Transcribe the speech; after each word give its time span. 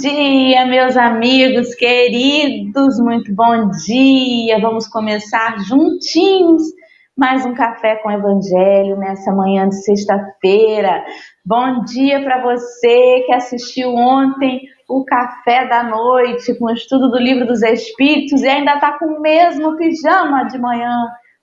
dia, 0.00 0.64
meus 0.64 0.96
amigos 0.96 1.74
queridos, 1.74 2.98
muito 3.00 3.34
bom 3.34 3.68
dia. 3.84 4.58
Vamos 4.58 4.88
começar 4.88 5.58
juntinhos 5.58 6.62
mais 7.14 7.44
um 7.44 7.52
café 7.52 7.96
com 7.96 8.10
Evangelho 8.10 8.96
nessa 8.96 9.30
manhã 9.30 9.68
de 9.68 9.74
sexta-feira. 9.84 11.04
Bom 11.44 11.84
dia 11.84 12.22
para 12.22 12.40
você 12.40 13.24
que 13.26 13.32
assistiu 13.34 13.94
ontem 13.94 14.62
o 14.88 15.04
café 15.04 15.68
da 15.68 15.82
noite 15.82 16.54
com 16.58 16.64
o 16.64 16.72
estudo 16.72 17.10
do 17.10 17.18
livro 17.18 17.46
dos 17.46 17.62
Espíritos 17.62 18.40
e 18.40 18.48
ainda 18.48 18.76
está 18.76 18.98
com 18.98 19.04
o 19.04 19.20
mesmo 19.20 19.76
pijama 19.76 20.44
de 20.44 20.58
manhã. 20.58 20.96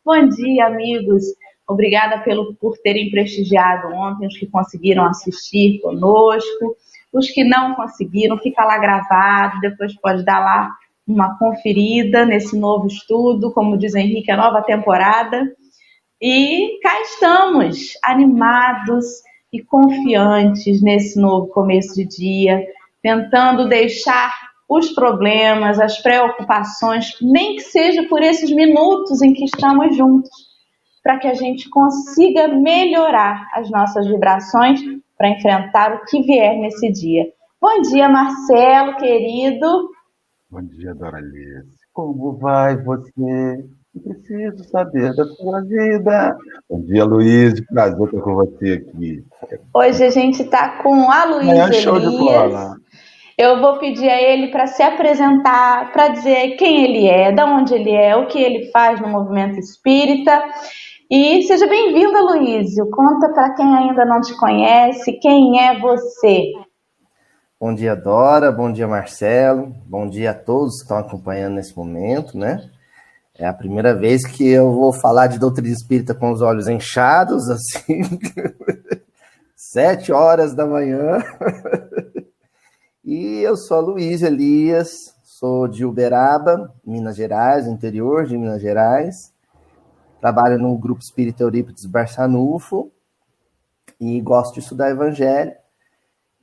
Bom 0.03 0.27
dia, 0.29 0.65
amigos. 0.65 1.23
Obrigada 1.69 2.23
pelo, 2.23 2.55
por 2.55 2.75
terem 2.79 3.11
prestigiado 3.11 3.93
ontem, 3.93 4.25
os 4.25 4.35
que 4.35 4.47
conseguiram 4.47 5.05
assistir 5.05 5.79
conosco. 5.81 6.75
Os 7.13 7.29
que 7.29 7.43
não 7.43 7.73
conseguiram, 7.75 8.37
fica 8.37 8.63
lá 8.63 8.77
gravado, 8.77 9.59
depois 9.61 9.95
pode 9.99 10.23
dar 10.25 10.39
lá 10.39 10.69
uma 11.07 11.37
conferida 11.37 12.25
nesse 12.25 12.57
novo 12.59 12.87
estudo, 12.87 13.53
como 13.53 13.77
diz 13.77 13.95
Henrique, 13.95 14.29
a 14.29 14.37
nova 14.37 14.61
temporada. 14.61 15.41
E 16.21 16.79
cá 16.81 17.01
estamos, 17.01 17.93
animados 18.03 19.05
e 19.53 19.63
confiantes 19.63 20.81
nesse 20.81 21.19
novo 21.19 21.47
começo 21.47 21.95
de 21.95 22.05
dia, 22.05 22.65
tentando 23.01 23.69
deixar 23.69 24.33
os 24.69 24.89
problemas, 24.89 25.79
as 25.79 25.97
preocupações, 25.99 27.13
nem 27.21 27.55
que 27.55 27.61
seja 27.61 28.03
por 28.09 28.21
esses 28.21 28.51
minutos 28.51 29.21
em 29.21 29.33
que 29.33 29.45
estamos 29.45 29.95
juntos, 29.95 30.29
para 31.01 31.17
que 31.17 31.27
a 31.27 31.33
gente 31.33 31.69
consiga 31.69 32.49
melhorar 32.49 33.47
as 33.53 33.69
nossas 33.71 34.05
vibrações 34.07 34.81
para 35.17 35.29
enfrentar 35.29 35.93
o 35.93 36.05
que 36.05 36.21
vier 36.21 36.57
nesse 36.57 36.91
dia. 36.91 37.25
Bom 37.59 37.81
dia, 37.81 38.07
Marcelo, 38.07 38.95
querido. 38.97 39.89
Bom 40.49 40.61
dia, 40.61 40.93
Doralice. 40.93 41.65
Como 41.91 42.37
vai 42.37 42.77
você? 42.77 43.65
Preciso 44.03 44.63
saber 44.65 45.15
da 45.15 45.25
sua 45.25 45.61
vida. 45.61 46.37
Bom 46.69 46.81
dia, 46.81 47.03
Luiz. 47.03 47.59
Prazer 47.65 48.05
estar 48.05 48.21
com 48.21 48.35
você 48.35 48.73
aqui. 48.73 49.25
Hoje 49.73 50.03
a 50.03 50.09
gente 50.11 50.43
está 50.43 50.83
com 50.83 51.11
a 51.11 51.25
Luiz 51.25 51.49
é 51.49 51.73
show 51.73 51.99
de 51.99 52.05
bola. 52.05 52.75
Eu 53.35 53.59
vou 53.59 53.77
pedir 53.79 54.09
a 54.09 54.21
ele 54.21 54.47
para 54.47 54.67
se 54.67 54.83
apresentar, 54.83 55.91
para 55.91 56.09
dizer 56.09 56.55
quem 56.57 56.83
ele 56.83 57.07
é, 57.07 57.31
de 57.31 57.41
onde 57.41 57.73
ele 57.73 57.91
é, 57.91 58.15
o 58.15 58.27
que 58.27 58.39
ele 58.39 58.71
faz 58.71 58.99
no 58.99 59.07
movimento 59.07 59.59
espírita 59.59 60.43
e 61.09 61.43
seja 61.43 61.65
bem-vinda, 61.67 62.19
Luísio. 62.19 62.89
Conta 62.89 63.29
para 63.29 63.53
quem 63.55 63.65
ainda 63.73 64.03
não 64.03 64.19
te 64.19 64.35
conhece, 64.35 65.13
quem 65.13 65.57
é 65.57 65.79
você? 65.79 66.51
Bom 67.59 67.73
dia, 67.73 67.95
Dora. 67.95 68.51
Bom 68.51 68.71
dia, 68.71 68.87
Marcelo. 68.87 69.73
Bom 69.85 70.07
dia 70.07 70.31
a 70.31 70.33
todos 70.33 70.75
que 70.75 70.81
estão 70.81 70.97
acompanhando 70.97 71.55
nesse 71.55 71.75
momento, 71.75 72.37
né? 72.37 72.69
É 73.35 73.47
a 73.47 73.53
primeira 73.53 73.95
vez 73.95 74.27
que 74.27 74.49
eu 74.49 74.73
vou 74.73 74.91
falar 74.91 75.27
de 75.27 75.39
doutrina 75.39 75.73
espírita 75.73 76.13
com 76.13 76.31
os 76.31 76.41
olhos 76.41 76.67
inchados, 76.67 77.47
assim, 77.49 78.01
sete 79.55 80.11
horas 80.11 80.53
da 80.53 80.65
manhã. 80.65 81.23
e 83.03 83.39
eu 83.41 83.55
sou 83.55 83.77
a 83.77 83.81
Luiz 83.81 84.23
Elias, 84.23 84.91
sou 85.23 85.69
de 85.69 85.85
Uberaba, 85.85 86.73
Minas 86.85 87.15
Gerais, 87.15 87.65
interior 87.65 88.25
de 88.25 88.37
Minas 88.37 88.61
Gerais 88.61 89.36
trabalho 90.19 90.57
no 90.57 90.77
grupo 90.77 91.01
Espírita 91.01 91.43
Eurípides 91.43 91.85
Barçanufo 91.85 92.91
e 93.99 94.19
gosto 94.21 94.55
de 94.55 94.59
estudar 94.59 94.89
Evangelho. 94.89 95.53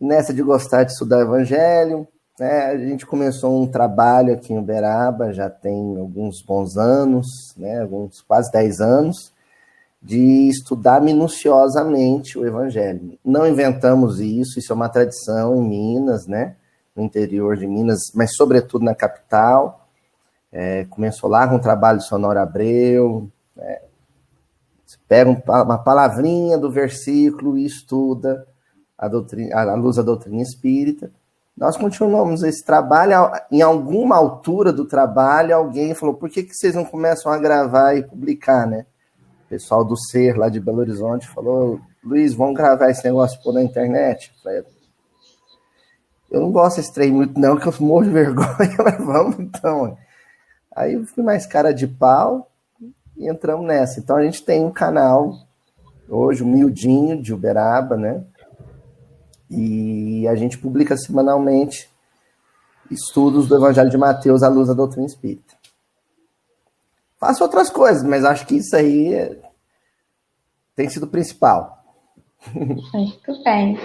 Nessa 0.00 0.34
de 0.34 0.42
gostar 0.42 0.84
de 0.84 0.92
estudar 0.92 1.20
Evangelho, 1.20 2.06
né, 2.38 2.66
a 2.66 2.76
gente 2.76 3.06
começou 3.06 3.62
um 3.62 3.66
trabalho 3.66 4.34
aqui 4.34 4.52
em 4.52 4.58
Uberaba, 4.58 5.32
já 5.32 5.48
tem 5.48 5.96
alguns 5.96 6.42
bons 6.42 6.76
anos, 6.76 7.26
né, 7.56 7.80
alguns 7.80 8.20
quase 8.22 8.50
10 8.50 8.80
anos, 8.80 9.32
de 10.02 10.48
estudar 10.48 11.00
minuciosamente 11.00 12.38
o 12.38 12.46
Evangelho. 12.46 13.18
Não 13.24 13.46
inventamos 13.46 14.20
isso, 14.20 14.58
isso 14.58 14.72
é 14.72 14.74
uma 14.74 14.88
tradição 14.88 15.56
em 15.56 15.68
Minas, 15.68 16.26
né, 16.26 16.56
no 16.94 17.02
interior 17.02 17.56
de 17.56 17.66
Minas, 17.66 18.00
mas 18.14 18.34
sobretudo 18.34 18.84
na 18.84 18.94
capital. 18.94 19.88
É, 20.52 20.84
começou 20.84 21.28
lá 21.28 21.48
com 21.48 21.56
o 21.56 21.60
trabalho 21.60 21.98
de 21.98 22.06
Sonora 22.06 22.42
Abreu, 22.42 23.28
né? 23.56 23.78
Você 24.84 24.98
pega 25.08 25.30
uma 25.30 25.78
palavrinha 25.78 26.58
do 26.58 26.70
versículo 26.70 27.56
e 27.56 27.64
estuda 27.64 28.46
a, 28.98 29.08
doutrina, 29.08 29.54
a 29.56 29.74
luz 29.74 29.96
da 29.96 30.02
doutrina 30.02 30.42
espírita. 30.42 31.10
Nós 31.56 31.76
continuamos 31.76 32.42
esse 32.42 32.64
trabalho. 32.64 33.30
Em 33.50 33.62
alguma 33.62 34.16
altura 34.16 34.72
do 34.72 34.84
trabalho, 34.84 35.54
alguém 35.54 35.94
falou: 35.94 36.14
por 36.14 36.28
que, 36.28 36.42
que 36.42 36.54
vocês 36.54 36.74
não 36.74 36.84
começam 36.84 37.32
a 37.32 37.38
gravar 37.38 37.94
e 37.94 38.02
publicar, 38.02 38.66
né? 38.66 38.86
O 39.46 39.48
pessoal 39.48 39.84
do 39.84 39.96
Ser, 39.96 40.36
lá 40.36 40.48
de 40.48 40.60
Belo 40.60 40.78
Horizonte, 40.78 41.28
falou: 41.28 41.80
Luiz, 42.02 42.34
vamos 42.34 42.54
gravar 42.54 42.90
esse 42.90 43.04
negócio 43.04 43.40
por 43.42 43.54
na 43.54 43.62
internet? 43.62 44.30
Eu 44.36 44.42
falei, 44.42 44.64
eu 46.30 46.40
não 46.40 46.50
gosto 46.50 46.76
desse 46.76 46.92
trem 46.92 47.12
muito, 47.12 47.38
não, 47.38 47.56
que 47.56 47.66
eu 47.66 47.74
morro 47.80 48.04
de 48.04 48.10
vergonha, 48.12 48.76
mas 48.84 48.98
vamos 48.98 49.38
então. 49.38 49.96
Aí 50.74 50.94
eu 50.94 51.06
fui 51.06 51.22
mais 51.22 51.46
cara 51.46 51.72
de 51.72 51.86
pau, 51.86 52.50
e 53.16 53.28
entramos 53.28 53.66
nessa. 53.66 54.00
Então 54.00 54.16
a 54.16 54.24
gente 54.24 54.42
tem 54.42 54.64
um 54.64 54.70
canal, 54.70 55.34
hoje, 56.08 56.42
o 56.42 56.46
Miudinho, 56.46 57.20
de 57.20 57.32
Uberaba, 57.32 57.96
né? 57.96 58.24
E 59.50 60.26
a 60.28 60.34
gente 60.34 60.58
publica 60.58 60.96
semanalmente 60.96 61.90
estudos 62.90 63.48
do 63.48 63.56
Evangelho 63.56 63.90
de 63.90 63.96
Mateus 63.96 64.42
à 64.42 64.48
luz 64.48 64.68
da 64.68 64.74
doutrina 64.74 65.06
espírita. 65.06 65.54
Faço 67.18 67.42
outras 67.42 67.70
coisas, 67.70 68.02
mas 68.02 68.24
acho 68.24 68.46
que 68.46 68.56
isso 68.56 68.74
aí 68.76 69.14
é... 69.14 69.40
tem 70.74 70.88
sido 70.88 71.04
o 71.04 71.08
principal. 71.08 71.82
Muito 72.52 73.42
bem. 73.42 73.78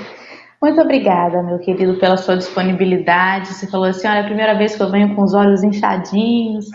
Muito 0.61 0.81
obrigada, 0.81 1.41
meu 1.41 1.57
querido, 1.59 1.97
pela 1.99 2.17
sua 2.17 2.35
disponibilidade. 2.35 3.47
Você 3.47 3.65
falou 3.65 3.87
assim: 3.87 4.07
olha, 4.07 4.17
é 4.17 4.21
a 4.21 4.25
primeira 4.25 4.57
vez 4.57 4.75
que 4.75 4.83
eu 4.83 4.91
venho 4.91 5.15
com 5.15 5.23
os 5.23 5.33
olhos 5.33 5.63
inchadinhos. 5.63 6.65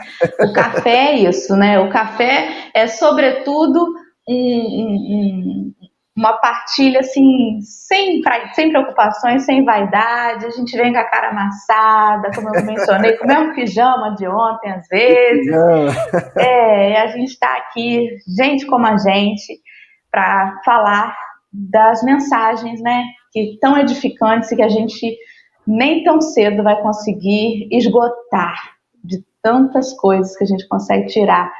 O 0.41 0.53
café 0.55 1.13
é 1.13 1.15
isso, 1.17 1.55
né? 1.55 1.79
O 1.79 1.91
café 1.91 2.71
é, 2.75 2.87
sobretudo, 2.87 3.95
um, 4.27 4.35
um, 4.35 5.73
uma 6.17 6.33
partilha 6.39 7.01
assim, 7.01 7.61
sem, 7.61 8.23
sem 8.55 8.71
preocupações, 8.71 9.45
sem 9.45 9.63
vaidade. 9.67 10.47
A 10.47 10.51
gente 10.51 10.75
vem 10.79 10.91
com 10.91 10.99
a 10.99 11.05
cara 11.05 11.29
amassada, 11.29 12.31
como 12.35 12.57
eu 12.57 12.65
mencionei, 12.65 13.19
com 13.19 13.25
o 13.25 13.29
mesmo 13.29 13.55
pijama 13.55 14.15
de 14.15 14.27
ontem, 14.27 14.73
às 14.73 14.89
vezes. 14.89 15.55
É, 16.39 17.03
a 17.03 17.09
gente 17.09 17.33
está 17.33 17.55
aqui, 17.59 18.09
gente 18.39 18.65
como 18.65 18.87
a 18.87 18.97
gente, 18.97 19.61
para 20.11 20.59
falar 20.65 21.15
das 21.53 22.03
mensagens, 22.03 22.81
né? 22.81 23.05
Que 23.35 23.59
tão 23.61 23.77
edificantes 23.77 24.51
e 24.51 24.57
que 24.57 24.63
a 24.63 24.69
gente 24.69 25.19
nem 25.67 26.05
tão 26.05 26.21
cedo 26.21 26.63
vai 26.63 26.81
conseguir 26.81 27.69
esgotar 27.71 28.77
de 29.03 29.25
tantas 29.43 29.93
coisas 29.95 30.37
que 30.37 30.45
a 30.45 30.47
gente 30.47 30.67
consegue 30.69 31.09
tirar 31.09 31.53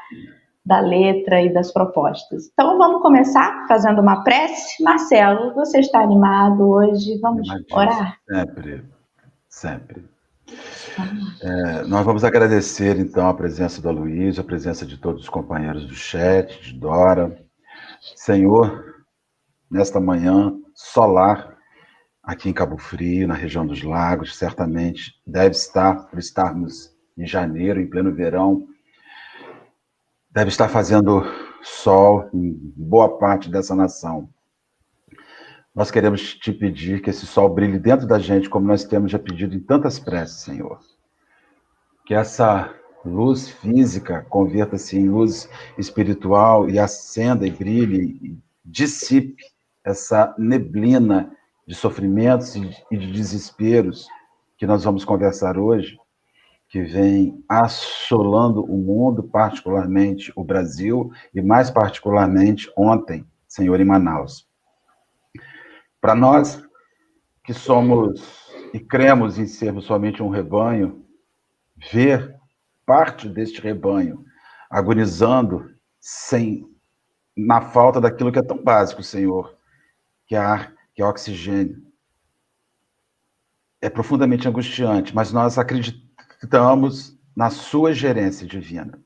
da 0.65 0.79
letra 0.79 1.41
e 1.41 1.53
das 1.53 1.71
propostas. 1.71 2.49
Então 2.51 2.77
vamos 2.77 3.01
começar 3.01 3.67
fazendo 3.67 4.01
uma 4.01 4.23
prece. 4.23 4.81
Marcelo, 4.83 5.53
você 5.53 5.79
está 5.79 6.01
animado 6.01 6.67
hoje? 6.67 7.19
Vamos 7.19 7.47
orar? 7.71 8.17
Sempre, 8.27 8.83
sempre. 9.47 10.05
É, 11.41 11.83
nós 11.83 12.05
vamos 12.05 12.23
agradecer 12.23 12.97
então 12.97 13.27
a 13.27 13.33
presença 13.33 13.81
do 13.81 13.91
Luiz, 13.91 14.39
a 14.39 14.43
presença 14.43 14.85
de 14.85 14.97
todos 14.97 15.23
os 15.23 15.29
companheiros 15.29 15.85
do 15.85 15.93
chat, 15.93 16.59
de 16.61 16.73
Dora. 16.73 17.37
Senhor, 18.15 19.03
nesta 19.69 19.99
manhã 19.99 20.53
solar 20.73 21.54
aqui 22.25 22.49
em 22.49 22.53
Cabo 22.53 22.77
Frio, 22.77 23.27
na 23.27 23.35
região 23.35 23.65
dos 23.65 23.83
lagos, 23.83 24.35
certamente 24.35 25.21
deve 25.25 25.51
estar, 25.55 26.07
por 26.07 26.17
estarmos 26.17 26.93
em 27.17 27.25
janeiro, 27.25 27.79
em 27.79 27.87
pleno 27.87 28.13
verão, 28.13 28.67
deve 30.31 30.49
estar 30.49 30.67
fazendo 30.67 31.23
sol 31.61 32.29
em 32.33 32.51
boa 32.75 33.17
parte 33.17 33.49
dessa 33.49 33.75
nação. 33.75 34.29
Nós 35.73 35.91
queremos 35.91 36.33
te 36.35 36.51
pedir 36.51 37.01
que 37.01 37.09
esse 37.09 37.25
sol 37.25 37.49
brilhe 37.49 37.77
dentro 37.77 38.07
da 38.07 38.17
gente, 38.17 38.49
como 38.49 38.67
nós 38.67 38.83
temos 38.83 39.11
já 39.11 39.19
pedido 39.19 39.55
em 39.55 39.59
tantas 39.59 39.99
preces, 39.99 40.37
Senhor. 40.37 40.79
Que 42.05 42.13
essa 42.13 42.73
luz 43.03 43.49
física 43.49 44.25
converta-se 44.29 44.97
em 44.97 45.09
luz 45.09 45.49
espiritual 45.77 46.69
e 46.69 46.79
acenda 46.79 47.45
e 47.45 47.51
brilhe 47.51 48.19
e 48.21 48.39
dissipe 48.63 49.43
essa 49.83 50.33
neblina 50.37 51.34
de 51.65 51.73
sofrimentos 51.73 52.55
e 52.55 52.97
de 52.97 53.11
desesperos 53.11 54.07
que 54.57 54.67
nós 54.67 54.83
vamos 54.83 55.03
conversar 55.03 55.57
hoje, 55.57 55.97
que 56.69 56.81
vem 56.81 57.43
assolando 57.47 58.63
o 58.63 58.77
mundo, 58.77 59.23
particularmente 59.23 60.31
o 60.35 60.43
Brasil, 60.43 61.11
e 61.33 61.41
mais 61.41 61.69
particularmente 61.69 62.71
ontem, 62.77 63.25
Senhor, 63.47 63.79
em 63.79 63.85
Manaus. 63.85 64.47
Para 65.99 66.15
nós 66.15 66.63
que 67.43 67.53
somos 67.53 68.45
e 68.73 68.79
cremos 68.79 69.37
em 69.37 69.47
sermos 69.47 69.85
somente 69.85 70.21
um 70.21 70.29
rebanho, 70.29 71.05
ver 71.91 72.35
parte 72.85 73.29
deste 73.29 73.61
rebanho 73.61 74.23
agonizando 74.69 75.73
sem 75.99 76.67
na 77.35 77.61
falta 77.61 77.99
daquilo 77.99 78.31
que 78.31 78.39
é 78.39 78.43
tão 78.43 78.61
básico, 78.61 79.01
Senhor, 79.03 79.55
que 80.27 80.35
é 80.35 80.39
ar, 80.39 80.74
que 80.95 81.01
é 81.01 81.05
oxigênio. 81.05 81.83
É 83.81 83.89
profundamente 83.89 84.47
angustiante, 84.47 85.13
mas 85.13 85.31
nós 85.31 85.57
acreditamos 85.57 87.15
na 87.35 87.49
sua 87.49 87.93
gerência 87.93 88.47
divina. 88.47 88.99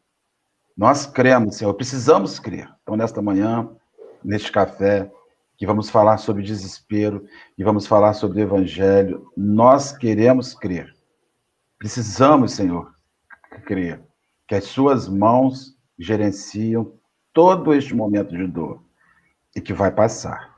Nós 0.78 1.06
cremos, 1.06 1.58
Senhor, 1.58 1.74
precisamos 1.74 2.40
crer. 2.40 2.74
Então, 2.84 2.96
nesta 2.96 3.22
manhã, 3.22 3.70
neste 4.24 4.52
café, 4.52 5.12
que 5.58 5.66
vamos 5.66 5.90
falar 5.90 6.18
sobre 6.18 6.44
desespero, 6.44 7.26
e 7.58 7.64
vamos 7.64 7.86
falar 7.86 8.14
sobre 8.14 8.40
o 8.40 8.44
evangelho, 8.44 9.30
nós 9.36 9.92
queremos 9.92 10.54
crer. 10.54 10.96
Precisamos, 11.78 12.54
Senhor, 12.54 12.94
crer 13.66 14.02
que 14.48 14.56
as 14.56 14.64
suas 14.64 15.08
mãos 15.08 15.78
gerenciam 15.98 16.94
todo 17.34 17.74
este 17.74 17.94
momento 17.94 18.36
de 18.36 18.48
dor 18.48 18.84
e 19.56 19.62
que 19.62 19.74
vai 19.74 19.92
passar. 19.92 20.56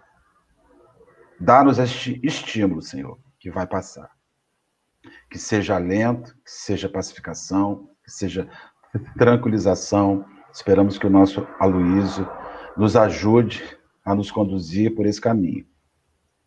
Dá-nos 1.41 1.79
este 1.79 2.19
estímulo, 2.23 2.83
Senhor, 2.83 3.17
que 3.39 3.49
vai 3.49 3.65
passar. 3.65 4.11
Que 5.27 5.39
seja 5.39 5.75
alento, 5.75 6.35
que 6.45 6.51
seja 6.51 6.87
pacificação, 6.87 7.89
que 8.03 8.11
seja 8.11 8.47
tranquilização. 9.17 10.23
Esperamos 10.53 10.99
que 10.99 11.07
o 11.07 11.09
nosso 11.09 11.47
Aloísio 11.59 12.29
nos 12.77 12.95
ajude 12.95 13.75
a 14.05 14.13
nos 14.13 14.29
conduzir 14.29 14.93
por 14.93 15.07
esse 15.07 15.19
caminho, 15.19 15.65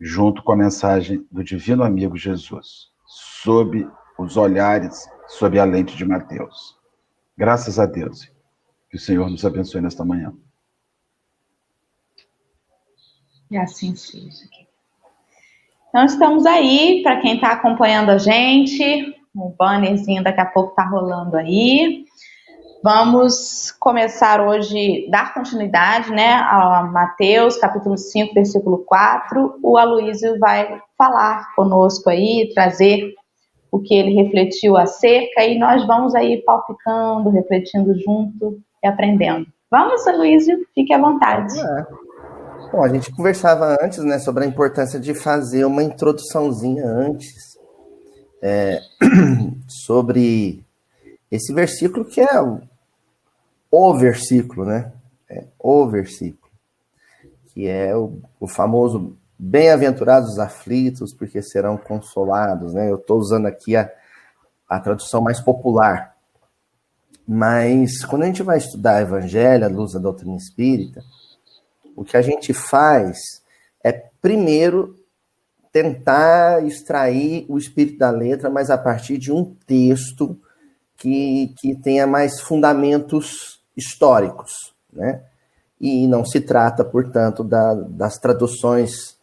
junto 0.00 0.44
com 0.44 0.52
a 0.52 0.56
mensagem 0.56 1.26
do 1.28 1.42
Divino 1.42 1.82
Amigo 1.82 2.16
Jesus, 2.16 2.92
sob 3.04 3.90
os 4.16 4.36
olhares, 4.36 5.08
sob 5.26 5.58
a 5.58 5.64
lente 5.64 5.96
de 5.96 6.04
Mateus. 6.04 6.78
Graças 7.36 7.80
a 7.80 7.86
Deus. 7.86 8.32
Que 8.88 8.96
o 8.96 9.00
Senhor 9.00 9.28
nos 9.28 9.44
abençoe 9.44 9.80
nesta 9.80 10.04
manhã. 10.04 10.32
E 13.50 13.56
assim 13.56 13.96
seja. 13.96 14.63
Então, 15.94 16.06
estamos 16.06 16.44
aí, 16.44 17.02
para 17.04 17.20
quem 17.20 17.36
está 17.36 17.52
acompanhando 17.52 18.10
a 18.10 18.18
gente, 18.18 19.14
o 19.32 19.54
bannerzinho 19.56 20.24
daqui 20.24 20.40
a 20.40 20.44
pouco 20.44 20.70
está 20.70 20.82
rolando 20.82 21.36
aí. 21.36 22.04
Vamos 22.82 23.70
começar 23.78 24.40
hoje, 24.40 25.08
dar 25.08 25.32
continuidade, 25.32 26.10
né, 26.10 26.32
a 26.32 26.82
Mateus, 26.82 27.56
capítulo 27.58 27.96
5, 27.96 28.34
versículo 28.34 28.78
4. 28.78 29.60
O 29.62 29.78
Aloísio 29.78 30.36
vai 30.40 30.82
falar 30.98 31.54
conosco 31.54 32.10
aí, 32.10 32.50
trazer 32.52 33.14
o 33.70 33.78
que 33.78 33.94
ele 33.94 34.20
refletiu 34.20 34.76
acerca, 34.76 35.44
e 35.44 35.56
nós 35.60 35.86
vamos 35.86 36.12
aí 36.16 36.42
palpitando, 36.42 37.30
refletindo 37.30 37.96
junto 38.00 38.58
e 38.82 38.88
aprendendo. 38.88 39.46
Vamos, 39.70 40.04
Luísio, 40.06 40.58
fique 40.74 40.92
à 40.92 40.98
vontade. 40.98 41.56
É. 41.56 41.86
Bom, 42.74 42.82
a 42.82 42.88
gente 42.88 43.12
conversava 43.12 43.78
antes, 43.80 44.00
né, 44.00 44.18
sobre 44.18 44.42
a 44.42 44.48
importância 44.48 44.98
de 44.98 45.14
fazer 45.14 45.64
uma 45.64 45.80
introduçãozinha 45.80 46.84
antes 46.84 47.56
é, 48.42 48.80
sobre 49.86 50.66
esse 51.30 51.54
versículo 51.54 52.04
que 52.04 52.20
é 52.20 52.42
o, 52.42 52.62
o 53.70 53.94
versículo, 53.94 54.66
né? 54.66 54.92
É, 55.30 55.44
o 55.56 55.86
versículo, 55.86 56.50
que 57.52 57.68
é 57.68 57.96
o, 57.96 58.18
o 58.40 58.48
famoso 58.48 59.16
bem-aventurados 59.38 60.30
os 60.30 60.38
aflitos, 60.40 61.14
porque 61.14 61.40
serão 61.42 61.76
consolados, 61.76 62.74
né? 62.74 62.90
Eu 62.90 62.96
estou 62.96 63.20
usando 63.20 63.46
aqui 63.46 63.76
a, 63.76 63.88
a 64.68 64.80
tradução 64.80 65.20
mais 65.20 65.38
popular, 65.38 66.16
mas 67.24 68.04
quando 68.04 68.24
a 68.24 68.26
gente 68.26 68.42
vai 68.42 68.58
estudar 68.58 69.00
Evangelho, 69.00 69.64
a 69.64 69.68
luz 69.68 69.92
da 69.92 70.00
doutrina 70.00 70.34
espírita, 70.34 71.04
o 71.96 72.04
que 72.04 72.16
a 72.16 72.22
gente 72.22 72.52
faz 72.52 73.18
é 73.82 73.92
primeiro 74.20 74.96
tentar 75.72 76.64
extrair 76.64 77.44
o 77.48 77.58
espírito 77.58 77.98
da 77.98 78.10
letra, 78.10 78.48
mas 78.48 78.70
a 78.70 78.78
partir 78.78 79.18
de 79.18 79.32
um 79.32 79.44
texto 79.66 80.38
que, 80.96 81.52
que 81.58 81.74
tenha 81.74 82.06
mais 82.06 82.40
fundamentos 82.40 83.60
históricos, 83.76 84.72
né? 84.92 85.20
E 85.80 86.06
não 86.06 86.24
se 86.24 86.40
trata, 86.40 86.84
portanto, 86.84 87.42
da, 87.42 87.74
das 87.74 88.18
traduções 88.18 89.18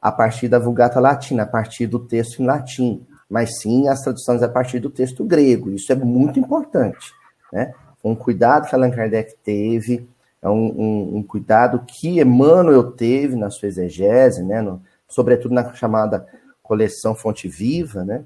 a 0.00 0.12
partir 0.12 0.48
da 0.48 0.58
Vulgata 0.58 1.00
Latina, 1.00 1.42
a 1.42 1.46
partir 1.46 1.86
do 1.86 1.98
texto 1.98 2.40
em 2.40 2.46
latim, 2.46 3.04
mas 3.28 3.60
sim 3.60 3.88
as 3.88 4.00
traduções 4.00 4.42
a 4.42 4.48
partir 4.48 4.78
do 4.78 4.88
texto 4.88 5.24
grego. 5.24 5.70
Isso 5.70 5.92
é 5.92 5.96
muito 5.96 6.38
importante. 6.38 7.12
Né? 7.52 7.74
Um 8.02 8.14
cuidado 8.14 8.68
que 8.68 8.74
Allan 8.74 8.90
Kardec 8.90 9.34
teve, 9.44 10.08
é 10.40 10.48
um, 10.48 10.66
um, 10.66 11.16
um 11.16 11.22
cuidado 11.22 11.84
que 11.86 12.20
Emmanuel 12.20 12.92
teve 12.92 13.36
na 13.36 13.50
sua 13.50 13.68
exegese, 13.68 14.42
né? 14.42 14.62
No, 14.62 14.82
sobretudo 15.08 15.54
na 15.54 15.74
chamada 15.74 16.26
coleção 16.62 17.14
Fonte 17.14 17.48
Viva, 17.48 18.04
né? 18.04 18.24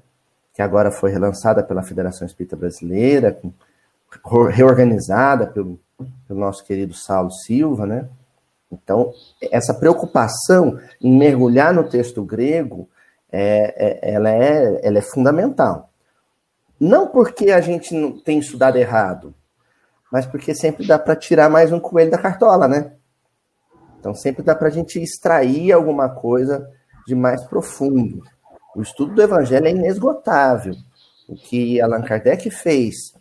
que 0.53 0.61
agora 0.61 0.91
foi 0.91 1.11
relançada 1.11 1.63
pela 1.63 1.81
Federação 1.81 2.27
Espírita 2.27 2.55
Brasileira, 2.55 3.39
com, 4.21 4.43
reorganizada 4.43 5.47
pelo, 5.47 5.79
pelo 6.27 6.39
nosso 6.39 6.63
querido 6.63 6.93
Saulo 6.93 7.31
Silva, 7.31 7.87
né? 7.87 8.07
Então, 8.71 9.11
essa 9.51 9.73
preocupação 9.73 10.79
em 11.01 11.15
mergulhar 11.15 11.73
no 11.73 11.83
texto 11.83 12.23
grego, 12.23 12.87
é, 13.31 14.09
é, 14.09 14.13
ela, 14.13 14.29
é, 14.29 14.79
ela 14.83 14.97
é 14.97 15.01
fundamental. 15.01 15.89
Não 16.79 17.07
porque 17.07 17.51
a 17.51 17.61
gente 17.61 17.93
não 17.93 18.19
tem 18.19 18.39
estudado 18.39 18.77
errado, 18.77 19.33
mas 20.13 20.27
porque 20.27 20.53
sempre 20.53 20.85
dá 20.85 20.99
para 20.99 21.15
tirar 21.15 21.49
mais 21.49 21.71
um 21.71 21.79
coelho 21.79 22.11
da 22.11 22.19
cartola, 22.19 22.67
né? 22.67 22.91
Então 23.99 24.13
sempre 24.13 24.43
dá 24.43 24.53
para 24.53 24.67
a 24.67 24.71
gente 24.71 25.01
extrair 25.01 25.71
alguma 25.71 26.07
coisa 26.07 26.69
de 27.07 27.15
mais 27.15 27.41
profundo. 27.45 28.21
O 28.75 28.83
estudo 28.83 29.15
do 29.15 29.23
Evangelho 29.23 29.65
é 29.65 29.71
inesgotável. 29.71 30.75
O 31.27 31.33
que 31.33 31.81
Allan 31.81 32.03
Kardec 32.03 32.47
fez 32.51 33.15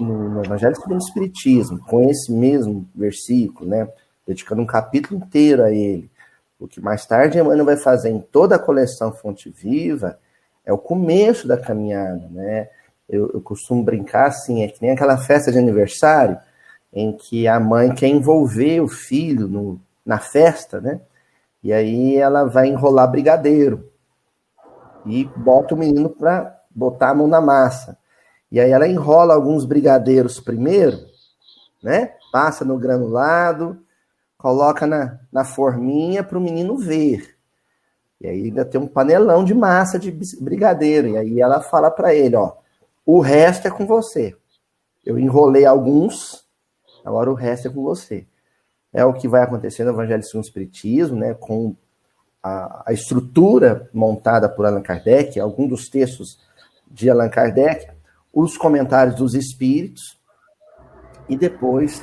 no, 0.00 0.30
no 0.30 0.44
Evangelho 0.44 0.74
segundo 0.74 0.94
o 0.96 1.04
Espiritismo, 1.06 1.78
com 1.86 2.10
esse 2.10 2.32
mesmo 2.32 2.88
versículo, 2.92 3.70
né? 3.70 3.88
Dedicando 4.26 4.62
um 4.62 4.66
capítulo 4.66 5.20
inteiro 5.20 5.62
a 5.62 5.70
ele. 5.70 6.10
O 6.58 6.66
que 6.66 6.80
mais 6.80 7.06
tarde 7.06 7.38
Emmanuel 7.38 7.66
vai 7.66 7.76
fazer 7.76 8.10
em 8.10 8.20
toda 8.20 8.56
a 8.56 8.58
coleção 8.58 9.12
Fonte 9.12 9.48
Viva 9.48 10.18
é 10.66 10.72
o 10.72 10.78
começo 10.78 11.46
da 11.46 11.56
caminhada, 11.56 12.26
né? 12.32 12.68
Eu, 13.08 13.30
eu 13.34 13.40
costumo 13.40 13.82
brincar 13.82 14.28
assim, 14.28 14.62
é 14.62 14.68
que 14.68 14.80
nem 14.80 14.92
aquela 14.92 15.16
festa 15.16 15.52
de 15.52 15.58
aniversário 15.58 16.38
em 16.92 17.12
que 17.12 17.48
a 17.48 17.58
mãe 17.58 17.94
quer 17.94 18.08
envolver 18.08 18.80
o 18.80 18.88
filho 18.88 19.48
no, 19.48 19.80
na 20.04 20.18
festa, 20.18 20.80
né? 20.80 21.00
E 21.62 21.72
aí 21.72 22.16
ela 22.16 22.44
vai 22.44 22.68
enrolar 22.68 23.10
brigadeiro 23.10 23.90
e 25.06 25.24
bota 25.36 25.74
o 25.74 25.78
menino 25.78 26.10
para 26.10 26.60
botar 26.70 27.10
a 27.10 27.14
mão 27.14 27.26
na 27.26 27.40
massa. 27.40 27.96
E 28.50 28.60
aí 28.60 28.70
ela 28.70 28.86
enrola 28.86 29.34
alguns 29.34 29.64
brigadeiros 29.64 30.38
primeiro, 30.38 30.98
né? 31.82 32.12
Passa 32.30 32.64
no 32.64 32.78
granulado, 32.78 33.78
coloca 34.36 34.86
na, 34.86 35.18
na 35.32 35.44
forminha 35.44 36.22
para 36.22 36.36
o 36.36 36.40
menino 36.40 36.76
ver. 36.76 37.36
E 38.20 38.26
aí 38.26 38.44
ainda 38.44 38.64
tem 38.64 38.80
um 38.80 38.86
panelão 38.86 39.44
de 39.44 39.54
massa 39.54 39.98
de 39.98 40.10
brigadeiro. 40.40 41.08
E 41.08 41.16
aí 41.16 41.40
ela 41.40 41.60
fala 41.60 41.90
para 41.90 42.14
ele, 42.14 42.36
ó, 42.36 42.52
o 43.04 43.20
resto 43.20 43.68
é 43.68 43.70
com 43.70 43.86
você. 43.86 44.36
Eu 45.04 45.18
enrolei 45.18 45.64
alguns, 45.64 46.44
agora 47.04 47.30
o 47.30 47.34
resto 47.34 47.68
é 47.68 47.70
com 47.70 47.82
você. 47.82 48.26
É 48.92 49.04
o 49.04 49.12
que 49.12 49.26
vai 49.26 49.42
acontecer 49.42 49.84
no 49.84 49.90
Evangelho 49.90 50.22
segundo 50.22 50.44
o 50.44 50.46
Espiritismo, 50.46 51.16
né, 51.16 51.34
com 51.34 51.74
a, 52.42 52.84
a 52.86 52.92
estrutura 52.92 53.88
montada 53.92 54.48
por 54.48 54.66
Allan 54.66 54.82
Kardec, 54.82 55.38
alguns 55.40 55.68
dos 55.68 55.88
textos 55.88 56.38
de 56.90 57.08
Allan 57.08 57.28
Kardec, 57.28 57.88
os 58.32 58.56
comentários 58.56 59.16
dos 59.16 59.34
Espíritos, 59.34 60.18
e 61.28 61.36
depois, 61.36 62.02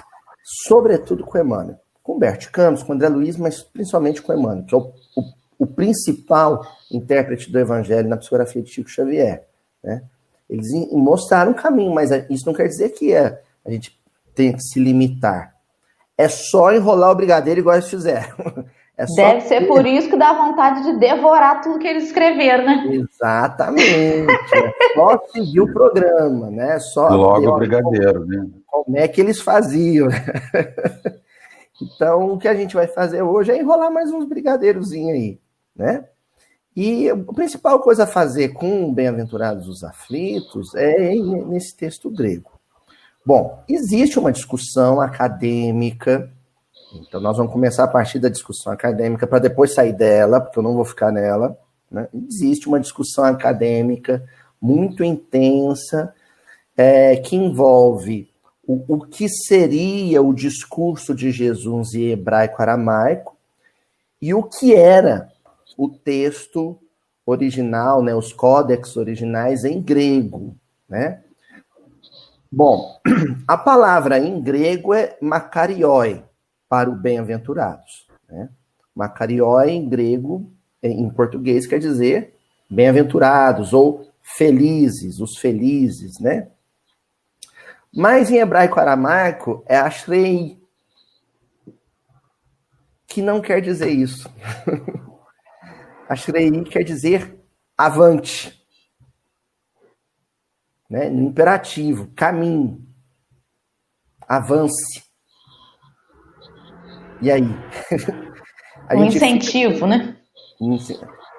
sobretudo 0.68 1.24
com 1.24 1.38
Emmanuel. 1.38 1.80
Com 2.02 2.18
Bert 2.18 2.50
Campos, 2.50 2.82
com 2.82 2.94
André 2.94 3.10
Luiz, 3.10 3.38
mas 3.38 3.62
principalmente 3.62 4.22
com 4.22 4.34
Emmanuel, 4.34 4.66
que 4.66 4.74
é 4.74 4.78
o, 4.78 4.92
o, 5.16 5.24
o 5.60 5.68
principal 5.68 6.66
intérprete 6.92 7.52
do 7.52 7.60
Evangelho 7.60 8.10
na 8.10 8.18
psicografia 8.18 8.62
de 8.64 8.72
Chico 8.72 8.90
Xavier. 8.90 9.48
Né? 9.84 10.04
Eles 10.50 10.68
mostraram 10.92 11.52
o 11.52 11.56
caminho, 11.56 11.94
mas 11.94 12.10
isso 12.30 12.46
não 12.46 12.54
quer 12.54 12.68
dizer 12.68 12.90
que 12.90 13.14
é, 13.14 13.42
a 13.66 13.70
gente 13.70 14.00
tem 14.34 14.54
que 14.54 14.62
se 14.62 14.80
limitar. 14.80 15.54
É 16.18 16.28
só 16.28 16.74
enrolar 16.74 17.12
o 17.12 17.16
brigadeiro 17.16 17.60
igual 17.60 17.76
eles 17.76 17.90
fizeram. 17.90 18.36
É 19.00 19.06
Deve 19.06 19.42
ser 19.48 19.66
por 19.66 19.86
isso 19.88 20.10
que 20.10 20.18
dá 20.18 20.34
vontade 20.34 20.84
de 20.84 21.00
devorar 21.00 21.62
tudo 21.62 21.80
que 21.80 21.88
eles 21.88 22.08
escreveram, 22.08 22.66
né? 22.66 22.86
Exatamente. 22.92 23.90
é 23.90 24.94
só 24.94 25.18
seguir 25.32 25.62
o 25.62 25.72
programa, 25.72 26.52
né? 26.52 26.78
Só 26.80 27.08
Logo 27.08 27.48
o 27.48 27.56
brigadeiro, 27.60 28.26
né? 28.26 28.46
Como 28.68 28.98
é 28.98 29.08
que 29.08 29.22
eles 29.22 29.40
faziam. 29.40 30.10
Então, 31.82 32.34
o 32.34 32.38
que 32.38 32.50
a 32.50 32.54
gente 32.54 32.76
vai 32.76 32.88
fazer 32.88 33.22
hoje 33.22 33.52
é 33.52 33.58
enrolar 33.58 33.90
mais 33.90 34.12
uns 34.12 34.26
brigadeirozinhos 34.26 35.14
aí, 35.14 35.40
né? 35.74 36.04
E 36.76 37.10
a 37.10 37.16
principal 37.16 37.80
coisa 37.80 38.04
a 38.04 38.08
fazer 38.08 38.50
com 38.50 38.94
bem-aventurados 38.94 39.68
os 39.68 39.84
aflitos 39.84 40.74
é 40.76 41.14
nesse 41.16 41.76
texto 41.76 42.10
grego. 42.10 42.52
Bom, 43.26 43.64
existe 43.68 44.18
uma 44.18 44.32
discussão 44.32 45.02
acadêmica, 45.02 46.32
então 46.94 47.20
nós 47.20 47.38
vamos 47.38 47.52
começar 47.52 47.84
a 47.84 47.88
partir 47.88 48.20
da 48.20 48.30
discussão 48.30 48.72
acadêmica 48.72 49.28
para 49.28 49.40
depois 49.40 49.74
sair 49.74 49.94
dela, 49.94 50.40
porque 50.40 50.58
eu 50.58 50.64
não 50.64 50.74
vou 50.74 50.86
ficar 50.86 51.12
nela. 51.12 51.58
Né? 51.92 52.08
Existe 52.14 52.68
uma 52.68 52.80
discussão 52.80 53.26
acadêmica 53.26 54.24
muito 54.62 55.04
intensa 55.04 56.14
é, 56.78 57.18
que 57.18 57.36
envolve 57.36 58.30
o, 58.66 58.96
o 58.96 59.06
que 59.06 59.28
seria 59.28 60.22
o 60.22 60.34
discurso 60.34 61.14
de 61.14 61.32
Jesus 61.32 61.94
em 61.94 62.12
hebraico-aramaico 62.12 63.36
e 64.22 64.34
o 64.34 64.44
que 64.44 64.74
era 64.74 65.30
o 65.80 65.88
texto 65.88 66.78
original, 67.26 68.04
né, 68.04 68.14
os 68.14 68.34
códex 68.34 68.98
originais 68.98 69.64
em 69.64 69.82
grego, 69.82 70.58
né? 70.90 71.24
Bom, 72.52 73.00
a 73.48 73.58
palavra 73.58 74.20
em 74.20 74.42
grego 74.42 74.94
é 74.94 75.18
makarioi, 75.22 76.22
para 76.68 76.90
o 76.90 76.96
bem-aventurados. 76.96 78.10
Né? 78.28 78.50
Makarioi 78.94 79.70
em 79.70 79.88
grego, 79.88 80.52
em 80.84 81.10
português, 81.10 81.66
quer 81.66 81.80
dizer 81.80 82.36
bem-aventurados 82.70 83.72
ou 83.72 84.06
felizes, 84.22 85.22
os 85.22 85.38
felizes, 85.38 86.20
né? 86.20 86.50
Mas 87.96 88.30
em 88.30 88.38
hebraico-aramaico 88.38 89.64
é 89.66 89.78
ashrei, 89.78 90.60
que 93.08 93.22
não 93.22 93.40
quer 93.40 93.62
dizer 93.62 93.90
isso. 93.90 94.30
ashrei 96.10 96.50
quer 96.64 96.84
dizer 96.84 97.40
avante, 97.78 98.60
né? 100.90 101.08
No 101.08 101.30
imperativo, 101.30 102.12
caminho, 102.16 102.84
avance. 104.28 105.04
E 107.22 107.30
aí? 107.30 107.44
um 108.92 109.06
incentivo, 109.06 109.74
fica... 109.76 109.88
né? 109.88 110.18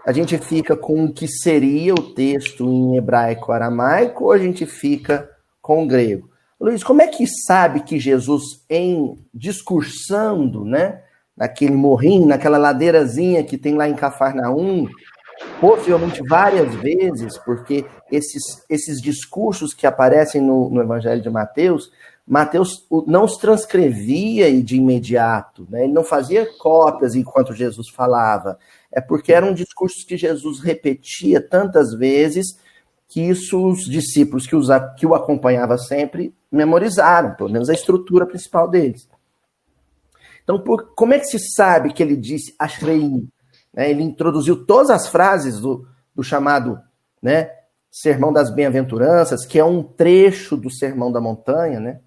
A 0.07 0.12
gente 0.12 0.39
fica 0.39 0.77
com 0.77 1.05
o 1.05 1.12
que 1.12 1.27
seria 1.27 1.93
o 1.93 2.15
texto 2.15 2.65
em 2.65 2.97
hebraico 2.97 3.53
aramaico 3.53 4.25
ou 4.25 4.33
a 4.33 4.39
gente 4.39 4.65
fica 4.65 5.29
com 5.61 5.83
o 5.83 5.87
grego? 5.87 6.31
Luiz, 6.59 6.85
como 6.85 7.03
é 7.03 7.07
que 7.07 7.27
sabe 7.27 7.81
que 7.81 7.99
Jesus, 7.99 8.65
em 8.69 9.19
discursando, 9.33 10.65
né, 10.65 11.03
naquele 11.40 11.75
morrinho, 11.75 12.26
naquela 12.26 12.59
ladeirazinha 12.59 13.42
que 13.42 13.56
tem 13.56 13.75
lá 13.75 13.88
em 13.88 13.94
Cafarnaum, 13.94 14.87
possivelmente 15.59 16.23
várias 16.23 16.75
vezes, 16.75 17.38
porque 17.38 17.87
esses, 18.12 18.42
esses 18.68 19.00
discursos 19.00 19.73
que 19.73 19.87
aparecem 19.87 20.42
no, 20.42 20.68
no 20.68 20.82
Evangelho 20.82 21.23
de 21.23 21.30
Mateus, 21.30 21.90
Mateus 22.28 22.87
não 23.06 23.25
os 23.25 23.38
transcrevia 23.38 24.52
de 24.62 24.76
imediato, 24.76 25.66
né? 25.70 25.85
ele 25.85 25.94
não 25.94 26.04
fazia 26.04 26.47
cópias 26.59 27.14
enquanto 27.14 27.54
Jesus 27.54 27.88
falava, 27.88 28.59
é 28.92 29.00
porque 29.00 29.32
eram 29.32 29.54
discursos 29.54 30.04
que 30.04 30.18
Jesus 30.18 30.61
repetia 30.61 31.40
tantas 31.40 31.94
vezes 31.94 32.59
que 33.09 33.23
isso 33.23 33.66
os 33.66 33.87
discípulos 33.87 34.47
que, 34.47 34.54
os, 34.54 34.68
que 34.99 35.06
o 35.06 35.14
acompanhavam 35.14 35.78
sempre 35.78 36.35
memorizaram, 36.52 37.35
pelo 37.35 37.50
menos 37.50 37.70
a 37.70 37.75
estrutura 37.75 38.26
principal 38.26 38.68
deles. 38.68 39.09
Então, 40.50 40.61
por, 40.61 40.95
como 40.97 41.14
é 41.14 41.19
que 41.21 41.26
se 41.26 41.38
sabe 41.38 41.92
que 41.92 42.02
ele 42.02 42.16
disse 42.16 42.52
Ashrei? 42.59 43.25
Né? 43.73 43.88
Ele 43.88 44.02
introduziu 44.02 44.66
todas 44.66 44.90
as 44.90 45.07
frases 45.07 45.61
do, 45.61 45.87
do 46.12 46.25
chamado 46.25 46.80
né, 47.23 47.52
Sermão 47.88 48.33
das 48.33 48.52
Bem-aventuranças, 48.52 49.47
que 49.47 49.61
é 49.61 49.64
um 49.64 49.80
trecho 49.80 50.57
do 50.57 50.69
Sermão 50.69 51.12
da 51.12 51.21
Montanha, 51.21 51.78
né? 51.78 52.00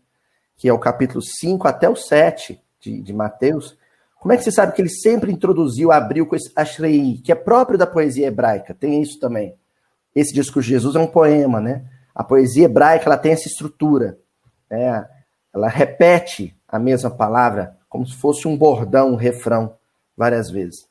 que 0.58 0.68
é 0.68 0.74
o 0.74 0.80
capítulo 0.80 1.22
5 1.22 1.66
até 1.66 1.88
o 1.88 1.96
7 1.96 2.62
de, 2.82 3.02
de 3.02 3.14
Mateus. 3.14 3.78
Como 4.20 4.34
é 4.34 4.38
que 4.38 4.44
se 4.44 4.52
sabe 4.52 4.74
que 4.74 4.82
ele 4.82 4.90
sempre 4.90 5.32
introduziu, 5.32 5.94
abriu 5.94 6.26
com 6.28 6.36
esse 6.36 6.52
Ashrei, 6.54 7.22
que 7.24 7.32
é 7.32 7.36
próprio 7.36 7.80
da 7.80 7.88
poesia 7.88 8.28
hebraica? 8.28 8.74
Tem 8.74 9.02
isso 9.02 9.22
também. 9.22 9.56
Esse 10.14 10.34
discurso 10.34 10.68
de 10.68 10.74
Jesus 10.74 10.98
é 10.98 11.00
um 11.00 11.08
poema, 11.08 11.62
né? 11.62 11.86
A 12.14 12.26
poesia 12.26 12.66
hebraica 12.66 13.06
ela 13.06 13.18
tem 13.18 13.32
essa 13.32 13.48
estrutura. 13.48 14.18
Né? 14.70 15.08
Ela 15.54 15.70
repete 15.70 16.54
a 16.68 16.78
mesma 16.78 17.10
palavra 17.10 17.78
como 17.94 18.08
se 18.08 18.16
fosse 18.16 18.48
um 18.48 18.58
bordão, 18.58 19.12
um 19.12 19.16
refrão, 19.16 19.76
várias 20.18 20.50
vezes. 20.50 20.90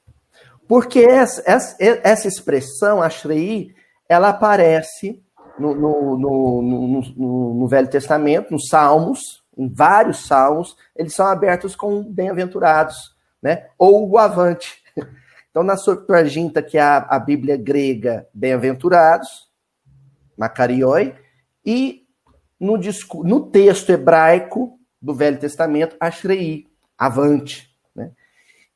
Porque 0.69 1.01
essa, 1.01 1.43
essa, 1.45 1.77
essa 1.81 2.29
expressão, 2.29 3.03
Ashrei, 3.03 3.75
ela 4.09 4.29
aparece 4.29 5.21
no, 5.59 5.75
no, 5.75 6.17
no, 6.17 7.55
no, 7.55 7.67
Velho 7.67 7.91
Testamento, 7.91 8.53
nos 8.53 8.69
Salmos, 8.69 9.43
em 9.59 9.69
vários 9.69 10.29
Salmos, 10.29 10.77
eles 10.95 11.13
são 11.13 11.27
abertos 11.27 11.75
com 11.75 12.05
bem-aventurados, 12.05 13.17
né? 13.43 13.67
ou 13.77 14.09
o 14.09 14.17
avante. 14.17 14.81
Então, 15.51 15.63
na 15.63 15.77
Septuaginta, 15.77 16.63
que 16.63 16.79
é 16.79 16.81
a, 16.81 16.97
a 16.97 17.19
Bíblia 17.19 17.59
grega, 17.59 18.27
bem-aventurados, 18.33 19.51
Macarioi, 20.35 21.15
e 21.63 22.07
no, 22.59 22.81
no 23.23 23.51
texto 23.51 23.91
hebraico 23.91 24.79
do 24.99 25.13
Velho 25.13 25.39
Testamento, 25.39 25.95
Ashrei, 26.01 26.72
avante. 27.07 27.75
Né? 27.95 28.13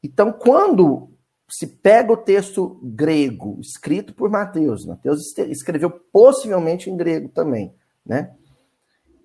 Então, 0.02 0.32
quando 0.32 1.10
se 1.48 1.66
pega 1.66 2.12
o 2.12 2.16
texto 2.16 2.80
grego, 2.82 3.58
escrito 3.60 4.12
por 4.12 4.28
Mateus, 4.28 4.84
Mateus 4.84 5.20
escreveu 5.38 5.90
possivelmente 5.90 6.90
em 6.90 6.96
grego 6.96 7.28
também, 7.28 7.72
né? 8.04 8.32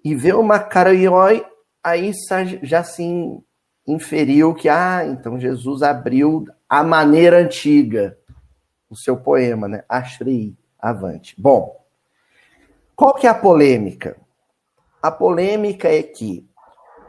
E 0.04 0.16
vê 0.16 0.34
o 0.34 0.44
Macarioi, 0.44 1.44
aí 1.84 2.12
já 2.62 2.84
se 2.84 3.04
inferiu 3.88 4.54
que, 4.54 4.70
ah, 4.70 5.04
então 5.06 5.40
Jesus 5.40 5.82
abriu 5.82 6.46
a 6.70 6.84
maneira 6.84 7.40
antiga, 7.40 8.18
o 8.88 8.96
seu 8.96 9.18
poema, 9.18 9.68
né? 9.68 9.84
Ashrei, 9.90 10.56
avante. 10.78 11.36
Bom, 11.40 11.84
qual 12.96 13.16
que 13.16 13.26
é 13.26 13.30
a 13.32 13.36
polêmica? 13.36 14.16
A 15.02 15.10
polêmica 15.10 15.88
é 15.88 16.04
que 16.04 16.48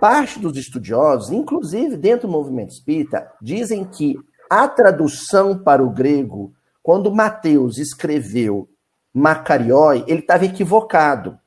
parte 0.03 0.41
dos 0.41 0.57
estudiosos, 0.57 1.31
inclusive 1.31 1.97
dentro 1.97 2.27
do 2.27 2.33
movimento 2.33 2.73
espírita, 2.73 3.33
dizem 3.41 3.85
que 3.85 4.19
a 4.51 4.67
tradução 4.67 5.57
para 5.57 5.81
o 5.81 5.91
grego, 5.91 6.53
quando 6.83 7.15
Mateus 7.15 7.79
escreveu 7.79 8.69
Macarioi, 9.15 10.05
ele 10.09 10.19
estava 10.19 10.45
equivocado. 10.45 11.39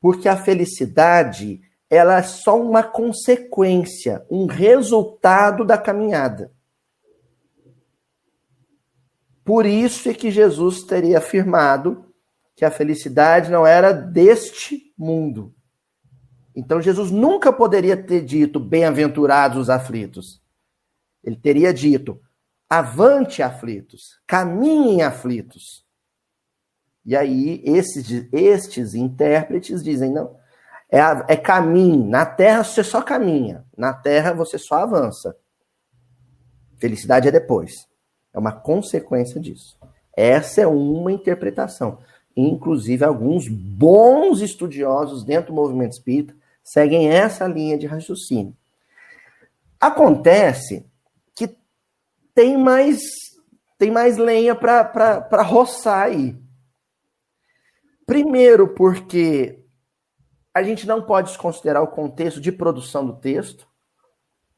Porque 0.00 0.28
a 0.28 0.36
felicidade 0.36 1.60
ela 1.90 2.18
é 2.18 2.22
só 2.22 2.56
uma 2.56 2.84
consequência, 2.84 4.24
um 4.30 4.46
resultado 4.46 5.64
da 5.64 5.76
caminhada. 5.76 6.52
Por 9.44 9.66
isso 9.66 10.08
é 10.08 10.14
que 10.14 10.30
Jesus 10.30 10.84
teria 10.84 11.18
afirmado 11.18 12.14
que 12.54 12.64
a 12.64 12.70
felicidade 12.70 13.50
não 13.50 13.66
era 13.66 13.90
deste 13.90 14.94
mundo. 14.96 15.52
Então 16.54 16.80
Jesus 16.82 17.10
nunca 17.10 17.52
poderia 17.52 17.96
ter 17.96 18.22
dito 18.22 18.60
bem-aventurados 18.60 19.58
os 19.58 19.70
aflitos. 19.70 20.40
Ele 21.24 21.36
teria 21.36 21.72
dito: 21.72 22.20
avante 22.68 23.42
aflitos, 23.42 24.20
caminhem 24.26 25.02
aflitos. 25.02 25.84
E 27.04 27.16
aí 27.16 27.62
esses, 27.64 28.28
estes 28.32 28.94
intérpretes 28.94 29.82
dizem: 29.82 30.12
não, 30.12 30.36
é, 30.90 31.00
é 31.28 31.36
caminho. 31.36 32.04
Na 32.08 32.26
terra 32.26 32.62
você 32.62 32.84
só 32.84 33.00
caminha, 33.00 33.64
na 33.76 33.94
terra 33.94 34.32
você 34.32 34.58
só 34.58 34.76
avança. 34.76 35.36
Felicidade 36.78 37.28
é 37.28 37.30
depois. 37.30 37.86
É 38.34 38.38
uma 38.38 38.52
consequência 38.52 39.40
disso. 39.40 39.78
Essa 40.16 40.62
é 40.62 40.66
uma 40.66 41.12
interpretação. 41.12 41.98
Inclusive, 42.36 43.04
alguns 43.04 43.46
bons 43.48 44.40
estudiosos 44.40 45.22
dentro 45.22 45.52
do 45.52 45.56
movimento 45.56 45.92
espírita 45.92 46.34
seguem 46.62 47.08
essa 47.08 47.46
linha 47.46 47.76
de 47.76 47.86
raciocínio. 47.86 48.56
Acontece 49.80 50.86
que 51.34 51.56
tem 52.34 52.56
mais 52.56 53.00
tem 53.78 53.90
mais 53.90 54.16
lenha 54.16 54.54
para 54.54 55.42
roçar 55.42 56.04
aí. 56.04 56.40
Primeiro, 58.06 58.74
porque 58.74 59.60
a 60.54 60.62
gente 60.62 60.86
não 60.86 61.02
pode 61.02 61.28
desconsiderar 61.28 61.82
o 61.82 61.88
contexto 61.88 62.40
de 62.40 62.52
produção 62.52 63.04
do 63.04 63.16
texto. 63.16 63.66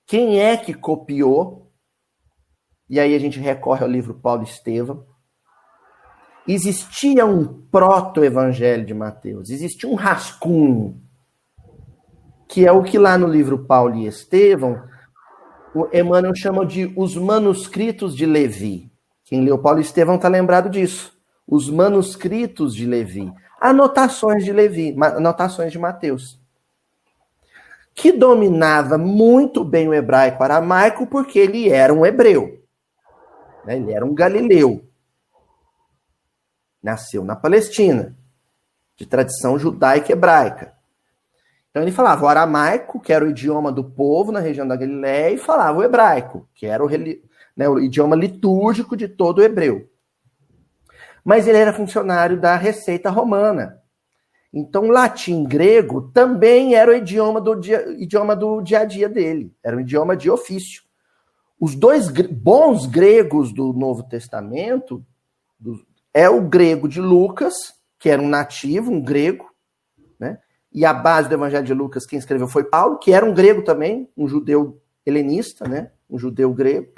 Quem 0.07 0.41
é 0.41 0.57
que 0.57 0.75
copiou? 0.75 1.73
E 2.89 3.01
aí 3.01 3.15
a 3.15 3.19
gente 3.19 3.39
recorre 3.39 3.83
ao 3.83 3.91
livro 3.91 4.15
Paulo 4.15 4.43
Estevam. 4.43 5.07
Existia 6.47 7.25
um 7.25 7.67
proto-evangelho 7.69 8.85
de 8.85 8.93
Mateus, 8.93 9.49
existia 9.49 9.89
um 9.89 9.95
rascunho, 9.95 11.03
que 12.49 12.67
é 12.67 12.73
o 12.73 12.83
que 12.83 12.99
lá 12.99 13.17
no 13.17 13.27
livro 13.27 13.65
Paulo 13.65 13.97
e 13.97 14.07
Estevão, 14.07 14.83
o 15.75 15.89
Emmanuel 15.93 16.35
chama 16.35 16.65
de 16.65 16.93
os 16.97 17.17
manuscritos 17.17 18.15
de 18.17 18.25
Levi. 18.25 18.91
Quem 19.25 19.45
leu 19.45 19.59
Paulo 19.59 19.81
Estevão 19.81 20.17
está 20.17 20.29
lembrado 20.29 20.71
disso. 20.71 21.13
Os 21.47 21.69
manuscritos 21.69 22.75
de 22.75 22.87
Levi, 22.87 23.33
anotações 23.61 24.45
de 24.45 24.53
Levi, 24.53 24.95
anotações 25.01 25.73
de 25.73 25.79
Mateus. 25.79 26.41
Que 27.95 28.13
dominava 28.13 28.99
muito 28.99 29.65
bem 29.65 29.89
o 29.89 29.95
hebraico 29.95 30.43
aramaico 30.43 31.07
porque 31.07 31.39
ele 31.39 31.69
era 31.69 31.93
um 31.93 32.05
hebreu. 32.05 32.63
Né? 33.65 33.77
Ele 33.77 33.93
era 33.93 34.05
um 34.05 34.15
galileu. 34.15 34.85
Nasceu 36.83 37.25
na 37.25 37.35
Palestina, 37.35 38.15
de 38.97 39.07
tradição 39.07 39.59
judaica 39.59 40.13
hebraica. 40.13 40.74
Então 41.75 41.83
ele 41.83 41.91
falava 41.91 42.25
o 42.25 42.29
aramaico, 42.29 43.01
que 43.01 43.13
era 43.13 43.25
o 43.25 43.31
idioma 43.31 43.73
do 43.73 43.83
povo 43.83 44.31
na 44.31 44.39
região 44.39 44.65
da 44.65 44.77
Galiléia, 44.77 45.35
e 45.35 45.39
falava 45.39 45.77
o 45.77 45.83
hebraico, 45.83 46.49
que 46.55 46.67
era 46.67 46.87
o, 46.87 46.89
né, 46.89 47.69
o 47.69 47.81
idioma 47.81 48.15
litúrgico 48.15 48.97
de 48.97 49.09
todo 49.09 49.39
o 49.39 49.43
hebreu. 49.43 49.91
Mas 51.25 51.49
ele 51.49 51.59
era 51.59 51.73
funcionário 51.73 52.41
da 52.41 52.55
Receita 52.55 53.11
Romana. 53.11 53.83
Então, 54.53 54.87
latim 54.87 55.43
grego 55.43 56.13
também 56.13 56.77
era 56.77 56.93
o 56.93 56.95
idioma 56.95 57.41
do 57.41 57.57
dia, 57.57 57.85
idioma 58.01 58.37
do 58.37 58.61
dia 58.61 58.79
a 58.79 58.85
dia 58.85 59.09
dele, 59.09 59.53
era 59.61 59.77
um 59.77 59.81
idioma 59.81 60.17
de 60.17 60.31
ofício. 60.31 60.85
Os 61.59 61.75
dois 61.75 62.09
bons 62.09 62.87
gregos 62.87 63.53
do 63.53 63.73
Novo 63.73 64.05
Testamento 64.05 65.05
do, 65.59 65.85
é 66.13 66.29
o 66.31 66.41
grego 66.41 66.89
de 66.89 67.01
Lucas, 67.01 67.53
que 67.99 68.09
era 68.09 68.23
um 68.23 68.29
nativo, 68.29 68.93
um 68.93 69.03
grego? 69.03 69.53
E 70.75 70.85
a 70.85 70.93
base 70.93 71.29
do 71.29 71.37
Evangelho 71.37 71.65
de 71.65 71.73
Lucas, 71.73 72.05
quem 72.05 72.19
escreveu 72.19 72.49
foi 72.49 72.65
Paulo, 72.65 72.99
que 72.99 73.13
era 73.13 73.25
um 73.25 73.33
grego 73.33 73.63
também, 73.63 74.09
um 74.17 74.27
judeu 74.27 74.83
helenista, 75.07 75.69
né? 75.69 75.93
Um 76.11 76.19
judeu 76.19 76.53
grego. 76.53 76.89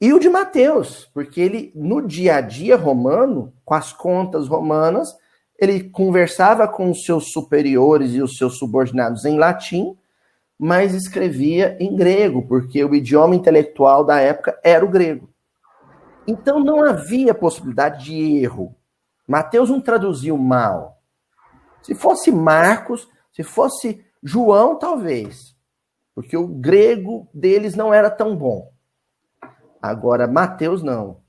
E 0.00 0.12
o 0.12 0.18
de 0.18 0.28
Mateus, 0.28 1.08
porque 1.14 1.40
ele, 1.40 1.72
no 1.74 2.06
dia 2.06 2.36
a 2.36 2.40
dia 2.40 2.76
romano, 2.76 3.52
com 3.64 3.72
as 3.72 3.92
contas 3.92 4.48
romanas, 4.48 5.16
ele 5.58 5.88
conversava 5.90 6.66
com 6.66 6.90
os 6.90 7.04
seus 7.04 7.30
superiores 7.30 8.12
e 8.12 8.20
os 8.20 8.36
seus 8.36 8.58
subordinados 8.58 9.24
em 9.24 9.38
latim, 9.38 9.96
mas 10.58 10.92
escrevia 10.92 11.76
em 11.80 11.96
grego, 11.96 12.42
porque 12.46 12.84
o 12.84 12.94
idioma 12.94 13.34
intelectual 13.34 14.04
da 14.04 14.20
época 14.20 14.58
era 14.62 14.84
o 14.84 14.90
grego. 14.90 15.30
Então 16.26 16.60
não 16.60 16.84
havia 16.84 17.32
possibilidade 17.32 18.04
de 18.04 18.42
erro. 18.42 18.74
Mateus 19.26 19.70
não 19.70 19.80
traduziu 19.80 20.36
mal. 20.36 21.01
Se 21.82 21.94
fosse 21.94 22.30
Marcos, 22.30 23.08
se 23.32 23.42
fosse 23.42 24.04
João, 24.22 24.78
talvez, 24.78 25.56
porque 26.14 26.36
o 26.36 26.46
grego 26.46 27.28
deles 27.34 27.74
não 27.74 27.92
era 27.92 28.10
tão 28.10 28.36
bom. 28.36 28.70
Agora, 29.80 30.28
Mateus 30.28 30.82
não. 30.82 31.20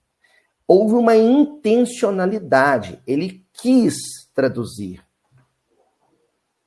Houve 0.68 0.94
uma 0.94 1.16
intencionalidade. 1.16 3.02
Ele 3.08 3.46
quis 3.54 3.96
traduzir 4.34 5.04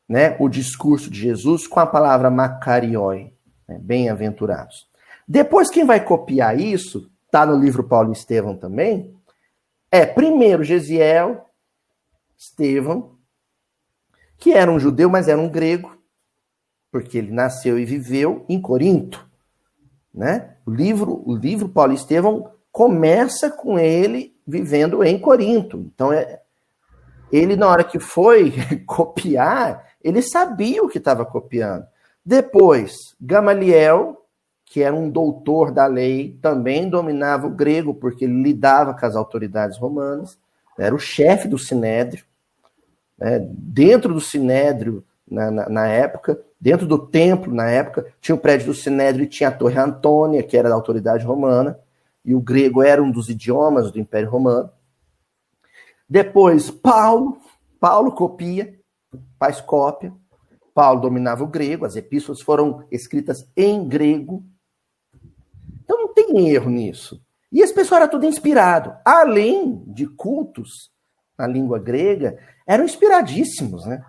né, 0.09 0.37
o 0.39 0.49
discurso 0.49 1.11
de 1.11 1.21
Jesus 1.21 1.67
com 1.67 1.81
a 1.81 1.87
palavra 1.87 2.31
macarioi, 2.31 3.33
né, 3.69 3.79
bem-aventurados. 3.81 4.89
Depois, 5.27 5.71
quem 5.71 5.85
vai 5.85 6.05
copiar 6.05 6.59
isso, 6.59 7.11
está 7.25 7.45
no 7.45 7.59
livro 7.59 7.85
Paulo 7.85 8.11
e 8.11 8.13
Estevão 8.13 8.57
também, 8.57 9.15
é 9.91 10.07
primeiro 10.07 10.63
Gesiel, 10.63 11.49
Estevão, 12.37 13.16
que 14.39 14.53
era 14.53 14.71
um 14.71 14.79
judeu, 14.79 15.09
mas 15.09 15.29
era 15.29 15.41
um 15.41 15.49
grego, 15.49 15.97
porque 16.91 17.19
ele 17.19 17.33
nasceu 17.33 17.79
e 17.79 17.85
viveu 17.85 18.45
em 18.49 18.61
Corinto. 18.61 19.27
Né? 20.13 20.57
O 20.65 20.71
livro, 20.71 21.23
o 21.27 21.35
livro 21.35 21.69
Paulo 21.69 21.93
Estevão 21.93 22.51
começa 22.73 23.51
com 23.51 23.79
ele 23.79 24.35
vivendo 24.47 25.03
em 25.03 25.19
Corinto. 25.19 25.79
Então, 25.79 26.13
é, 26.13 26.41
ele, 27.33 27.57
na 27.57 27.69
hora 27.69 27.85
que 27.85 27.99
foi 27.99 28.55
copiar, 28.87 29.85
ele 30.03 30.23
sabia 30.23 30.83
o 30.83 30.89
que 30.89 30.99
estava 30.99 31.25
copiando. 31.25 31.87
Depois, 32.25 33.15
Gamaliel, 33.21 34.27
que 34.65 34.83
era 34.83 34.95
um 34.95 35.09
doutor 35.09 35.71
da 35.71 35.87
lei, 35.87 36.39
também 36.43 36.89
dominava 36.89 37.47
o 37.47 37.51
grego, 37.51 37.95
porque 37.95 38.25
ele 38.25 38.43
lidava 38.43 38.95
com 38.95 39.07
as 39.07 39.15
autoridades 39.15 39.79
romanas, 39.79 40.39
era 40.79 40.95
o 40.95 40.99
chefe 40.99 41.49
do 41.49 41.59
sinédrio. 41.59 42.25
Né? 43.19 43.47
Dentro 43.51 44.13
do 44.13 44.21
sinédrio, 44.21 45.05
na, 45.29 45.51
na, 45.51 45.69
na, 45.69 45.87
época, 45.89 46.41
dentro 46.61 46.87
do 46.87 46.99
templo, 46.99 47.53
na 47.53 47.69
época, 47.69 48.07
tinha 48.21 48.35
o 48.35 48.39
prédio 48.39 48.69
do 48.69 48.75
sinédrio 48.75 49.25
e 49.25 49.29
tinha 49.29 49.49
a 49.49 49.53
Torre 49.53 49.79
Antônia, 49.79 50.43
que 50.43 50.57
era 50.57 50.69
da 50.69 50.75
autoridade 50.75 51.25
romana, 51.25 51.79
e 52.25 52.35
o 52.35 52.41
grego 52.41 52.83
era 52.83 53.03
um 53.03 53.11
dos 53.11 53.29
idiomas 53.29 53.91
do 53.91 53.99
Império 53.99 54.29
Romano. 54.29 54.71
Depois, 56.09 56.71
Paulo, 56.71 57.39
Paulo 57.81 58.13
copia, 58.13 58.79
faz 59.39 59.61
cópia. 59.61 60.13
Paulo 60.75 61.01
dominava 61.01 61.43
o 61.43 61.49
grego, 61.49 61.87
as 61.87 61.97
epístolas 61.97 62.41
foram 62.41 62.85
escritas 62.91 63.49
em 63.57 63.89
grego. 63.89 64.45
Então 65.83 65.99
não 65.99 66.13
tem 66.13 66.51
erro 66.51 66.69
nisso. 66.69 67.21
E 67.51 67.61
esse 67.61 67.73
pessoal 67.73 68.03
era 68.03 68.11
tudo 68.11 68.27
inspirado. 68.27 68.95
Além 69.05 69.83
de 69.87 70.07
cultos 70.07 70.91
na 71.39 71.47
língua 71.47 71.79
grega, 71.79 72.39
eram 72.67 72.85
inspiradíssimos, 72.85 73.87
né? 73.87 74.03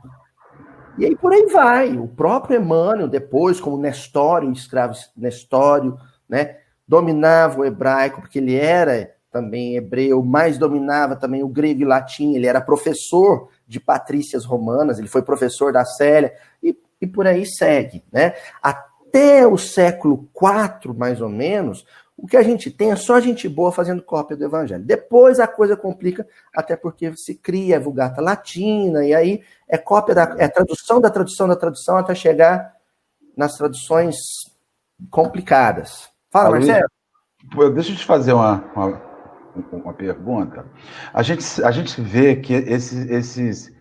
E 0.98 1.06
aí 1.06 1.16
por 1.16 1.32
aí 1.32 1.46
vai. 1.46 1.96
O 1.98 2.08
próprio 2.08 2.60
Emmanuel, 2.60 3.08
depois, 3.08 3.60
como 3.60 3.78
Nestório, 3.78 4.52
escravo 4.52 4.96
Nestório, 5.16 5.98
né? 6.28 6.58
Dominava 6.88 7.60
o 7.60 7.66
hebraico, 7.66 8.22
porque 8.22 8.40
ele 8.40 8.56
era 8.56 9.14
também 9.32 9.76
hebreu, 9.76 10.24
mas 10.24 10.58
dominava 10.58 11.16
também 11.16 11.44
o 11.44 11.48
grego 11.48 11.82
e 11.82 11.86
latim. 11.86 12.34
Ele 12.34 12.48
era 12.48 12.60
professor 12.60 13.50
de 13.68 13.80
patrícias 13.80 14.46
romanas, 14.46 14.98
ele 14.98 15.08
foi 15.08 15.22
professor 15.22 15.72
da 15.72 15.86
Célia, 15.86 16.34
e, 16.64 16.76
e 17.00 17.06
por 17.06 17.28
aí 17.28 17.46
segue. 17.46 18.04
Né? 18.12 18.34
Até 18.62 19.46
o 19.46 19.58
século 19.58 20.28
IV, 20.36 20.94
mais 20.96 21.22
ou 21.22 21.30
menos, 21.30 21.86
o 22.18 22.26
que 22.26 22.36
a 22.36 22.42
gente 22.42 22.72
tem 22.72 22.92
é 22.92 22.96
só 22.96 23.20
gente 23.20 23.48
boa 23.48 23.72
fazendo 23.72 24.02
cópia 24.02 24.36
do 24.36 24.44
evangelho. 24.44 24.84
Depois 24.84 25.40
a 25.40 25.48
coisa 25.48 25.78
complica, 25.78 26.28
até 26.54 26.76
porque 26.76 27.16
se 27.16 27.36
cria 27.36 27.78
a 27.78 27.80
vulgata 27.80 28.20
latina, 28.20 29.06
e 29.06 29.14
aí 29.14 29.44
é 29.68 29.78
cópia 29.78 30.16
da. 30.16 30.36
é 30.40 30.48
tradução 30.48 31.00
da 31.00 31.12
tradução 31.12 31.48
da 31.48 31.56
tradução 31.56 31.96
até 31.96 32.16
chegar 32.16 32.76
nas 33.36 33.56
traduções 33.56 34.16
complicadas. 35.12 36.10
Fala, 36.32 36.50
Marcelo. 36.50 36.88
Deixa 37.76 37.92
eu 37.92 37.96
te 37.96 38.06
fazer 38.06 38.34
uma, 38.34 38.64
uma, 38.76 39.02
uma 39.72 39.94
pergunta. 39.94 40.66
A 41.14 41.22
gente, 41.22 41.64
a 41.64 41.70
gente 41.70 42.02
vê 42.02 42.36
que 42.36 42.52
esses, 42.54 43.10
esses, 43.12 43.72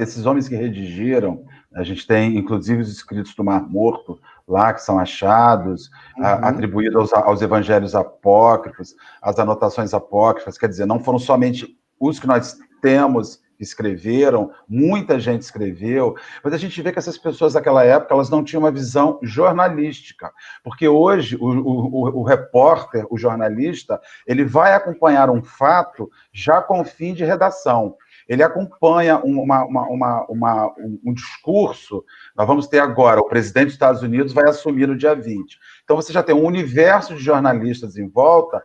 esses 0.00 0.26
homens 0.26 0.48
que 0.48 0.56
redigiram, 0.56 1.44
a 1.76 1.82
gente 1.82 2.06
tem 2.06 2.36
inclusive 2.36 2.80
os 2.80 2.90
escritos 2.90 3.34
do 3.34 3.44
Mar 3.44 3.62
Morto 3.68 4.18
lá 4.48 4.72
que 4.72 4.80
são 4.80 4.98
achados, 4.98 5.90
uhum. 6.16 6.24
atribuídos 6.24 7.12
aos, 7.12 7.12
aos 7.12 7.42
evangelhos 7.42 7.94
apócrifos, 7.94 8.94
as 9.20 9.38
anotações 9.38 9.92
apócrifas, 9.92 10.56
quer 10.56 10.68
dizer, 10.68 10.86
não 10.86 11.00
foram 11.00 11.18
somente 11.18 11.76
os 12.00 12.18
que 12.18 12.26
nós 12.26 12.56
temos 12.80 13.40
escreveram, 13.58 14.50
muita 14.68 15.18
gente 15.18 15.42
escreveu, 15.42 16.14
mas 16.44 16.52
a 16.52 16.58
gente 16.58 16.80
vê 16.82 16.92
que 16.92 16.98
essas 16.98 17.16
pessoas 17.16 17.54
daquela 17.54 17.82
época 17.82 18.14
elas 18.14 18.28
não 18.28 18.44
tinham 18.44 18.62
uma 18.62 18.70
visão 18.70 19.18
jornalística, 19.22 20.30
porque 20.62 20.86
hoje 20.86 21.36
o, 21.36 21.46
o, 21.46 22.20
o 22.20 22.22
repórter, 22.22 23.06
o 23.10 23.16
jornalista, 23.16 24.00
ele 24.26 24.44
vai 24.44 24.74
acompanhar 24.74 25.30
um 25.30 25.42
fato 25.42 26.10
já 26.32 26.60
com 26.60 26.84
fim 26.84 27.14
de 27.14 27.24
redação. 27.24 27.96
Ele 28.28 28.42
acompanha 28.42 29.18
uma, 29.18 29.64
uma, 29.64 30.26
uma, 30.28 30.74
um, 31.04 31.12
discurso. 31.12 32.04
Nós 32.36 32.46
vamos 32.46 32.66
ter 32.66 32.80
agora, 32.80 33.20
o 33.20 33.28
presidente 33.28 33.66
dos 33.66 33.74
Estados 33.74 34.02
Unidos 34.02 34.32
vai 34.32 34.48
assumir 34.48 34.88
no 34.88 34.96
dia 34.96 35.14
20. 35.14 35.58
Então 35.84 35.96
você 35.96 36.12
já 36.12 36.22
tem 36.22 36.34
um 36.34 36.44
universo 36.44 37.14
de 37.14 37.22
jornalistas 37.22 37.96
em 37.96 38.08
volta 38.08 38.62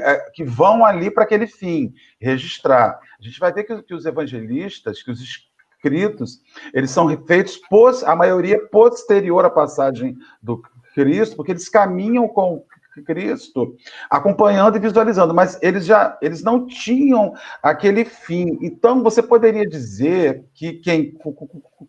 é, 0.00 0.30
que 0.34 0.44
vão 0.44 0.84
ali 0.84 1.10
para 1.10 1.22
aquele 1.22 1.46
fim, 1.46 1.92
registrar. 2.20 2.98
A 3.18 3.22
gente 3.22 3.38
vai 3.38 3.52
ver 3.52 3.64
que 3.64 3.94
os 3.94 4.06
evangelistas, 4.06 5.02
que 5.02 5.10
os 5.10 5.20
escritos, 5.20 6.40
eles 6.74 6.90
são 6.90 7.08
feitos, 7.26 7.60
a 8.04 8.16
maioria 8.16 8.58
posterior 8.68 9.44
à 9.44 9.50
passagem 9.50 10.16
do 10.42 10.60
Cristo, 10.94 11.36
porque 11.36 11.52
eles 11.52 11.68
caminham 11.68 12.26
com 12.28 12.64
Cristo, 13.02 13.74
acompanhando 14.08 14.76
e 14.76 14.80
visualizando, 14.80 15.34
mas 15.34 15.58
eles 15.62 15.84
já 15.84 16.18
eles 16.20 16.42
não 16.42 16.66
tinham 16.66 17.34
aquele 17.62 18.04
fim. 18.04 18.58
Então 18.62 19.02
você 19.02 19.22
poderia 19.22 19.66
dizer 19.66 20.44
que 20.54 20.74
quem 20.74 21.16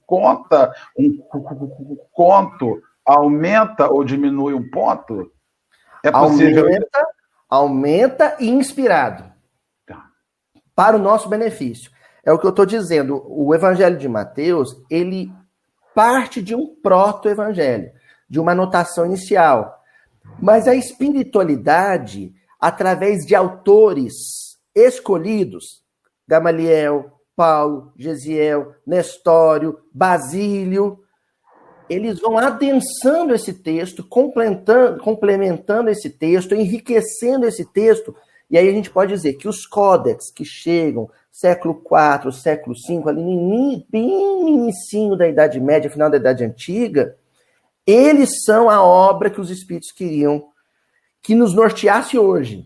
conta 0.05 0.73
um 0.97 1.17
conto 2.11 2.81
aumenta 3.05 3.89
ou 3.89 4.03
diminui 4.03 4.53
um 4.53 4.69
ponto? 4.69 5.31
É 6.03 6.11
possível. 6.11 6.65
Aumenta, 6.65 7.07
aumenta 7.49 8.37
e 8.39 8.49
inspirado. 8.49 9.23
Tá. 9.85 10.05
Para 10.75 10.95
o 10.95 10.99
nosso 10.99 11.29
benefício. 11.29 11.91
É 12.23 12.31
o 12.31 12.37
que 12.37 12.45
eu 12.45 12.51
estou 12.51 12.65
dizendo. 12.65 13.23
O 13.27 13.53
Evangelho 13.53 13.97
de 13.97 14.07
Mateus, 14.07 14.75
ele 14.89 15.31
parte 15.93 16.41
de 16.41 16.55
um 16.55 16.75
proto-evangelho, 16.81 17.91
de 18.29 18.39
uma 18.39 18.53
anotação 18.53 19.05
inicial. 19.05 19.80
Mas 20.39 20.67
a 20.67 20.75
espiritualidade, 20.75 22.33
através 22.59 23.25
de 23.25 23.35
autores 23.35 24.13
escolhidos, 24.73 25.83
Gamaliel, 26.27 27.11
Paulo, 27.35 27.91
Gesiel, 27.97 28.73
Nestório, 28.85 29.79
Basílio, 29.93 30.99
eles 31.89 32.19
vão 32.19 32.37
adensando 32.37 33.33
esse 33.33 33.53
texto, 33.53 34.03
complementando, 34.07 35.01
complementando 35.01 35.89
esse 35.89 36.09
texto, 36.09 36.55
enriquecendo 36.55 37.45
esse 37.45 37.65
texto, 37.65 38.15
e 38.49 38.57
aí 38.57 38.67
a 38.67 38.71
gente 38.71 38.89
pode 38.89 39.13
dizer 39.13 39.33
que 39.33 39.47
os 39.47 39.65
códex 39.65 40.31
que 40.31 40.45
chegam 40.45 41.09
século 41.31 41.81
IV, 41.85 42.31
século 42.31 42.75
V, 42.87 43.09
ali 43.09 43.21
no 43.21 43.83
bem 43.89 44.49
inicinho 44.49 45.15
da 45.15 45.27
Idade 45.27 45.59
Média, 45.59 45.89
final 45.89 46.09
da 46.09 46.17
Idade 46.17 46.43
Antiga, 46.43 47.15
eles 47.85 48.43
são 48.43 48.69
a 48.69 48.83
obra 48.83 49.29
que 49.29 49.41
os 49.41 49.49
espíritos 49.49 49.91
queriam 49.91 50.49
que 51.21 51.35
nos 51.35 51.53
norteasse 51.53 52.17
hoje. 52.17 52.65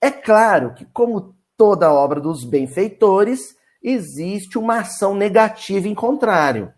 É 0.00 0.10
claro 0.10 0.74
que, 0.74 0.84
como 0.86 1.34
toda 1.56 1.92
obra 1.92 2.20
dos 2.20 2.44
benfeitores, 2.44 3.56
existe 3.82 4.58
uma 4.58 4.80
ação 4.80 5.14
negativa 5.14 5.88
em 5.88 5.94
contrário, 5.94 6.72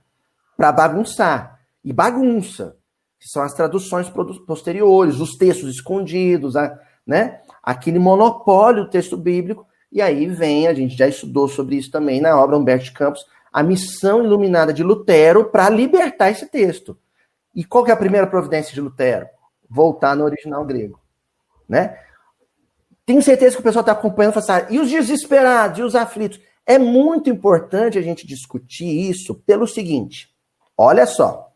para 0.56 0.72
bagunçar. 0.72 1.60
E 1.84 1.92
bagunça, 1.92 2.76
que 3.18 3.28
são 3.28 3.42
as 3.42 3.54
traduções 3.54 4.10
posteriores, 4.46 5.20
os 5.20 5.36
textos 5.36 5.74
escondidos, 5.74 6.54
né? 7.06 7.40
aquele 7.62 7.98
monopólio 7.98 8.84
do 8.84 8.90
texto 8.90 9.16
bíblico. 9.16 9.66
E 9.92 10.00
aí 10.00 10.26
vem, 10.26 10.66
a 10.66 10.74
gente 10.74 10.96
já 10.96 11.08
estudou 11.08 11.48
sobre 11.48 11.76
isso 11.76 11.90
também 11.90 12.20
na 12.20 12.38
obra 12.38 12.56
Humberto 12.56 12.92
Campos, 12.92 13.24
a 13.52 13.62
missão 13.62 14.24
iluminada 14.24 14.72
de 14.72 14.82
Lutero 14.82 15.46
para 15.46 15.68
libertar 15.68 16.30
esse 16.30 16.46
texto. 16.46 16.96
E 17.54 17.64
qual 17.64 17.84
que 17.84 17.90
é 17.90 17.94
a 17.94 17.96
primeira 17.96 18.26
providência 18.26 18.72
de 18.72 18.80
Lutero? 18.80 19.28
Voltar 19.68 20.16
no 20.16 20.24
original 20.24 20.64
grego. 20.64 21.00
Né? 21.68 21.98
Tenho 23.04 23.22
certeza 23.22 23.56
que 23.56 23.60
o 23.60 23.64
pessoal 23.64 23.80
está 23.80 23.92
acompanhando 23.92 24.36
e 24.36 24.38
assim, 24.38 24.52
ah, 24.52 24.66
e 24.70 24.78
os 24.78 24.90
desesperados, 24.90 25.78
e 25.78 25.82
os 25.82 25.94
aflitos? 25.94 26.40
É 26.64 26.78
muito 26.78 27.28
importante 27.28 27.98
a 27.98 28.02
gente 28.02 28.26
discutir 28.26 29.10
isso 29.10 29.34
pelo 29.34 29.66
seguinte: 29.66 30.32
olha 30.76 31.06
só, 31.06 31.52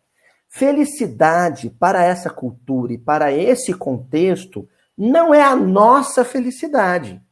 felicidade 0.49 1.71
para 1.71 2.03
essa 2.05 2.31
cultura 2.31 2.93
e 2.93 2.99
para 2.99 3.33
esse 3.33 3.73
contexto 3.73 4.69
não 4.97 5.35
é 5.35 5.43
a 5.43 5.55
nossa 5.55 6.25
felicidade. 6.25 7.23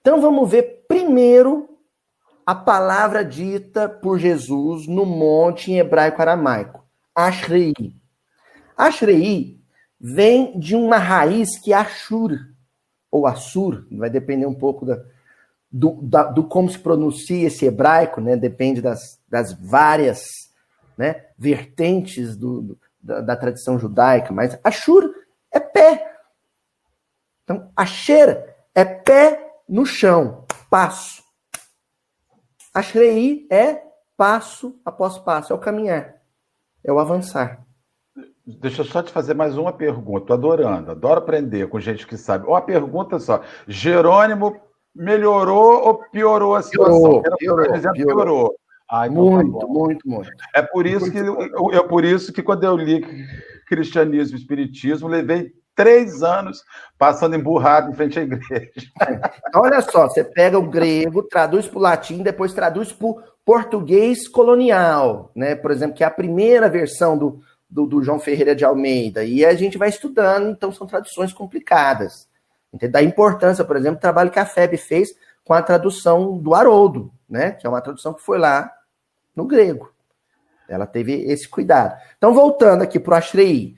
Então 0.00 0.20
vamos 0.20 0.50
ver 0.50 0.84
primeiro 0.88 1.67
a 2.48 2.54
palavra 2.54 3.22
dita 3.22 3.86
por 3.86 4.18
Jesus 4.18 4.86
no 4.86 5.04
monte 5.04 5.70
em 5.70 5.80
hebraico 5.80 6.22
aramaico, 6.22 6.82
Ashrei. 7.14 7.74
Ashrei 8.74 9.60
vem 10.00 10.58
de 10.58 10.74
uma 10.74 10.96
raiz 10.96 11.58
que 11.58 11.74
é 11.74 11.76
Ashur, 11.76 12.38
ou 13.10 13.26
Assur, 13.26 13.86
vai 13.92 14.08
depender 14.08 14.46
um 14.46 14.54
pouco 14.54 14.86
da, 14.86 14.98
do, 15.70 16.00
da, 16.00 16.22
do 16.22 16.42
como 16.42 16.70
se 16.70 16.78
pronuncia 16.78 17.48
esse 17.48 17.66
hebraico, 17.66 18.18
né? 18.18 18.34
depende 18.34 18.80
das, 18.80 19.20
das 19.28 19.52
várias 19.52 20.22
né, 20.96 21.26
vertentes 21.36 22.34
do, 22.34 22.62
do 22.62 22.78
da, 22.98 23.20
da, 23.20 23.36
tradição 23.36 23.78
judaica, 23.78 24.32
mas 24.32 24.58
Ashur 24.64 25.12
é 25.52 25.60
pé. 25.60 26.16
Então, 27.44 27.70
Asher 27.76 28.56
é 28.74 28.86
pé 28.86 29.52
no 29.68 29.84
chão, 29.84 30.46
passo. 30.70 31.27
Ashrei 32.78 33.44
é 33.50 33.82
passo 34.16 34.80
após 34.84 35.18
passo, 35.18 35.52
é 35.52 35.56
o 35.56 35.58
caminhar, 35.58 36.14
é 36.84 36.92
o 36.92 37.00
avançar. 37.00 37.66
Deixa 38.46 38.82
eu 38.82 38.84
só 38.84 39.02
te 39.02 39.10
fazer 39.10 39.34
mais 39.34 39.58
uma 39.58 39.72
pergunta. 39.72 40.26
Tô 40.26 40.32
adorando, 40.34 40.92
adoro 40.92 41.18
aprender 41.18 41.68
com 41.68 41.80
gente 41.80 42.06
que 42.06 42.16
sabe. 42.16 42.46
Uma 42.46 42.60
pergunta 42.60 43.18
só. 43.18 43.42
Jerônimo 43.66 44.60
melhorou 44.94 45.88
ou 45.88 45.94
piorou 46.12 46.54
a 46.54 46.62
situação? 46.62 47.20
Piorou, 47.20 47.36
piorou, 47.36 47.66
piorou. 47.66 47.92
piorou. 47.92 48.54
Ah, 48.88 49.08
então 49.08 49.24
muito, 49.24 49.58
tá 49.58 49.66
muito, 49.66 50.08
muito. 50.08 50.30
É 50.54 50.62
por 50.62 50.86
isso 50.86 51.10
que 51.10 51.18
é 51.18 51.82
por 51.82 52.04
isso 52.04 52.32
que 52.32 52.44
quando 52.44 52.62
eu 52.62 52.76
li 52.76 53.04
cristianismo 53.66 54.36
e 54.36 54.40
espiritismo, 54.40 55.08
levei 55.08 55.52
três 55.78 56.24
anos 56.24 56.64
passando 56.98 57.36
emburrado 57.36 57.92
em 57.92 57.94
frente 57.94 58.18
à 58.18 58.22
igreja. 58.22 58.72
Olha 59.54 59.80
só, 59.80 60.08
você 60.08 60.24
pega 60.24 60.58
o 60.58 60.68
grego, 60.68 61.22
traduz 61.22 61.68
para 61.68 61.78
o 61.78 61.82
latim, 61.82 62.20
depois 62.20 62.52
traduz 62.52 62.92
para 62.92 63.06
o 63.06 63.22
português 63.44 64.26
colonial, 64.26 65.30
né? 65.36 65.54
Por 65.54 65.70
exemplo, 65.70 65.96
que 65.96 66.02
é 66.02 66.06
a 66.08 66.10
primeira 66.10 66.68
versão 66.68 67.16
do, 67.16 67.40
do, 67.70 67.86
do, 67.86 68.02
João 68.02 68.18
Ferreira 68.18 68.56
de 68.56 68.64
Almeida. 68.64 69.22
E 69.22 69.46
a 69.46 69.54
gente 69.54 69.78
vai 69.78 69.88
estudando, 69.88 70.50
então 70.50 70.72
são 70.72 70.84
traduções 70.84 71.32
complicadas. 71.32 72.28
Entende? 72.74 72.90
Da 72.90 73.00
importância, 73.00 73.64
por 73.64 73.76
exemplo, 73.76 73.98
do 73.98 74.02
trabalho 74.02 74.32
que 74.32 74.40
a 74.40 74.44
FEB 74.44 74.76
fez 74.76 75.10
com 75.44 75.54
a 75.54 75.62
tradução 75.62 76.36
do 76.38 76.56
Haroldo, 76.56 77.12
né? 77.30 77.52
Que 77.52 77.68
é 77.68 77.70
uma 77.70 77.80
tradução 77.80 78.12
que 78.12 78.20
foi 78.20 78.36
lá 78.36 78.68
no 79.34 79.46
grego. 79.46 79.92
Ela 80.68 80.88
teve 80.88 81.22
esse 81.22 81.48
cuidado. 81.48 81.96
Então, 82.16 82.34
voltando 82.34 82.82
aqui 82.82 82.98
para 82.98 83.14
o 83.14 83.16
Ashrei. 83.16 83.76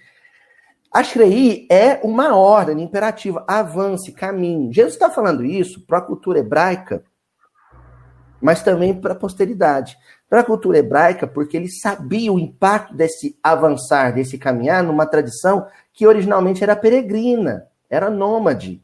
Ashrei 0.93 1.69
é 1.71 2.01
uma 2.03 2.35
ordem 2.35 2.83
imperativa, 2.83 3.45
avance, 3.47 4.11
caminhe. 4.11 4.73
Jesus 4.73 4.95
está 4.95 5.09
falando 5.09 5.45
isso 5.45 5.87
para 5.87 5.99
a 5.99 6.03
cultura 6.03 6.41
hebraica, 6.41 7.05
mas 8.41 8.63
também 8.63 8.93
para 8.93 9.13
a 9.13 9.17
posteridade. 9.17 9.97
Para 10.29 10.41
a 10.41 10.45
cultura 10.45 10.79
hebraica, 10.79 11.27
porque 11.27 11.57
ele 11.57 11.69
sabia 11.69 12.33
o 12.33 12.39
impacto 12.39 12.95
desse 12.95 13.39
avançar, 13.43 14.13
desse 14.13 14.37
caminhar 14.37 14.83
numa 14.83 15.07
tradição 15.07 15.67
que 15.93 16.07
originalmente 16.07 16.63
era 16.63 16.75
peregrina, 16.75 17.67
era 17.89 18.11
nômade. 18.11 18.83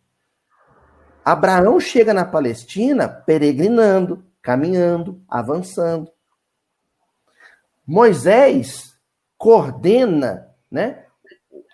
Abraão 1.25 1.81
chega 1.81 2.15
na 2.15 2.25
Palestina 2.25 3.09
peregrinando, 3.09 4.25
caminhando, 4.41 5.21
avançando. 5.29 6.09
Moisés 7.85 8.97
coordena 9.37 10.49
né, 10.71 11.06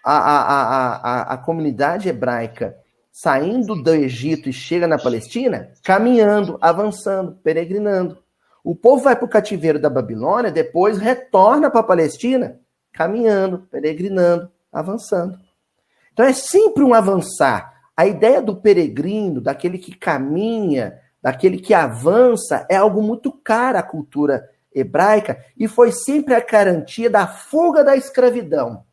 a, 0.04 0.12
a, 0.12 0.96
a, 0.96 1.22
a, 1.34 1.36
comunidade 1.38 2.08
hebraica 2.08 2.76
saindo 3.10 3.80
do 3.80 3.94
Egito 3.94 4.48
e 4.48 4.52
chega 4.52 4.86
na 4.88 4.98
Palestina, 4.98 5.70
caminhando, 5.84 6.58
avançando, 6.60 7.36
peregrinando. 7.42 8.18
O 8.64 8.74
povo 8.74 9.04
vai 9.04 9.14
para 9.14 9.24
o 9.24 9.28
cativeiro 9.28 9.78
da 9.78 9.90
Babilônia, 9.90 10.50
depois 10.50 10.98
retorna 10.98 11.70
para 11.70 11.80
a 11.80 11.84
Palestina, 11.84 12.58
caminhando, 12.92 13.66
peregrinando, 13.70 14.50
avançando. 14.72 15.38
Então 16.12 16.24
é 16.24 16.32
sempre 16.32 16.82
um 16.82 16.94
avançar. 16.94 17.72
A 17.96 18.06
ideia 18.06 18.40
do 18.40 18.56
peregrino, 18.56 19.40
daquele 19.40 19.78
que 19.78 19.94
caminha, 19.94 20.98
daquele 21.20 21.58
que 21.58 21.74
avança, 21.74 22.66
é 22.68 22.76
algo 22.76 23.02
muito 23.02 23.30
caro 23.30 23.78
à 23.78 23.82
cultura 23.82 24.48
hebraica 24.74 25.44
e 25.56 25.68
foi 25.68 25.92
sempre 25.92 26.34
a 26.34 26.40
garantia 26.40 27.10
da 27.10 27.26
fuga 27.26 27.84
da 27.84 27.96
escravidão. 27.96 28.84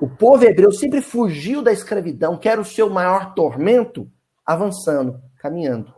O 0.00 0.08
povo 0.08 0.44
hebreu 0.44 0.72
sempre 0.72 1.00
fugiu 1.00 1.62
da 1.62 1.72
escravidão, 1.72 2.36
que 2.36 2.48
era 2.48 2.60
o 2.60 2.64
seu 2.64 2.90
maior 2.90 3.34
tormento, 3.34 4.10
avançando, 4.44 5.20
caminhando. 5.38 5.94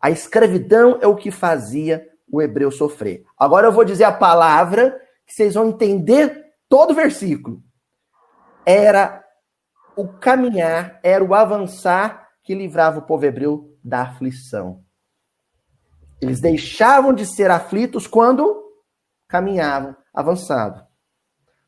A 0.00 0.10
escravidão 0.10 0.98
é 1.00 1.06
o 1.06 1.16
que 1.16 1.30
fazia 1.30 2.06
o 2.30 2.40
hebreu 2.40 2.70
sofrer. 2.70 3.24
Agora 3.38 3.66
eu 3.66 3.72
vou 3.72 3.84
dizer 3.84 4.04
a 4.04 4.12
palavra 4.12 5.00
que 5.26 5.32
vocês 5.32 5.54
vão 5.54 5.68
entender 5.68 6.44
todo 6.68 6.90
o 6.90 6.94
versículo. 6.94 7.62
Era 8.64 9.24
o 9.96 10.06
caminhar, 10.06 11.00
era 11.02 11.24
o 11.24 11.34
avançar 11.34 12.28
que 12.42 12.54
livrava 12.54 12.98
o 12.98 13.02
povo 13.02 13.24
hebreu 13.24 13.76
da 13.82 14.02
aflição. 14.02 14.84
Eles 16.20 16.40
deixavam 16.40 17.12
de 17.12 17.26
ser 17.26 17.50
aflitos 17.50 18.06
quando 18.06 18.64
caminhavam 19.28 19.96
avançado. 20.14 20.86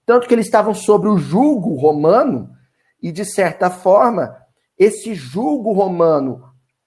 Tanto 0.09 0.27
que 0.27 0.33
eles 0.33 0.47
estavam 0.47 0.73
sobre 0.73 1.07
o 1.07 1.18
jugo 1.18 1.75
romano, 1.75 2.49
e 3.03 3.12
de 3.12 3.27
certa 3.27 3.68
forma, 3.68 4.35
esse 4.79 5.14
jugo 5.14 5.71
romano 5.71 6.42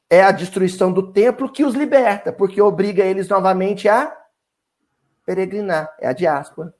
é 0.09 0.23
a 0.23 0.31
destruição 0.31 0.91
do 0.91 1.13
templo 1.13 1.51
que 1.51 1.63
os 1.63 1.75
liberta, 1.75 2.33
porque 2.33 2.59
obriga 2.59 3.03
eles 3.03 3.29
novamente 3.29 3.87
a 3.87 4.11
peregrinar. 5.23 5.93
É 6.01 6.07
a 6.07 6.13
diáspora. 6.13 6.73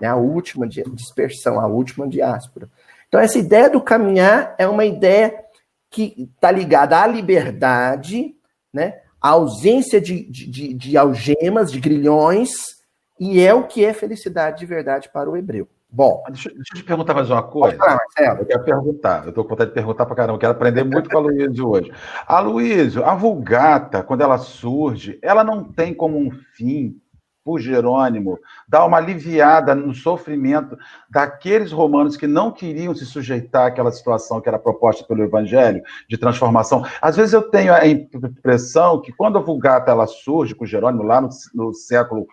É 0.00 0.06
a 0.06 0.16
última 0.16 0.66
dispersão, 0.66 1.60
a 1.60 1.66
última 1.66 2.08
diáspora. 2.08 2.70
Então, 3.06 3.20
essa 3.20 3.38
ideia 3.38 3.68
do 3.68 3.82
caminhar 3.82 4.54
é 4.56 4.66
uma 4.66 4.86
ideia 4.86 5.44
que 5.90 6.30
está 6.34 6.50
ligada 6.50 7.02
à 7.02 7.06
liberdade, 7.06 8.34
né? 8.72 9.02
a 9.20 9.28
ausência 9.28 10.00
de, 10.00 10.24
de, 10.24 10.72
de, 10.72 10.96
algemas, 10.96 11.70
de 11.70 11.80
grilhões, 11.80 12.75
e 13.18 13.40
é 13.40 13.54
o 13.54 13.64
que 13.64 13.84
é 13.84 13.92
felicidade 13.92 14.58
de 14.58 14.66
verdade 14.66 15.08
para 15.12 15.30
o 15.30 15.36
hebreu. 15.36 15.68
Bom. 15.88 16.22
Deixa, 16.28 16.50
deixa 16.50 16.74
eu 16.74 16.76
te 16.76 16.84
perguntar 16.84 17.14
mais 17.14 17.30
uma 17.30 17.42
coisa. 17.42 17.76
Falar, 17.76 17.96
Marcelo. 17.96 18.40
Eu 18.40 18.46
quero 18.46 18.64
perguntar, 18.64 19.22
eu 19.24 19.28
estou 19.30 19.44
com 19.44 19.50
vontade 19.50 19.70
de 19.70 19.74
perguntar 19.74 20.04
para 20.04 20.16
caramba, 20.16 20.38
quero 20.38 20.52
aprender 20.52 20.84
muito 20.84 21.08
com 21.08 21.18
a 21.18 21.20
Luísa 21.20 21.64
hoje. 21.64 21.92
A 22.26 22.40
Luísa, 22.40 23.06
a 23.06 23.14
Vulgata, 23.14 24.02
quando 24.02 24.20
ela 24.20 24.38
surge, 24.38 25.18
ela 25.22 25.42
não 25.42 25.64
tem 25.64 25.94
como 25.94 26.18
um 26.18 26.30
fim 26.54 27.00
por 27.46 27.60
Jerônimo, 27.60 28.40
dá 28.68 28.84
uma 28.84 28.96
aliviada 28.96 29.72
no 29.72 29.94
sofrimento 29.94 30.76
daqueles 31.08 31.70
romanos 31.70 32.16
que 32.16 32.26
não 32.26 32.50
queriam 32.50 32.92
se 32.92 33.06
sujeitar 33.06 33.68
àquela 33.68 33.92
situação 33.92 34.40
que 34.40 34.48
era 34.48 34.58
proposta 34.58 35.04
pelo 35.04 35.22
Evangelho 35.22 35.80
de 36.10 36.18
transformação. 36.18 36.84
Às 37.00 37.14
vezes 37.14 37.32
eu 37.32 37.48
tenho 37.48 37.72
a 37.72 37.86
impressão 37.86 39.00
que 39.00 39.12
quando 39.12 39.38
a 39.38 39.40
Vulgata 39.40 39.92
ela 39.92 40.08
surge 40.08 40.56
com 40.56 40.66
Jerônimo 40.66 41.04
lá 41.04 41.20
no, 41.20 41.28
no 41.54 41.72
século 41.72 42.26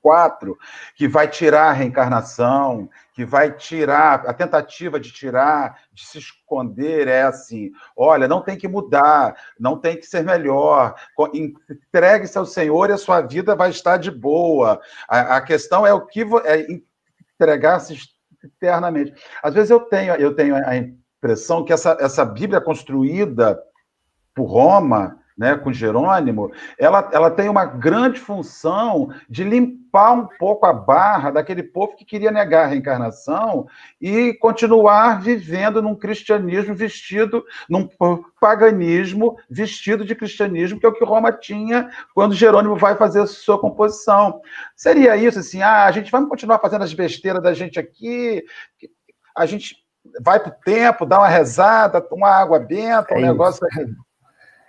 4, 0.00 0.56
que 0.94 1.08
vai 1.08 1.28
tirar 1.28 1.70
a 1.70 1.72
reencarnação, 1.72 2.88
que 3.12 3.24
vai 3.24 3.52
tirar, 3.52 4.26
a 4.26 4.34
tentativa 4.34 4.98
de 4.98 5.12
tirar, 5.12 5.80
de 5.92 6.04
se 6.06 6.18
esconder 6.18 7.08
é 7.08 7.22
assim: 7.22 7.70
olha, 7.96 8.28
não 8.28 8.42
tem 8.42 8.56
que 8.56 8.68
mudar, 8.68 9.36
não 9.58 9.78
tem 9.78 9.96
que 9.96 10.06
ser 10.06 10.24
melhor, 10.24 10.94
entregue-se 11.32 12.36
ao 12.36 12.46
Senhor 12.46 12.90
e 12.90 12.92
a 12.92 12.98
sua 12.98 13.20
vida 13.20 13.54
vai 13.54 13.70
estar 13.70 13.96
de 13.96 14.10
boa. 14.10 14.80
A, 15.08 15.36
a 15.36 15.40
questão 15.40 15.86
é 15.86 15.92
o 15.92 16.04
que 16.06 16.22
é 16.44 16.66
entregar-se 17.34 17.96
eternamente. 18.42 19.14
Às 19.42 19.54
vezes 19.54 19.70
eu 19.70 19.80
tenho, 19.80 20.14
eu 20.14 20.34
tenho 20.34 20.56
a 20.56 20.76
impressão 20.76 21.64
que 21.64 21.72
essa, 21.72 21.96
essa 22.00 22.24
Bíblia 22.24 22.60
construída 22.60 23.60
por 24.34 24.44
Roma, 24.44 25.18
né, 25.36 25.56
com 25.56 25.72
Jerônimo, 25.72 26.52
ela, 26.78 27.08
ela 27.12 27.30
tem 27.30 27.48
uma 27.48 27.64
grande 27.64 28.20
função 28.20 29.12
de 29.28 29.42
limpar 29.42 30.12
um 30.12 30.26
pouco 30.38 30.64
a 30.64 30.72
barra 30.72 31.30
daquele 31.30 31.62
povo 31.62 31.96
que 31.96 32.04
queria 32.04 32.30
negar 32.30 32.64
a 32.64 32.66
reencarnação 32.68 33.66
e 34.00 34.32
continuar 34.34 35.20
vivendo 35.20 35.82
num 35.82 35.94
cristianismo 35.94 36.74
vestido, 36.74 37.44
num 37.68 37.88
paganismo 38.40 39.36
vestido 39.50 40.04
de 40.04 40.14
cristianismo, 40.14 40.78
que 40.78 40.86
é 40.86 40.88
o 40.88 40.94
que 40.94 41.04
Roma 41.04 41.32
tinha 41.32 41.90
quando 42.14 42.34
Jerônimo 42.34 42.76
vai 42.76 42.94
fazer 42.94 43.22
a 43.22 43.26
sua 43.26 43.58
composição. 43.58 44.40
Seria 44.76 45.16
isso, 45.16 45.40
assim, 45.40 45.62
ah, 45.62 45.84
a 45.84 45.90
gente 45.90 46.12
vai 46.12 46.24
continuar 46.26 46.60
fazendo 46.60 46.84
as 46.84 46.94
besteiras 46.94 47.42
da 47.42 47.52
gente 47.52 47.78
aqui, 47.78 48.44
a 49.36 49.46
gente 49.46 49.76
vai 50.20 50.38
para 50.38 50.50
o 50.50 50.64
tempo, 50.64 51.06
dá 51.06 51.18
uma 51.18 51.28
rezada, 51.28 52.00
toma 52.00 52.28
água 52.28 52.58
benta, 52.60 53.14
um 53.14 53.18
é 53.18 53.22
negócio... 53.22 53.66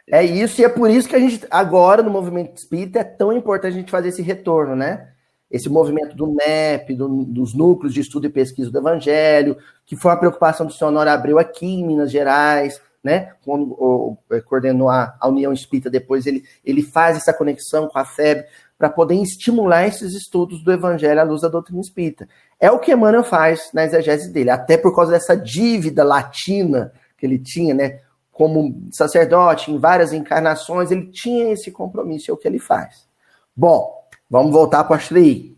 É 0.08 0.24
isso, 0.24 0.62
e 0.62 0.64
é 0.64 0.70
por 0.70 0.90
isso 0.90 1.10
que 1.10 1.16
a 1.16 1.20
gente, 1.20 1.46
agora, 1.50 2.04
no 2.04 2.12
movimento 2.12 2.56
espírita, 2.56 3.00
é 3.00 3.04
tão 3.04 3.34
importante 3.34 3.74
a 3.74 3.80
gente 3.80 3.92
fazer 3.92 4.10
esse 4.10 4.22
retorno, 4.22 4.76
né? 4.76 5.10
Esse 5.50 5.68
movimento 5.68 6.16
do 6.16 6.28
NEP, 6.28 6.94
do, 6.94 7.24
dos 7.24 7.56
núcleos 7.56 7.94
de 7.94 8.02
estudo 8.02 8.28
e 8.28 8.30
pesquisa 8.30 8.70
do 8.70 8.78
Evangelho, 8.78 9.58
que 9.86 9.96
foi 9.96 10.12
uma 10.12 10.18
preocupação 10.18 10.66
do 10.66 10.74
senhor 10.74 10.92
Honório 10.92 11.12
Abreu 11.12 11.40
aqui 11.40 11.66
em 11.66 11.86
Minas 11.86 12.12
Gerais, 12.12 12.80
né? 13.04 13.34
Quando 13.44 13.72
o, 13.72 14.18
o, 14.30 14.42
coordenou 14.44 14.90
a, 14.90 15.16
a, 15.20 15.28
União 15.28 15.52
Espírita, 15.54 15.90
depois 15.90 16.28
ele, 16.28 16.44
ele 16.64 16.84
faz 16.84 17.18
essa 17.18 17.34
conexão 17.34 17.88
com 17.88 17.98
a 17.98 18.06
FEB 18.06 18.46
para 18.78 18.90
poder 18.90 19.16
estimular 19.16 19.88
esses 19.88 20.14
estudos 20.14 20.64
do 20.64 20.72
Evangelho 20.72 21.22
à 21.22 21.24
luz 21.24 21.42
da 21.42 21.48
doutrina 21.48 21.82
espírita. 21.82 22.28
É 22.60 22.70
o 22.70 22.80
que 22.80 22.92
Emmanuel 22.92 23.24
faz 23.24 23.70
na 23.74 23.86
exegese 23.86 24.32
dele, 24.32 24.50
até 24.50 24.78
por 24.78 24.94
causa 24.94 25.12
dessa 25.12 25.36
dívida 25.36 26.04
latina 26.04 26.92
que 27.18 27.26
ele 27.26 27.40
tinha, 27.40 27.74
né? 27.74 28.00
Como 28.36 28.90
sacerdote 28.92 29.72
em 29.72 29.78
várias 29.78 30.12
encarnações, 30.12 30.92
ele 30.92 31.10
tinha 31.10 31.54
esse 31.54 31.72
compromisso, 31.72 32.30
é 32.30 32.34
o 32.34 32.38
que 32.38 32.46
ele 32.46 32.60
faz. 32.60 33.08
Bom, 33.56 34.06
vamos 34.30 34.52
voltar 34.52 34.84
para 34.84 34.98
Ashley. 34.98 35.58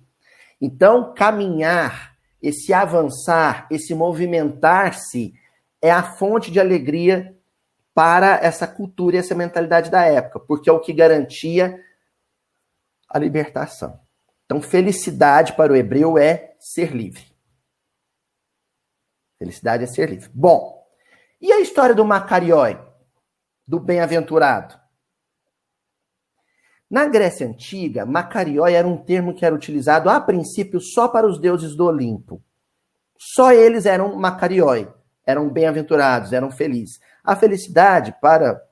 Então, 0.62 1.12
caminhar, 1.16 2.16
esse 2.40 2.72
avançar, 2.72 3.66
esse 3.72 3.96
movimentar-se, 3.96 5.34
é 5.82 5.90
a 5.90 6.04
fonte 6.04 6.52
de 6.52 6.60
alegria 6.60 7.36
para 7.96 8.36
essa 8.44 8.68
cultura 8.68 9.16
e 9.16 9.20
essa 9.20 9.34
mentalidade 9.34 9.90
da 9.90 10.04
época, 10.04 10.40
porque 10.40 10.70
é 10.70 10.72
o 10.72 10.80
que 10.80 10.94
garantia 10.94 11.84
a 13.10 13.18
libertação. 13.18 14.00
Então, 14.46 14.62
felicidade 14.62 15.54
para 15.54 15.74
o 15.74 15.76
hebreu 15.76 16.16
é 16.16 16.54
ser 16.60 16.96
livre. 16.96 17.26
Felicidade 19.40 19.84
é 19.84 19.88
ser 19.88 20.12
livre. 20.12 20.30
Bom, 20.32 20.77
e 21.40 21.52
a 21.52 21.60
história 21.60 21.94
do 21.94 22.06
Macarioi, 22.06 22.80
do 23.68 23.80
bem-aventurado? 23.80 24.80
Na 26.90 27.06
Grécia 27.06 27.46
Antiga, 27.46 28.06
Macarioi 28.06 28.74
era 28.74 28.88
um 28.88 28.98
termo 28.98 29.34
que 29.34 29.46
era 29.46 29.54
utilizado 29.54 30.10
a 30.10 30.20
princípio 30.22 30.80
só 30.80 31.08
para 31.08 31.28
os 31.28 31.38
deuses 31.38 31.76
do 31.76 31.86
Olimpo. 31.86 32.42
Só 33.18 33.52
eles 33.52 33.86
eram 33.86 34.16
Macarioi, 34.16 34.88
eram 35.26 35.50
bem-aventurados, 35.50 36.32
eram 36.32 36.50
felizes. 36.50 37.00
A 37.24 37.36
felicidade 37.36 38.16
para 38.22 38.64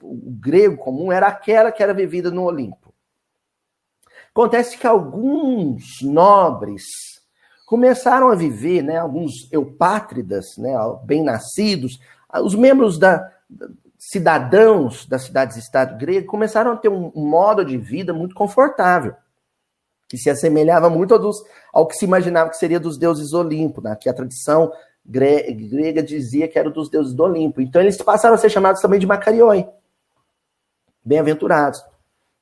o 0.00 0.14
grego 0.38 0.76
comum 0.76 1.10
era 1.10 1.26
aquela 1.26 1.72
que 1.72 1.82
era 1.82 1.92
vivida 1.92 2.30
no 2.30 2.44
Olimpo. 2.44 2.94
Acontece 4.30 4.78
que 4.78 4.86
alguns 4.86 6.00
nobres 6.02 7.13
começaram 7.74 8.30
a 8.30 8.36
viver, 8.36 8.82
né, 8.82 8.98
alguns 8.98 9.52
eupátridas, 9.52 10.56
né, 10.56 10.74
bem-nascidos, 11.02 11.98
os 12.32 12.54
membros 12.54 13.00
da 13.00 13.32
cidadãos 13.98 15.04
das 15.06 15.22
cidades-estado 15.22 15.98
grego 15.98 16.28
começaram 16.28 16.70
a 16.70 16.76
ter 16.76 16.88
um, 16.88 17.10
modo 17.16 17.64
de 17.64 17.76
vida 17.76 18.14
muito 18.14 18.32
confortável, 18.32 19.16
que 20.08 20.16
se 20.16 20.30
assemelhava 20.30 20.88
muito 20.88 21.14
ao, 21.14 21.18
dos, 21.18 21.42
ao 21.72 21.84
que 21.88 21.96
se 21.96 22.04
imaginava 22.04 22.48
que 22.48 22.56
seria 22.56 22.78
dos 22.78 22.96
deuses 22.96 23.32
Olimpo, 23.32 23.80
né, 23.82 23.96
que 24.00 24.08
a 24.08 24.14
tradição 24.14 24.72
grega 25.04 26.00
dizia 26.00 26.46
que 26.46 26.56
era 26.56 26.70
dos 26.70 26.88
deuses 26.88 27.12
do 27.12 27.24
Olimpo. 27.24 27.60
Então 27.60 27.82
eles 27.82 27.96
passaram 27.96 28.36
a 28.36 28.38
ser 28.38 28.50
chamados 28.50 28.80
também 28.80 29.00
de 29.00 29.06
Macarioi, 29.06 29.66
bem-aventurados. 31.04 31.84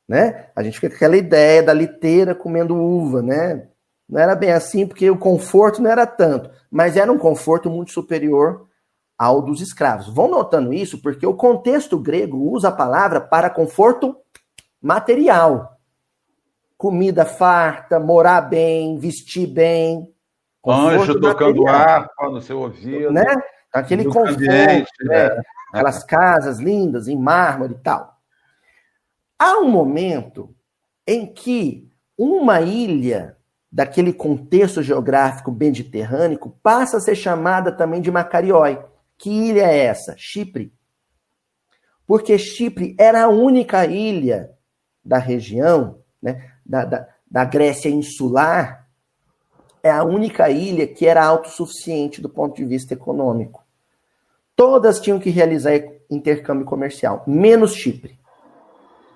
Né? 0.07 0.49
A 0.55 0.63
gente 0.63 0.75
fica 0.75 0.91
com 0.91 0.97
aquela 0.97 1.17
ideia 1.17 1.63
da 1.63 1.73
liteira 1.73 2.35
comendo 2.35 2.77
uva, 2.77 3.23
né? 3.23 3.72
Não 4.13 4.21
era 4.21 4.35
bem 4.35 4.53
assim, 4.53 4.87
porque 4.87 5.11
o 5.11 5.17
conforto 5.17 5.81
não 5.81 5.91
era 5.91 6.07
tanto, 6.07 6.51
mas 6.71 6.99
era 6.99 7.11
um 7.11 7.17
conforto 7.17 7.71
muito 7.71 7.93
superior 7.93 8.69
ao 9.17 9.41
dos 9.41 9.63
escravos. 9.63 10.15
Vão 10.15 10.29
notando 10.29 10.75
isso 10.75 11.01
porque 11.01 11.27
o 11.27 11.33
contexto 11.33 11.99
grego 11.99 12.37
usa 12.53 12.69
a 12.69 12.73
palavra 12.73 13.23
para 13.23 13.49
conforto 13.49 14.15
material. 14.83 15.79
Comida 16.77 17.25
farta, 17.25 17.99
morar 17.99 18.43
bem, 18.43 18.99
vestir 18.99 19.47
bem. 19.47 20.07
Anjo 20.67 21.19
tocando 21.19 21.67
harpa 21.67 22.29
no 22.29 22.43
seu 22.43 22.61
ouvido. 22.61 23.11
Né? 23.11 23.25
Aquele 23.73 24.05
conforto, 24.05 24.35
ambiente, 24.35 24.93
né? 25.05 25.31
né? 25.31 25.43
aquelas 25.73 26.05
casas 26.05 26.59
lindas 26.59 27.09
em 27.09 27.17
mármore 27.17 27.73
e 27.73 27.79
tal. 27.79 28.15
Há 29.39 29.57
um 29.57 29.71
momento 29.71 30.55
em 31.07 31.25
que 31.25 31.91
uma 32.19 32.61
ilha 32.61 33.39
daquele 33.73 34.13
contexto 34.13 34.83
geográfico 34.83 35.51
mediterrâneo 35.51 36.55
passa 36.63 36.99
a 36.99 37.01
ser 37.01 37.15
chamada 37.15 37.73
também 37.73 38.03
de 38.03 38.11
Macarioi. 38.11 38.79
Que 39.17 39.31
ilha 39.31 39.63
é 39.63 39.87
essa? 39.87 40.15
Chipre. 40.19 40.75
Porque 42.07 42.39
Chipre 42.39 42.95
era 42.99 43.25
a 43.25 43.29
única 43.29 43.87
ilha 43.87 44.51
da 45.03 45.17
região, 45.17 46.01
né, 46.21 46.51
da, 46.67 46.85
da, 46.85 47.09
da 47.31 47.45
Grécia 47.45 47.89
insular, 47.89 48.87
é 49.83 49.91
a 49.91 50.05
única 50.05 50.51
ilha 50.51 50.87
que 50.87 51.07
era 51.07 51.25
autossuficiente 51.25 52.21
do 52.21 52.29
ponto 52.29 52.57
de 52.57 52.65
vista 52.65 52.93
econômico. 52.93 53.65
Todas 54.55 55.01
tinham 55.01 55.19
que 55.19 55.31
realizar 55.31 55.73
intercâmbio 56.11 56.67
comercial, 56.67 57.25
menos 57.27 57.75
Chipre. 57.75 58.19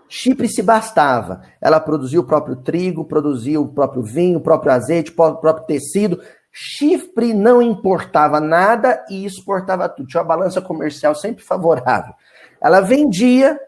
Chipre 0.09 0.49
se 0.49 0.63
bastava. 0.63 1.43
Ela 1.61 1.81
produzia 1.81 2.21
o 2.21 2.25
próprio 2.25 2.57
trigo, 2.57 3.05
produzia 3.05 3.61
o 3.61 3.69
próprio 3.69 4.03
vinho, 4.03 4.39
o 4.39 4.43
próprio 4.43 4.73
azeite, 4.73 5.11
o 5.11 5.15
próprio 5.15 5.67
tecido, 5.67 6.21
Chifre 6.59 7.35
não 7.35 7.61
importava 7.61 8.41
nada 8.41 9.05
e 9.11 9.27
exportava 9.27 9.91
tudo. 9.91 10.09
Tinha 10.09 10.23
uma 10.23 10.29
balança 10.29 10.63
comercial 10.63 11.15
sempre 11.15 11.45
favorável. 11.45 12.15
Ela 12.63 12.81
vendia 12.81 13.61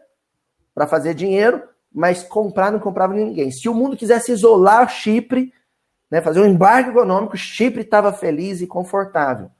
para 0.73 0.87
fazer 0.87 1.13
dinheiro, 1.13 1.61
mas 1.93 2.23
comprar 2.23 2.71
não 2.71 2.79
comprava 2.79 3.13
ninguém. 3.13 3.51
Se 3.51 3.69
o 3.69 3.75
mundo 3.75 3.95
quisesse 3.95 4.31
isolar 4.31 4.89
Chipre, 4.89 5.53
né, 6.09 6.19
fazer 6.19 6.41
um 6.41 6.47
embarque 6.47 6.89
econômico, 6.89 7.37
Chipre 7.37 7.83
estava 7.83 8.11
feliz 8.11 8.59
e 8.59 8.65
confortável. 8.65 9.51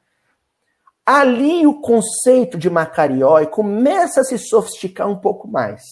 Ali 1.05 1.67
o 1.67 1.81
conceito 1.81 2.57
de 2.57 2.67
Macariói 2.67 3.45
começa 3.45 4.21
a 4.21 4.23
se 4.23 4.39
sofisticar 4.39 5.07
um 5.07 5.17
pouco 5.17 5.47
mais. 5.47 5.83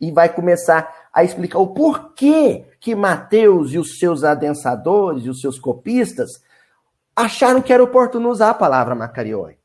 E 0.00 0.12
vai 0.12 0.28
começar 0.32 1.08
a 1.12 1.24
explicar 1.24 1.58
o 1.58 1.74
porquê 1.74 2.66
que 2.78 2.94
Mateus 2.94 3.72
e 3.72 3.78
os 3.78 3.98
seus 3.98 4.22
adensadores 4.22 5.24
e 5.24 5.30
os 5.30 5.40
seus 5.40 5.58
copistas 5.58 6.42
acharam 7.16 7.60
que 7.60 7.72
era 7.72 7.82
oportuno 7.82 8.30
usar 8.30 8.50
a 8.50 8.54
palavra 8.54 8.94
Macarioi. 8.94 9.58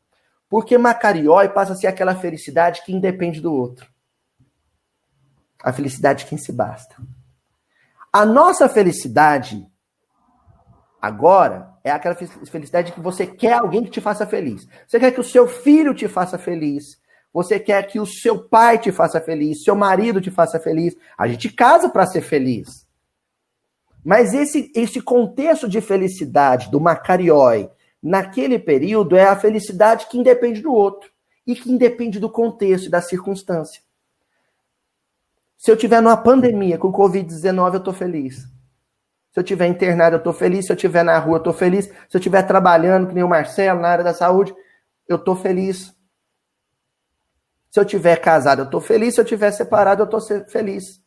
Porque 0.50 0.78
Macarioi 0.78 1.50
passa 1.50 1.74
a 1.74 1.76
ser 1.76 1.88
aquela 1.88 2.16
felicidade 2.16 2.84
que 2.84 2.94
independe 2.94 3.40
do 3.40 3.54
outro. 3.54 3.88
A 5.64 5.72
felicidade 5.72 6.24
de 6.24 6.30
quem 6.30 6.38
se 6.38 6.52
basta. 6.52 6.96
A 8.12 8.26
nossa 8.26 8.68
felicidade 8.68 9.68
agora 11.02 11.74
é 11.84 11.92
aquela 11.92 12.16
felicidade 12.16 12.92
que 12.92 13.02
você 13.02 13.28
quer 13.28 13.54
alguém 13.54 13.84
que 13.84 13.90
te 13.90 14.00
faça 14.02 14.26
feliz. 14.26 14.68
Você 14.88 15.00
quer 15.00 15.12
que 15.12 15.20
o 15.20 15.24
seu 15.24 15.48
filho 15.48 15.94
te 15.94 16.08
faça 16.08 16.38
feliz. 16.38 17.02
Você 17.34 17.60
quer 17.60 17.88
que 17.88 18.00
o 18.00 18.06
seu 18.06 18.48
pai 18.48 18.78
te 18.78 18.92
faça 18.92 19.20
feliz, 19.20 19.64
seu 19.64 19.76
marido 19.76 20.22
te 20.22 20.30
faça 20.30 20.60
feliz. 20.60 20.96
A 21.18 21.28
gente 21.28 21.52
casa 21.52 21.90
para 21.90 22.06
ser 22.06 22.22
feliz. 22.22 22.88
Mas 24.06 24.34
esse, 24.34 24.72
esse 24.76 25.02
contexto 25.02 25.68
de 25.68 25.82
felicidade 25.82 26.70
do 26.70 26.80
Macarioi 26.80 27.70
naquele 28.02 28.60
período 28.60 29.16
é 29.16 29.24
a 29.24 29.36
felicidade 29.36 30.08
que 30.08 30.18
independe 30.18 30.62
do 30.62 30.72
outro 30.72 31.10
e 31.48 31.56
que 31.56 31.72
independe 31.72 32.20
do 32.20 32.30
contexto 32.30 32.88
e 32.88 32.90
da 32.90 33.02
circunstância. 33.02 33.82
Se 35.58 35.72
eu 35.72 35.78
tiver 35.78 36.02
numa 36.02 36.18
pandemia 36.18 36.78
com 36.78 36.92
Covid-19, 36.92 37.74
eu 37.74 37.78
estou 37.78 37.94
feliz. 37.94 38.54
Se 39.32 39.40
eu 39.40 39.44
tiver 39.44 39.66
internado, 39.68 40.18
eu 40.18 40.20
estou 40.20 40.34
feliz. 40.34 40.66
Se 40.66 40.72
eu 40.72 40.76
tiver 40.76 41.04
na 41.04 41.18
rua, 41.18 41.36
eu 41.36 41.38
estou 41.38 41.54
feliz. 41.54 41.86
Se 41.86 42.18
eu 42.18 42.20
estiver 42.20 42.44
trabalhando, 42.44 43.08
que 43.08 43.16
nem 43.16 43.24
o 43.24 43.30
Marcelo, 43.30 43.80
na 43.80 43.88
área 43.88 44.04
da 44.04 44.14
saúde, 44.14 44.54
eu 45.08 45.16
estou 45.16 45.36
feliz. 45.36 45.96
Se 47.74 47.80
eu 47.80 47.86
tiver 47.86 48.18
casado, 48.18 48.60
eu 48.60 48.66
estou 48.66 48.80
feliz. 48.80 49.16
Se 49.16 49.22
eu 49.22 49.26
tiver 49.26 49.50
separado, 49.50 50.04
eu 50.04 50.06
estou 50.06 50.22
feliz. 50.48 51.02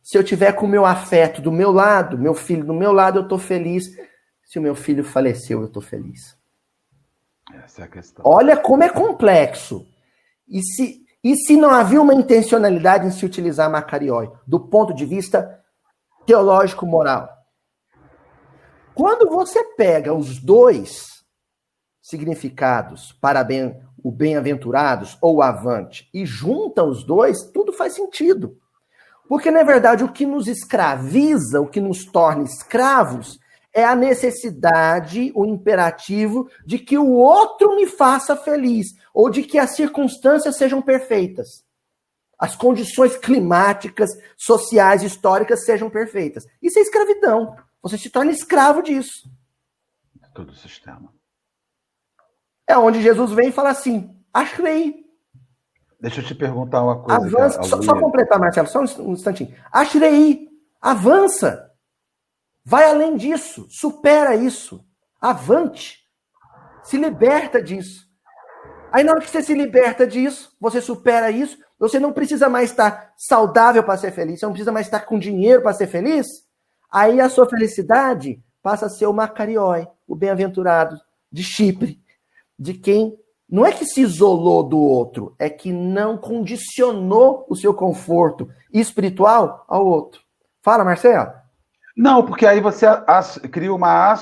Se 0.00 0.16
eu 0.16 0.22
tiver 0.22 0.52
com 0.52 0.64
o 0.64 0.68
meu 0.68 0.86
afeto 0.86 1.42
do 1.42 1.50
meu 1.50 1.72
lado, 1.72 2.16
meu 2.16 2.34
filho 2.34 2.64
do 2.64 2.72
meu 2.72 2.92
lado, 2.92 3.18
eu 3.18 3.24
estou 3.24 3.36
feliz. 3.36 3.86
Se 4.44 4.60
o 4.60 4.62
meu 4.62 4.76
filho 4.76 5.02
faleceu, 5.02 5.58
eu 5.58 5.66
estou 5.66 5.82
feliz. 5.82 6.38
Essa 7.52 7.82
é 7.82 7.84
a 7.84 7.88
questão. 7.88 8.24
Olha 8.24 8.56
como 8.56 8.84
é 8.84 8.88
complexo. 8.88 9.88
E 10.48 10.62
se, 10.62 11.04
e 11.24 11.34
se 11.34 11.56
não 11.56 11.70
havia 11.70 12.00
uma 12.00 12.14
intencionalidade 12.14 13.08
em 13.08 13.10
se 13.10 13.26
utilizar 13.26 13.68
Macarioi, 13.68 14.30
do 14.46 14.60
ponto 14.60 14.94
de 14.94 15.04
vista 15.04 15.60
teológico-moral? 16.26 17.28
Quando 18.94 19.28
você 19.28 19.64
pega 19.74 20.14
os 20.14 20.38
dois 20.38 21.09
significados 22.00 23.12
para 23.20 23.44
bem, 23.44 23.78
o 24.02 24.10
bem-aventurados 24.10 25.18
ou 25.20 25.42
avante 25.42 26.08
e 26.12 26.24
junta 26.24 26.82
os 26.82 27.04
dois, 27.04 27.42
tudo 27.52 27.72
faz 27.72 27.94
sentido. 27.94 28.56
Porque, 29.28 29.50
na 29.50 29.62
verdade, 29.62 30.02
o 30.02 30.12
que 30.12 30.26
nos 30.26 30.48
escraviza, 30.48 31.60
o 31.60 31.68
que 31.68 31.80
nos 31.80 32.04
torna 32.04 32.42
escravos, 32.42 33.38
é 33.72 33.84
a 33.84 33.94
necessidade, 33.94 35.30
o 35.36 35.46
imperativo 35.46 36.50
de 36.66 36.78
que 36.78 36.98
o 36.98 37.12
outro 37.12 37.76
me 37.76 37.86
faça 37.86 38.36
feliz, 38.36 38.88
ou 39.14 39.30
de 39.30 39.44
que 39.44 39.58
as 39.58 39.76
circunstâncias 39.76 40.56
sejam 40.56 40.82
perfeitas. 40.82 41.64
As 42.36 42.56
condições 42.56 43.16
climáticas, 43.16 44.10
sociais, 44.36 45.02
históricas 45.02 45.64
sejam 45.64 45.88
perfeitas. 45.88 46.44
Isso 46.60 46.78
é 46.78 46.82
escravidão. 46.82 47.54
Você 47.82 47.96
se 47.96 48.10
torna 48.10 48.32
escravo 48.32 48.82
disso. 48.82 49.30
Todo 50.34 50.50
o 50.50 50.56
sistema. 50.56 51.12
É 52.70 52.78
onde 52.78 53.02
Jesus 53.02 53.32
vem 53.32 53.48
e 53.48 53.52
fala 53.52 53.70
assim: 53.70 54.14
achei. 54.32 55.04
Deixa 56.00 56.20
eu 56.20 56.24
te 56.24 56.34
perguntar 56.34 56.82
uma 56.82 57.02
coisa. 57.02 57.26
Avança, 57.26 57.62
só, 57.64 57.82
só, 57.82 57.98
completar, 57.98 58.38
Marcelo, 58.38 58.68
só 58.68 58.80
um 59.02 59.12
instantinho. 59.12 59.52
Achei. 59.72 60.48
Avança. 60.80 61.68
Vai 62.64 62.88
além 62.88 63.16
disso, 63.16 63.66
supera 63.68 64.36
isso, 64.36 64.84
avante, 65.20 65.98
se 66.84 66.96
liberta 66.96 67.60
disso. 67.60 68.06
Aí 68.92 69.02
na 69.02 69.12
hora 69.12 69.20
que 69.20 69.30
você 69.30 69.42
se 69.42 69.54
liberta 69.54 70.06
disso, 70.06 70.54
você 70.60 70.80
supera 70.80 71.30
isso, 71.30 71.58
você 71.78 71.98
não 71.98 72.12
precisa 72.12 72.48
mais 72.48 72.70
estar 72.70 73.12
saudável 73.16 73.82
para 73.82 73.96
ser 73.96 74.12
feliz, 74.12 74.38
você 74.38 74.46
não 74.46 74.52
precisa 74.52 74.72
mais 74.72 74.86
estar 74.86 75.00
com 75.00 75.18
dinheiro 75.18 75.62
para 75.62 75.72
ser 75.72 75.86
feliz. 75.86 76.26
Aí 76.92 77.20
a 77.20 77.28
sua 77.28 77.48
felicidade 77.48 78.42
passa 78.62 78.86
a 78.86 78.90
ser 78.90 79.06
o 79.06 79.12
Macarioi, 79.12 79.88
o 80.06 80.14
bem-aventurado 80.14 80.96
de 81.32 81.42
Chipre, 81.42 81.99
de 82.60 82.74
quem 82.74 83.16
não 83.50 83.64
é 83.64 83.72
que 83.72 83.86
se 83.86 84.02
isolou 84.02 84.62
do 84.62 84.78
outro, 84.78 85.34
é 85.38 85.48
que 85.48 85.72
não 85.72 86.16
condicionou 86.18 87.46
o 87.48 87.56
seu 87.56 87.74
conforto 87.74 88.48
espiritual 88.72 89.64
ao 89.66 89.84
outro. 89.84 90.20
Fala, 90.62 90.84
Marcelo. 90.84 91.32
Não, 91.96 92.24
porque 92.24 92.46
aí 92.46 92.60
você 92.60 92.86
cria 93.50 93.74
uma, 93.74 94.14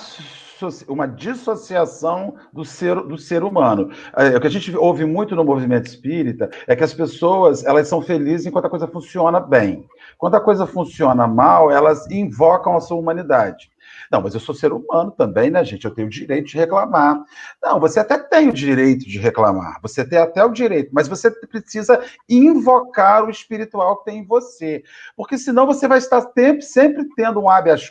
uma 0.86 1.06
dissociação 1.06 2.34
do 2.52 2.64
ser, 2.64 2.96
do 3.02 3.18
ser 3.18 3.42
humano. 3.42 3.90
É, 4.16 4.36
o 4.36 4.40
que 4.40 4.46
a 4.46 4.50
gente 4.50 4.76
ouve 4.76 5.04
muito 5.04 5.36
no 5.36 5.44
movimento 5.44 5.86
espírita 5.86 6.50
é 6.66 6.74
que 6.74 6.84
as 6.84 6.94
pessoas 6.94 7.64
elas 7.64 7.88
são 7.88 8.02
felizes 8.02 8.46
enquanto 8.46 8.66
a 8.66 8.70
coisa 8.70 8.86
funciona 8.86 9.40
bem. 9.40 9.86
Quando 10.16 10.34
a 10.34 10.40
coisa 10.40 10.66
funciona 10.66 11.26
mal, 11.26 11.70
elas 11.70 12.10
invocam 12.10 12.76
a 12.76 12.80
sua 12.80 12.96
humanidade. 12.96 13.70
Não, 14.10 14.22
mas 14.22 14.34
eu 14.34 14.40
sou 14.40 14.54
ser 14.54 14.72
humano 14.72 15.10
também, 15.10 15.50
né, 15.50 15.62
gente? 15.64 15.84
Eu 15.84 15.90
tenho 15.90 16.06
o 16.06 16.10
direito 16.10 16.46
de 16.46 16.56
reclamar. 16.56 17.22
Não, 17.62 17.78
você 17.78 18.00
até 18.00 18.18
tem 18.18 18.48
o 18.48 18.52
direito 18.52 19.06
de 19.06 19.18
reclamar, 19.18 19.78
você 19.82 20.04
tem 20.04 20.18
até 20.18 20.44
o 20.44 20.50
direito, 20.50 20.90
mas 20.92 21.08
você 21.08 21.30
precisa 21.30 22.00
invocar 22.28 23.24
o 23.24 23.30
espiritual 23.30 23.98
que 23.98 24.06
tem 24.06 24.20
em 24.20 24.26
você. 24.26 24.82
Porque 25.16 25.36
senão 25.36 25.66
você 25.66 25.86
vai 25.86 25.98
estar 25.98 26.22
sempre, 26.22 26.62
sempre 26.62 27.08
tendo 27.16 27.40
um 27.40 27.48
habeas 27.48 27.90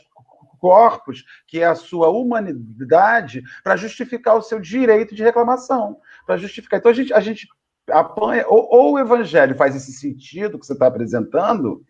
corpus, 0.68 1.24
que 1.48 1.62
é 1.62 1.66
a 1.66 1.76
sua 1.76 2.10
humanidade, 2.10 3.42
para 3.64 3.78
justificar 3.78 4.36
o 4.36 4.42
seu 4.42 4.60
direito 4.60 5.16
de 5.16 5.24
reclamação. 5.24 5.98
Para 6.26 6.36
justificar. 6.36 6.80
Então 6.80 6.92
a 6.92 6.94
gente, 6.94 7.14
a 7.14 7.22
gente 7.22 7.48
apanha, 7.90 8.44
ou, 8.50 8.68
ou 8.70 8.94
o 8.94 9.00
evangelho 9.00 9.56
faz 9.56 9.78
esse 9.78 9.94
sentido 9.94 10.60
que 10.60 10.66
você 10.66 10.74
está 10.74 10.88
apresentando, 10.88 11.86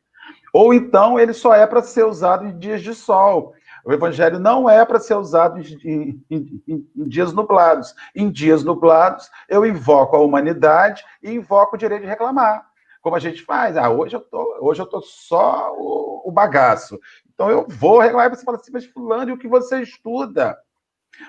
ou 0.53 0.75
então 0.75 1.19
ele 1.19 1.33
só 1.33 1.55
é 1.55 1.65
para 1.65 1.81
ser 1.81 2.05
usado 2.05 2.45
em 2.45 2.55
dias 2.59 2.83
de 2.83 2.93
sol. 2.93 3.55
O 3.83 3.91
evangelho 3.91 4.37
não 4.37 4.69
é 4.69 4.85
para 4.85 4.99
ser 4.99 5.15
usado 5.15 5.59
em, 5.59 5.79
em, 5.83 6.23
em, 6.29 6.61
em, 6.67 7.07
dias 7.07 7.33
nublados. 7.33 7.95
Em 8.15 8.29
dias 8.29 8.63
nublados, 8.63 9.27
eu 9.49 9.65
invoco 9.65 10.15
a 10.15 10.19
humanidade 10.19 11.03
e 11.23 11.31
invoco 11.31 11.75
o 11.75 11.79
direito 11.79 12.01
de 12.01 12.07
reclamar. 12.07 12.63
Como 13.01 13.15
a 13.15 13.19
gente 13.19 13.41
faz. 13.43 13.75
Ah, 13.75 13.89
hoje 13.89 14.15
eu 14.15 14.19
tô, 14.19 14.59
hoje 14.61 14.81
eu 14.81 14.85
tô 14.85 15.01
só 15.01 15.73
o, 15.75 16.27
o 16.27 16.31
bagaço. 16.31 16.99
Então 17.37 17.51
eu 17.51 17.67
vou 17.67 17.99
reclamar. 17.99 18.33
E 18.33 18.35
você 18.35 18.43
fala 18.43 18.57
assim, 18.57 18.71
mas 18.71 18.85
fulano, 18.87 19.29
e 19.29 19.33
o 19.33 19.37
que 19.37 19.47
você 19.47 19.79
estuda? 19.79 20.57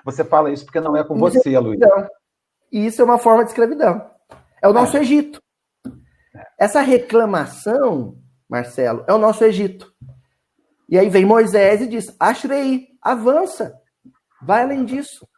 Você 0.06 0.24
fala 0.24 0.50
isso 0.50 0.64
porque 0.64 0.80
não 0.80 0.96
é 0.96 1.04
com 1.04 1.14
isso 1.14 1.38
você, 1.38 1.54
é 1.54 1.60
Luiz. 1.60 1.78
Isso 2.72 3.02
é 3.02 3.04
uma 3.04 3.18
forma 3.18 3.44
de 3.44 3.50
escravidão. 3.50 4.10
É 4.62 4.66
o 4.66 4.72
nosso 4.72 4.96
é. 4.96 5.00
Egito. 5.00 5.42
Essa 6.58 6.80
reclamação, 6.80 8.16
Marcelo, 8.48 9.04
é 9.06 9.12
o 9.12 9.18
nosso 9.18 9.44
Egito. 9.44 9.92
E 10.88 10.98
aí 10.98 11.10
vem 11.10 11.26
Moisés 11.26 11.82
e 11.82 11.86
diz: 11.86 12.14
Ashrei, 12.18 12.88
avança, 13.02 13.78
vai 14.40 14.62
além 14.62 14.86
disso, 14.86 15.28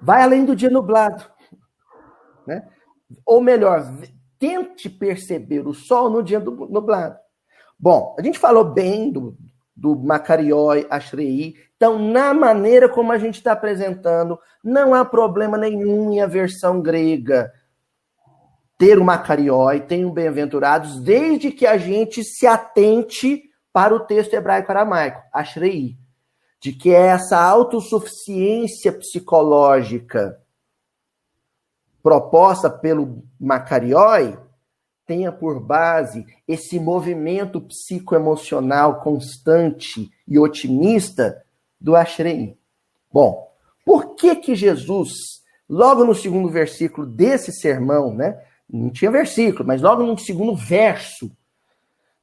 vai 0.00 0.22
além 0.22 0.46
do 0.46 0.56
dia 0.56 0.70
nublado. 0.70 1.30
Né? 2.46 2.66
Ou 3.26 3.42
melhor, 3.42 3.84
tente 4.38 4.88
perceber 4.88 5.66
o 5.66 5.74
sol 5.74 6.08
no 6.08 6.22
dia 6.22 6.40
nublado. 6.40 7.18
Bom, 7.78 8.16
a 8.18 8.22
gente 8.22 8.38
falou 8.38 8.64
bem 8.64 9.12
do, 9.12 9.36
do 9.76 9.94
Macarioi, 9.94 10.86
Ashrei. 10.88 11.54
Então, 11.76 11.98
na 11.98 12.32
maneira 12.32 12.88
como 12.88 13.12
a 13.12 13.18
gente 13.18 13.34
está 13.34 13.52
apresentando, 13.52 14.38
não 14.64 14.94
há 14.94 15.04
problema 15.04 15.58
nenhum 15.58 16.12
em 16.12 16.20
a 16.20 16.26
versão 16.26 16.80
grega 16.80 17.52
ter 18.78 18.98
o 18.98 19.04
Macarioi, 19.04 19.80
tem 19.80 20.04
o 20.04 20.12
Bem-aventurados, 20.12 21.00
desde 21.00 21.50
que 21.50 21.66
a 21.66 21.78
gente 21.78 22.22
se 22.22 22.46
atente 22.46 23.42
para 23.72 23.94
o 23.94 24.00
texto 24.00 24.34
hebraico 24.34 24.70
aramaico, 24.70 25.22
Ashrei, 25.32 25.96
de 26.60 26.72
que 26.72 26.94
essa 26.94 27.38
autossuficiência 27.38 28.92
psicológica 28.92 30.38
proposta 32.02 32.70
pelo 32.70 33.22
Macarioi 33.40 34.38
tenha 35.06 35.30
por 35.30 35.60
base 35.60 36.26
esse 36.46 36.80
movimento 36.80 37.60
psicoemocional 37.60 39.00
constante 39.00 40.10
e 40.26 40.38
otimista 40.38 41.44
do 41.80 41.94
Ashrei. 41.94 42.58
Bom, 43.12 43.50
por 43.84 44.16
que 44.16 44.34
que 44.34 44.54
Jesus, 44.54 45.12
logo 45.68 46.04
no 46.04 46.14
segundo 46.14 46.48
versículo 46.48 47.06
desse 47.06 47.52
sermão, 47.52 48.12
né? 48.12 48.42
Não 48.68 48.90
tinha 48.90 49.10
versículo, 49.10 49.64
mas 49.64 49.80
logo 49.80 50.02
no 50.02 50.18
segundo 50.18 50.56
verso 50.56 51.30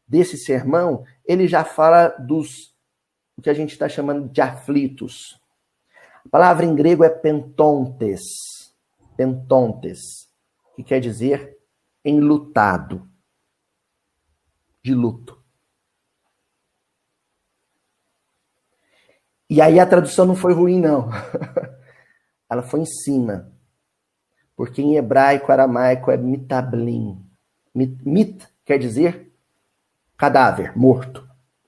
desse 0.05 0.37
sermão, 0.37 1.05
ele 1.25 1.47
já 1.47 1.63
fala 1.63 2.09
dos 2.09 2.73
o 3.37 3.41
que 3.41 3.49
a 3.49 3.53
gente 3.53 3.71
está 3.71 3.87
chamando 3.87 4.29
de 4.29 4.41
aflitos. 4.41 5.39
A 6.25 6.29
palavra 6.29 6.65
em 6.65 6.75
grego 6.75 7.03
é 7.03 7.09
pentontes. 7.09 8.21
Pentontes, 9.15 10.27
que 10.75 10.83
quer 10.83 10.99
dizer 10.99 11.57
enlutado. 12.03 13.07
De 14.83 14.93
luto. 14.93 15.41
E 19.49 19.61
aí 19.61 19.79
a 19.79 19.85
tradução 19.85 20.25
não 20.25 20.35
foi 20.35 20.53
ruim, 20.53 20.79
não. 20.79 21.09
Ela 22.49 22.63
foi 22.63 22.81
em 22.81 22.85
cima. 22.85 23.51
Porque 24.55 24.81
em 24.81 24.95
hebraico, 24.95 25.51
aramaico 25.51 26.11
é 26.11 26.17
mitablim. 26.17 27.23
Mit, 27.73 28.07
mit 28.07 28.47
quer 28.65 28.77
dizer 28.77 29.31
Cadáver, 30.17 30.77
morto. 30.77 31.27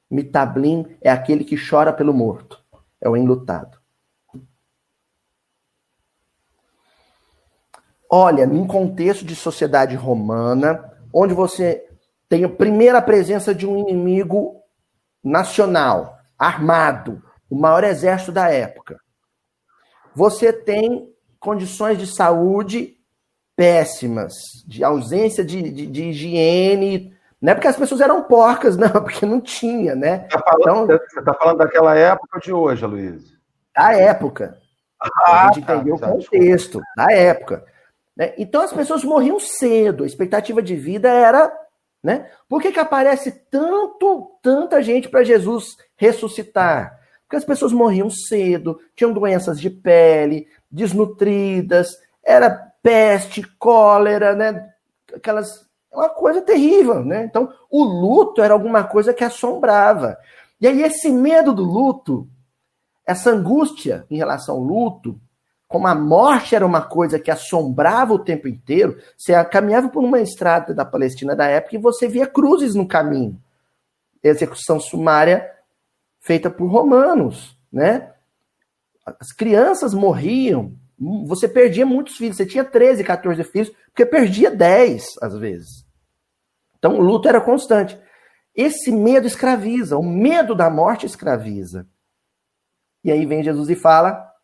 Mitablim 0.09 0.97
é 1.01 1.09
aquele 1.09 1.43
que 1.43 1.57
chora 1.57 1.91
pelo 1.91 2.13
morto. 2.13 2.63
É 3.01 3.09
o 3.09 3.17
enlutado. 3.17 3.77
Olha, 8.17 8.47
num 8.47 8.65
contexto 8.65 9.25
de 9.25 9.35
sociedade 9.35 9.93
romana, 9.93 10.89
onde 11.13 11.33
você 11.33 11.85
tem 12.29 12.45
a 12.45 12.49
primeira 12.49 13.01
presença 13.01 13.53
de 13.53 13.67
um 13.67 13.77
inimigo 13.77 14.55
nacional, 15.21 16.17
armado, 16.39 17.21
o 17.49 17.57
maior 17.57 17.83
exército 17.83 18.31
da 18.31 18.49
época. 18.49 18.97
Você 20.15 20.53
tem 20.53 21.13
condições 21.41 21.97
de 21.97 22.07
saúde 22.07 22.95
péssimas, 23.53 24.31
de 24.65 24.81
ausência 24.81 25.43
de, 25.43 25.69
de, 25.69 25.85
de 25.85 26.03
higiene. 26.05 27.13
Não 27.41 27.51
é 27.51 27.55
porque 27.55 27.67
as 27.67 27.75
pessoas 27.75 27.99
eram 27.99 28.23
porcas, 28.23 28.77
não, 28.79 28.91
porque 28.91 29.25
não 29.25 29.41
tinha, 29.41 29.93
né? 29.93 30.19
Tá 30.19 30.39
falando, 30.39 30.93
então, 30.93 31.05
você 31.05 31.19
está 31.19 31.33
falando 31.33 31.57
daquela 31.57 31.93
época 31.97 32.39
de 32.39 32.53
hoje, 32.53 32.85
Luiz? 32.85 33.23
Da 33.75 33.91
época. 33.91 34.57
Ah, 35.01 35.49
a 35.49 35.51
gente 35.51 35.65
tá, 35.65 35.75
entendeu 35.75 35.97
tá, 35.97 36.07
o 36.07 36.11
contexto, 36.13 36.81
da 36.95 37.11
época. 37.11 37.74
Né? 38.15 38.33
Então 38.37 38.61
as 38.61 38.71
pessoas 38.71 39.03
morriam 39.03 39.39
cedo, 39.39 40.03
a 40.03 40.07
expectativa 40.07 40.61
de 40.61 40.75
vida 40.75 41.09
era. 41.09 41.51
Né? 42.03 42.29
Por 42.47 42.61
que, 42.61 42.71
que 42.71 42.79
aparece 42.79 43.31
tanto, 43.49 44.31
tanta 44.41 44.81
gente 44.81 45.09
para 45.09 45.23
Jesus 45.23 45.75
ressuscitar? 45.95 46.99
Porque 47.23 47.37
as 47.37 47.45
pessoas 47.45 47.73
morriam 47.73 48.09
cedo, 48.09 48.79
tinham 48.95 49.11
doenças 49.11 49.59
de 49.59 49.69
pele, 49.69 50.47
desnutridas, 50.69 51.97
era 52.23 52.49
peste, 52.81 53.41
cólera, 53.57 54.35
né? 54.35 54.69
Aquelas. 55.13 55.65
Uma 55.91 56.09
coisa 56.09 56.41
terrível, 56.41 57.03
né? 57.03 57.23
Então, 57.23 57.51
o 57.71 57.83
luto 57.83 58.41
era 58.41 58.53
alguma 58.53 58.83
coisa 58.83 59.13
que 59.13 59.23
assombrava. 59.23 60.17
E 60.59 60.67
aí, 60.67 60.83
esse 60.83 61.09
medo 61.09 61.53
do 61.53 61.63
luto, 61.63 62.27
essa 63.07 63.31
angústia 63.31 64.05
em 64.09 64.17
relação 64.17 64.55
ao 64.55 64.61
luto, 64.61 65.19
como 65.75 65.87
a 65.87 65.93
morte 65.93 66.55
era 66.55 66.65
uma 66.65 66.81
coisa 66.81 67.19
que 67.19 67.29
assombrava 67.29 68.13
o 68.13 68.23
tempo 68.23 68.47
inteiro, 68.47 68.97
você 69.17 69.33
caminhava 69.43 69.89
por 69.89 70.01
uma 70.01 70.21
estrada 70.21 70.73
da 70.73 70.85
Palestina 70.85 71.35
da 71.35 71.47
época 71.47 71.75
e 71.75 71.79
você 71.79 72.07
via 72.07 72.25
cruzes 72.25 72.75
no 72.75 72.87
caminho. 72.87 73.37
Execução 74.23 74.79
sumária 74.79 75.51
feita 76.21 76.49
por 76.49 76.67
romanos, 76.67 77.59
né? 77.69 78.13
As 79.05 79.33
crianças 79.33 79.93
morriam, 79.93 80.73
você 81.27 81.45
perdia 81.45 81.85
muitos 81.85 82.15
filhos, 82.15 82.37
você 82.37 82.45
tinha 82.45 82.63
13, 82.63 83.03
14 83.03 83.43
filhos, 83.43 83.69
porque 83.87 84.05
perdia 84.05 84.49
10 84.49 85.15
às 85.21 85.37
vezes. 85.37 85.85
Então 86.79 86.97
o 86.97 87.01
luto 87.01 87.27
era 87.27 87.41
constante. 87.41 87.99
Esse 88.55 88.93
medo 88.93 89.27
escraviza, 89.27 89.97
o 89.97 90.03
medo 90.03 90.55
da 90.55 90.69
morte 90.69 91.05
escraviza. 91.05 91.85
E 93.03 93.11
aí 93.11 93.25
vem 93.25 93.43
Jesus 93.43 93.69
e 93.69 93.75
fala: 93.75 94.34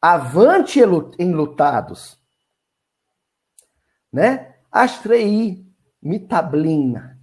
avante 0.00 0.80
enlutados, 1.18 2.18
né? 4.12 4.54
Astrei, 4.70 5.66
mitablina. 6.02 7.18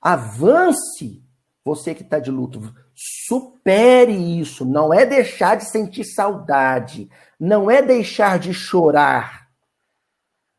Avance, 0.00 1.22
você 1.64 1.94
que 1.94 2.02
está 2.02 2.18
de 2.18 2.30
luto. 2.30 2.74
Supere 2.94 4.12
isso. 4.40 4.64
Não 4.64 4.92
é 4.92 5.04
deixar 5.06 5.56
de 5.56 5.64
sentir 5.64 6.04
saudade. 6.04 7.10
Não 7.38 7.70
é 7.70 7.82
deixar 7.82 8.38
de 8.38 8.52
chorar. 8.52 9.48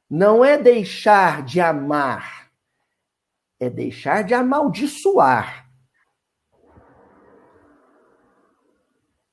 Não 0.09 0.43
é 0.43 0.57
deixar 0.57 1.43
de 1.43 1.59
amar. 1.59 2.51
É 3.59 3.69
deixar 3.69 4.23
de 4.23 4.33
amaldiçoar. 4.33 5.68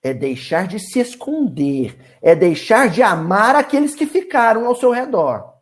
É 0.06 0.14
deixar 0.14 0.68
de 0.68 0.78
se 0.78 1.00
esconder. 1.00 1.98
É 2.22 2.32
deixar 2.32 2.88
de 2.88 3.02
amar 3.02 3.56
aqueles 3.56 3.92
que 3.92 4.06
ficaram 4.06 4.64
ao 4.64 4.76
seu 4.76 4.92
redor. 4.92 5.52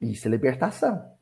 Isso 0.00 0.26
é 0.26 0.30
libertação. 0.30 1.14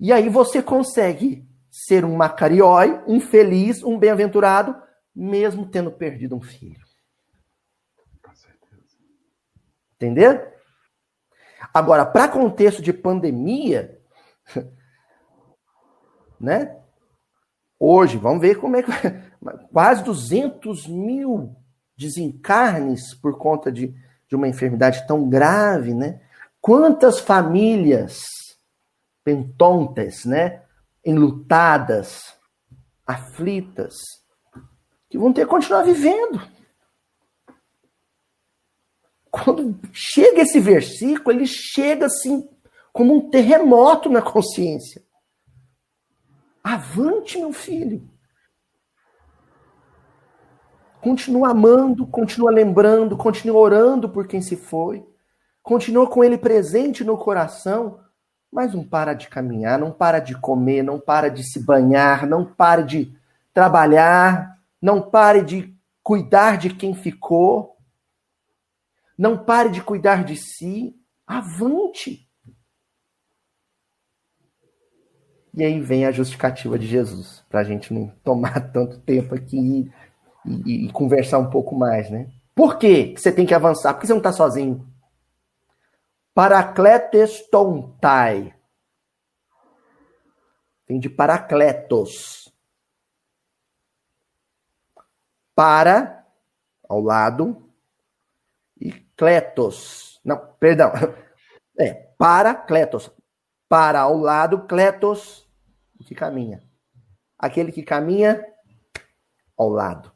E 0.00 0.10
aí 0.10 0.30
você 0.30 0.62
consegue 0.62 1.46
ser 1.70 2.06
um 2.06 2.16
macariói, 2.16 3.04
um 3.06 3.20
feliz, 3.20 3.82
um 3.82 3.98
bem-aventurado, 3.98 4.82
mesmo 5.14 5.68
tendo 5.68 5.92
perdido 5.92 6.34
um 6.34 6.40
filho. 6.40 6.86
Entendeu? 9.96 10.40
Agora, 11.74 12.06
para 12.06 12.28
contexto 12.28 12.80
de 12.80 12.94
pandemia, 12.94 14.00
né? 16.40 16.81
Hoje, 17.84 18.16
vamos 18.16 18.40
ver 18.40 18.60
como 18.60 18.76
é 18.76 18.82
que. 18.84 18.92
Quase 19.72 20.04
200 20.04 20.86
mil 20.86 21.56
desencarnes 21.96 23.12
por 23.12 23.36
conta 23.36 23.72
de, 23.72 23.92
de 24.28 24.36
uma 24.36 24.46
enfermidade 24.46 25.04
tão 25.04 25.28
grave, 25.28 25.92
né? 25.92 26.20
Quantas 26.60 27.18
famílias 27.18 28.20
pentontes, 29.24 30.24
né? 30.24 30.62
Enlutadas, 31.04 32.36
aflitas, 33.04 33.96
que 35.10 35.18
vão 35.18 35.32
ter 35.32 35.40
que 35.40 35.50
continuar 35.50 35.82
vivendo. 35.82 36.40
Quando 39.28 39.76
chega 39.92 40.42
esse 40.42 40.60
versículo, 40.60 41.36
ele 41.36 41.46
chega 41.48 42.06
assim, 42.06 42.48
como 42.92 43.12
um 43.12 43.28
terremoto 43.28 44.08
na 44.08 44.22
consciência. 44.22 45.02
Avante, 46.62 47.38
meu 47.38 47.52
filho. 47.52 48.08
Continua 51.00 51.50
amando, 51.50 52.06
continua 52.06 52.52
lembrando, 52.52 53.16
continua 53.16 53.58
orando 53.58 54.08
por 54.08 54.28
quem 54.28 54.40
se 54.40 54.54
foi, 54.54 55.04
continua 55.60 56.08
com 56.08 56.22
ele 56.22 56.38
presente 56.38 57.02
no 57.02 57.18
coração, 57.18 57.98
mas 58.52 58.72
não 58.72 58.84
para 58.84 59.12
de 59.12 59.26
caminhar, 59.26 59.80
não 59.80 59.90
para 59.90 60.20
de 60.20 60.38
comer, 60.38 60.84
não 60.84 61.00
para 61.00 61.28
de 61.28 61.42
se 61.42 61.58
banhar, 61.58 62.24
não 62.24 62.44
para 62.44 62.82
de 62.82 63.12
trabalhar, 63.52 64.58
não 64.80 65.00
pare 65.02 65.42
de 65.42 65.76
cuidar 66.02 66.56
de 66.56 66.70
quem 66.70 66.94
ficou, 66.94 67.76
não 69.18 69.36
pare 69.36 69.70
de 69.70 69.82
cuidar 69.82 70.22
de 70.22 70.36
si, 70.36 70.94
avante. 71.26 72.28
E 75.54 75.62
aí 75.62 75.80
vem 75.80 76.06
a 76.06 76.10
justificativa 76.10 76.78
de 76.78 76.86
Jesus, 76.86 77.44
para 77.50 77.60
a 77.60 77.64
gente 77.64 77.92
não 77.92 78.08
tomar 78.24 78.60
tanto 78.72 78.98
tempo 79.00 79.34
aqui 79.34 79.58
e, 79.58 79.92
e, 80.66 80.86
e, 80.86 80.92
conversar 80.92 81.38
um 81.38 81.50
pouco 81.50 81.74
mais, 81.74 82.10
né? 82.10 82.30
Por 82.54 82.78
que 82.78 83.14
você 83.16 83.30
tem 83.30 83.46
que 83.46 83.54
avançar? 83.54 83.92
Por 83.92 84.00
que 84.00 84.06
você 84.06 84.12
não 84.12 84.18
está 84.18 84.32
sozinho? 84.32 84.86
Paracletes 86.34 87.48
tontai. 87.50 88.54
Vem 90.88 90.98
de 90.98 91.10
paracletos. 91.10 92.52
Para, 95.54 96.26
ao 96.88 97.00
lado, 97.00 97.70
e 98.80 98.90
cletos. 99.16 100.20
Não, 100.24 100.38
perdão. 100.58 100.92
É, 101.80 101.94
para, 102.18 102.54
cletos. 102.54 103.10
Para, 103.72 104.00
ao 104.00 104.18
lado, 104.18 104.66
cletos, 104.66 105.48
que 106.06 106.14
caminha. 106.14 106.60
Aquele 107.38 107.72
que 107.72 107.82
caminha 107.82 108.44
ao 109.56 109.70
lado. 109.70 110.12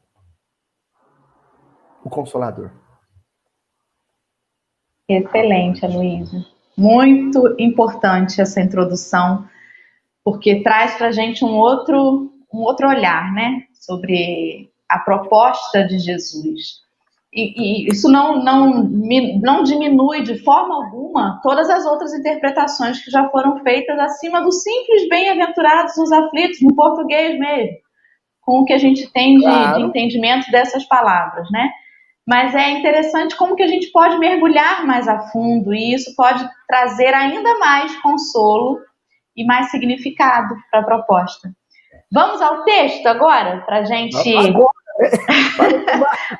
O 2.03 2.09
Consolador. 2.11 2.69
Excelente, 5.09 5.83
Aloysio. 5.83 6.45
Muito 6.77 7.55
importante 7.57 8.39
essa 8.39 8.61
introdução, 8.61 9.49
porque 10.23 10.61
traz 10.61 10.95
para 10.95 11.07
a 11.07 11.11
gente 11.11 11.43
um 11.43 11.57
outro, 11.57 12.31
um 12.53 12.59
outro 12.59 12.87
olhar, 12.87 13.33
né, 13.33 13.63
sobre 13.73 14.71
a 14.87 14.99
proposta 14.99 15.83
de 15.83 15.97
Jesus. 15.97 16.86
E, 17.37 17.53
e, 17.55 17.91
isso 17.91 18.11
não, 18.11 18.43
não, 18.43 18.83
não 18.83 19.61
diminui 19.61 20.23
de 20.23 20.43
forma 20.43 20.73
alguma 20.73 21.39
todas 21.43 21.69
as 21.69 21.85
outras 21.85 22.11
interpretações 22.11 22.99
que 23.03 23.11
já 23.11 23.29
foram 23.29 23.59
feitas 23.59 23.99
acima 23.99 24.41
do 24.41 24.51
simples 24.51 25.07
bem-aventurados 25.07 25.95
os 25.97 26.11
aflitos, 26.11 26.57
no 26.63 26.75
português 26.75 27.37
mesmo, 27.37 27.77
com 28.41 28.61
o 28.61 28.65
que 28.65 28.73
a 28.73 28.79
gente 28.79 29.13
tem 29.13 29.37
de, 29.37 29.43
claro. 29.43 29.77
de 29.77 29.83
entendimento 29.83 30.49
dessas 30.49 30.83
palavras, 30.85 31.47
né? 31.51 31.69
Mas 32.27 32.55
é 32.55 32.71
interessante 32.71 33.37
como 33.37 33.55
que 33.55 33.61
a 33.63 33.67
gente 33.67 33.91
pode 33.91 34.17
mergulhar 34.17 34.83
mais 34.87 35.07
a 35.07 35.19
fundo 35.29 35.75
e 35.75 35.93
isso 35.93 36.15
pode 36.15 36.43
trazer 36.67 37.13
ainda 37.13 37.59
mais 37.59 37.95
consolo 38.01 38.79
e 39.35 39.45
mais 39.45 39.69
significado 39.69 40.55
para 40.71 40.79
a 40.79 40.83
proposta. 40.83 41.51
Vamos 42.11 42.41
ao 42.41 42.63
texto 42.63 43.05
agora, 43.05 43.61
para 43.61 43.77
a 43.77 43.83
gente. 43.83 44.17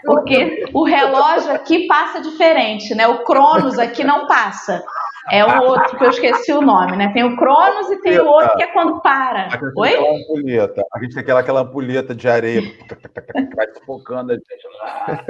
Porque 0.04 0.66
o 0.74 0.84
relógio 0.84 1.52
aqui 1.52 1.88
passa 1.88 2.22
diferente, 2.22 2.96
né? 2.96 3.08
O 3.08 3.24
Cronos 3.24 3.78
aqui 3.78 4.04
não 4.04 4.28
passa. 4.28 4.84
É 5.30 5.44
o 5.44 5.64
outro 5.64 5.98
que 5.98 6.06
eu 6.06 6.10
esqueci 6.10 6.54
o 6.54 6.62
nome, 6.62 6.96
né? 6.96 7.12
Tem 7.14 7.24
o 7.24 7.36
Cronos 7.36 7.90
e 7.92 8.02
tem 8.02 8.18
o 8.20 8.26
outro 8.26 8.56
que 8.56 8.64
é 8.64 8.68
quando 8.68 9.02
para. 9.02 9.48
A 9.48 9.60
Oi? 9.76 10.22
Ampulheta. 10.22 10.84
A 10.94 11.00
gente 11.00 11.14
tem 11.14 11.22
aquela, 11.22 11.42
aquela 11.42 11.62
ampulheta 11.62 12.16
de 12.16 12.30
areia 12.30 12.62
que 12.62 13.56
vai 13.56 13.68
focando 13.86 14.32
a 14.32 14.36
gente 14.36 14.68
lá. 14.80 15.26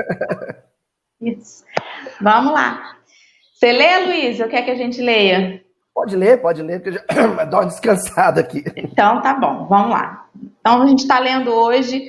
Isso. 1.19 1.65
Vamos 2.21 2.53
lá. 2.53 2.97
Você 3.53 3.71
lê, 3.71 4.05
Luiz? 4.05 4.39
Eu 4.39 4.47
quero 4.47 4.65
que 4.65 4.71
a 4.71 4.75
gente 4.75 5.01
leia. 5.01 5.63
Pode 5.95 6.15
ler, 6.15 6.39
pode 6.39 6.61
ler, 6.61 6.79
porque 6.79 6.89
eu 6.89 7.33
já 7.33 7.43
dá 7.45 7.57
uma 7.57 7.65
descansada 7.65 8.39
aqui. 8.39 8.63
Então 8.75 9.19
tá 9.23 9.33
bom, 9.33 9.65
vamos 9.65 9.89
lá. 9.89 10.27
Então 10.59 10.83
a 10.83 10.85
gente 10.85 10.99
está 10.99 11.17
lendo 11.17 11.51
hoje 11.51 12.07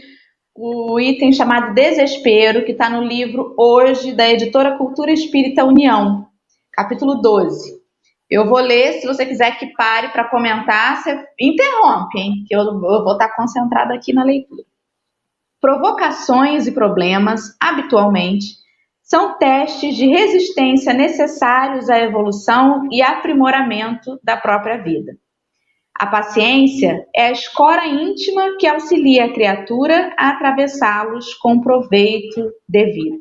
o 0.61 0.99
item 0.99 1.33
chamado 1.33 1.73
Desespero, 1.73 2.65
que 2.65 2.73
está 2.73 2.91
no 2.91 3.05
livro 3.05 3.55
Hoje, 3.57 4.13
da 4.13 4.29
editora 4.29 4.77
Cultura 4.77 5.13
Espírita 5.13 5.65
União, 5.65 6.27
capítulo 6.73 7.15
12. 7.23 7.79
Eu 8.29 8.49
vou 8.49 8.59
ler, 8.59 8.95
se 8.95 9.07
você 9.07 9.25
quiser 9.25 9.57
que 9.57 9.73
pare 9.75 10.09
para 10.09 10.29
comentar, 10.29 10.97
você 10.97 11.25
interrompe, 11.41 12.19
hein? 12.19 12.45
Que 12.45 12.57
eu, 12.57 12.63
eu 12.63 13.05
vou 13.05 13.13
estar 13.13 13.29
tá 13.29 13.37
concentrada 13.37 13.95
aqui 13.95 14.13
na 14.13 14.25
leitura. 14.25 14.65
Provocações 15.61 16.67
e 16.67 16.73
problemas, 16.73 17.57
habitualmente, 17.61 18.57
são 19.01 19.39
testes 19.39 19.95
de 19.95 20.07
resistência 20.07 20.93
necessários 20.93 21.89
à 21.89 22.01
evolução 22.01 22.89
e 22.91 23.01
aprimoramento 23.01 24.19
da 24.25 24.37
própria 24.37 24.83
vida. 24.83 25.17
A 25.99 26.07
paciência 26.07 27.05
é 27.14 27.26
a 27.26 27.32
escora 27.32 27.84
íntima 27.86 28.57
que 28.57 28.68
auxilia 28.68 29.24
a 29.24 29.32
criatura 29.32 30.14
a 30.16 30.30
atravessá-los 30.30 31.34
com 31.34 31.61
proveito 31.61 32.53
devido. 32.68 33.18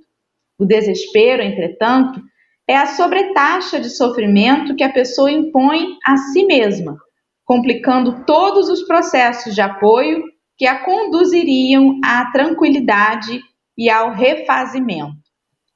O 0.59 0.65
desespero, 0.65 1.41
entretanto, 1.41 2.21
é 2.67 2.75
a 2.75 2.85
sobretaxa 2.85 3.79
de 3.79 3.89
sofrimento 3.89 4.75
que 4.75 4.83
a 4.83 4.91
pessoa 4.91 5.31
impõe 5.31 5.97
a 6.05 6.17
si 6.17 6.45
mesma, 6.45 6.97
complicando 7.43 8.23
todos 8.25 8.69
os 8.69 8.83
processos 8.83 9.55
de 9.55 9.61
apoio 9.61 10.23
que 10.55 10.67
a 10.67 10.83
conduziriam 10.83 11.99
à 12.03 12.29
tranquilidade 12.31 13.41
e 13.75 13.89
ao 13.89 14.11
refazimento. 14.11 15.15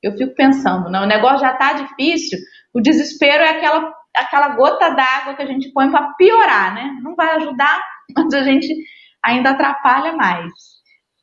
Eu 0.03 0.15
fico 0.17 0.35
pensando, 0.35 0.89
né? 0.89 0.99
o 0.99 1.07
negócio 1.07 1.39
já 1.39 1.53
está 1.53 1.73
difícil, 1.73 2.37
o 2.73 2.81
desespero 2.81 3.43
é 3.43 3.49
aquela, 3.49 3.91
aquela 4.16 4.49
gota 4.49 4.89
d'água 4.89 5.36
que 5.36 5.41
a 5.41 5.45
gente 5.45 5.72
põe 5.72 5.89
para 5.89 6.14
piorar, 6.14 6.74
né? 6.74 6.99
Não 7.01 7.16
vai 7.16 7.36
ajudar, 7.36 7.82
mas 8.16 8.34
a 8.34 8.43
gente 8.43 8.76
ainda 9.24 9.51
atrapalha 9.51 10.14
mais. 10.14 10.51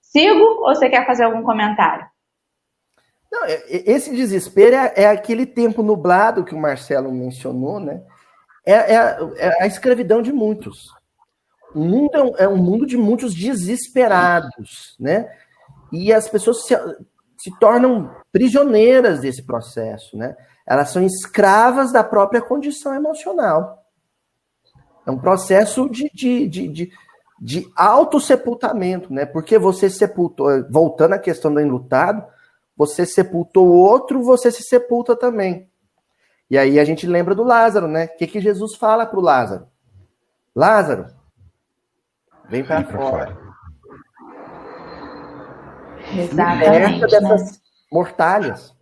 Sigo 0.03 0.43
ou 0.43 0.75
você 0.75 0.89
quer 0.89 1.07
fazer 1.07 1.25
algum 1.25 1.43
comentário? 1.43 2.07
Não, 3.31 3.45
é, 3.45 3.53
é, 3.53 3.93
esse 3.93 4.15
desespero 4.15 4.75
é, 4.75 4.93
é, 4.97 5.07
aquele 5.07 5.45
tempo 5.45 5.83
nublado 5.83 6.45
que 6.45 6.55
o 6.55 6.61
Marcelo 6.61 7.13
mencionou, 7.13 7.79
né? 7.79 8.03
É, 8.65 8.95
é, 8.95 9.19
é 9.37 9.63
a 9.63 9.67
escravidão 9.67 10.23
de 10.23 10.33
muitos. 10.33 10.89
O 11.75 11.81
mundo 11.81 12.11
é 12.15 12.23
um, 12.23 12.37
é 12.39 12.49
um, 12.49 12.57
mundo 12.57 12.87
de 12.87 12.97
muitos 12.97 13.35
desesperados, 13.35 14.97
né? 14.99 15.31
E 15.93 16.13
as 16.13 16.29
pessoas 16.29 16.67
se, 16.67 16.75
se 17.39 17.57
tornam 17.59 18.11
prisioneiras 18.33 19.21
desse 19.21 19.45
processo, 19.45 20.17
né? 20.17 20.37
Elas 20.67 20.91
são 20.91 21.03
escravas 21.03 21.93
da 21.93 22.05
própria 22.05 22.43
condição 22.43 22.95
emocional. 22.95 23.85
É 25.07 25.11
um 25.11 25.19
processo 25.19 25.89
de, 25.89 26.11
de, 26.13 26.47
de, 26.49 26.69
de, 26.69 26.93
de 27.41 27.73
autossepultamento, 27.75 29.13
né? 29.13 29.25
Porque 29.25 29.59
você 29.59 29.89
sepultou, 29.89 30.49
voltando 30.69 31.15
à 31.15 31.19
questão 31.19 31.55
do 31.55 31.61
enlutado, 31.61 32.27
você 32.77 33.07
sepultou 33.07 33.69
o 33.69 33.75
outro, 33.75 34.23
você 34.23 34.51
se 34.51 34.63
sepulta 34.63 35.17
também. 35.17 35.71
E 36.51 36.59
aí 36.59 36.79
a 36.79 36.85
gente 36.85 37.07
lembra 37.07 37.35
do 37.35 37.43
Lázaro, 37.43 37.89
né? 37.89 38.07
O 38.07 38.17
que, 38.17 38.27
que 38.27 38.41
Jesus 38.41 38.77
fala 38.77 39.07
para 39.07 39.19
o 39.19 39.23
Lázaro? 39.23 39.67
Lázaro, 40.55 41.07
vem 42.49 42.65
para 42.65 42.85
fora. 42.85 43.35
fora. 43.35 43.48
Exatamente. 46.17 47.01
dessas 47.01 47.53
né? 47.53 47.59
mortalhas. 47.93 48.75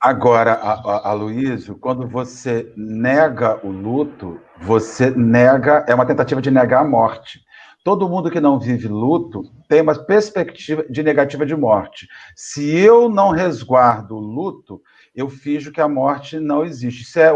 Agora, 0.00 0.54
Aloysio, 0.54 1.76
quando 1.76 2.08
você 2.08 2.72
nega 2.76 3.64
o 3.64 3.70
luto, 3.70 4.40
você 4.60 5.10
nega, 5.10 5.84
é 5.88 5.94
uma 5.94 6.04
tentativa 6.04 6.42
de 6.42 6.50
negar 6.50 6.80
a 6.80 6.88
morte. 6.88 7.40
Todo 7.84 8.08
mundo 8.08 8.30
que 8.30 8.40
não 8.40 8.58
vive 8.58 8.88
luto 8.88 9.42
tem 9.68 9.80
uma 9.80 9.94
perspectiva 9.94 10.84
de 10.88 11.02
negativa 11.02 11.46
de 11.46 11.54
morte. 11.54 12.08
Se 12.34 12.68
eu 12.76 13.08
não 13.08 13.30
resguardo 13.30 14.16
o 14.16 14.20
luto, 14.20 14.80
eu 15.14 15.28
finjo 15.28 15.72
que 15.72 15.80
a 15.80 15.88
morte 15.88 16.38
não 16.40 16.64
existe. 16.64 17.02
Isso 17.02 17.18
é 17.20 17.32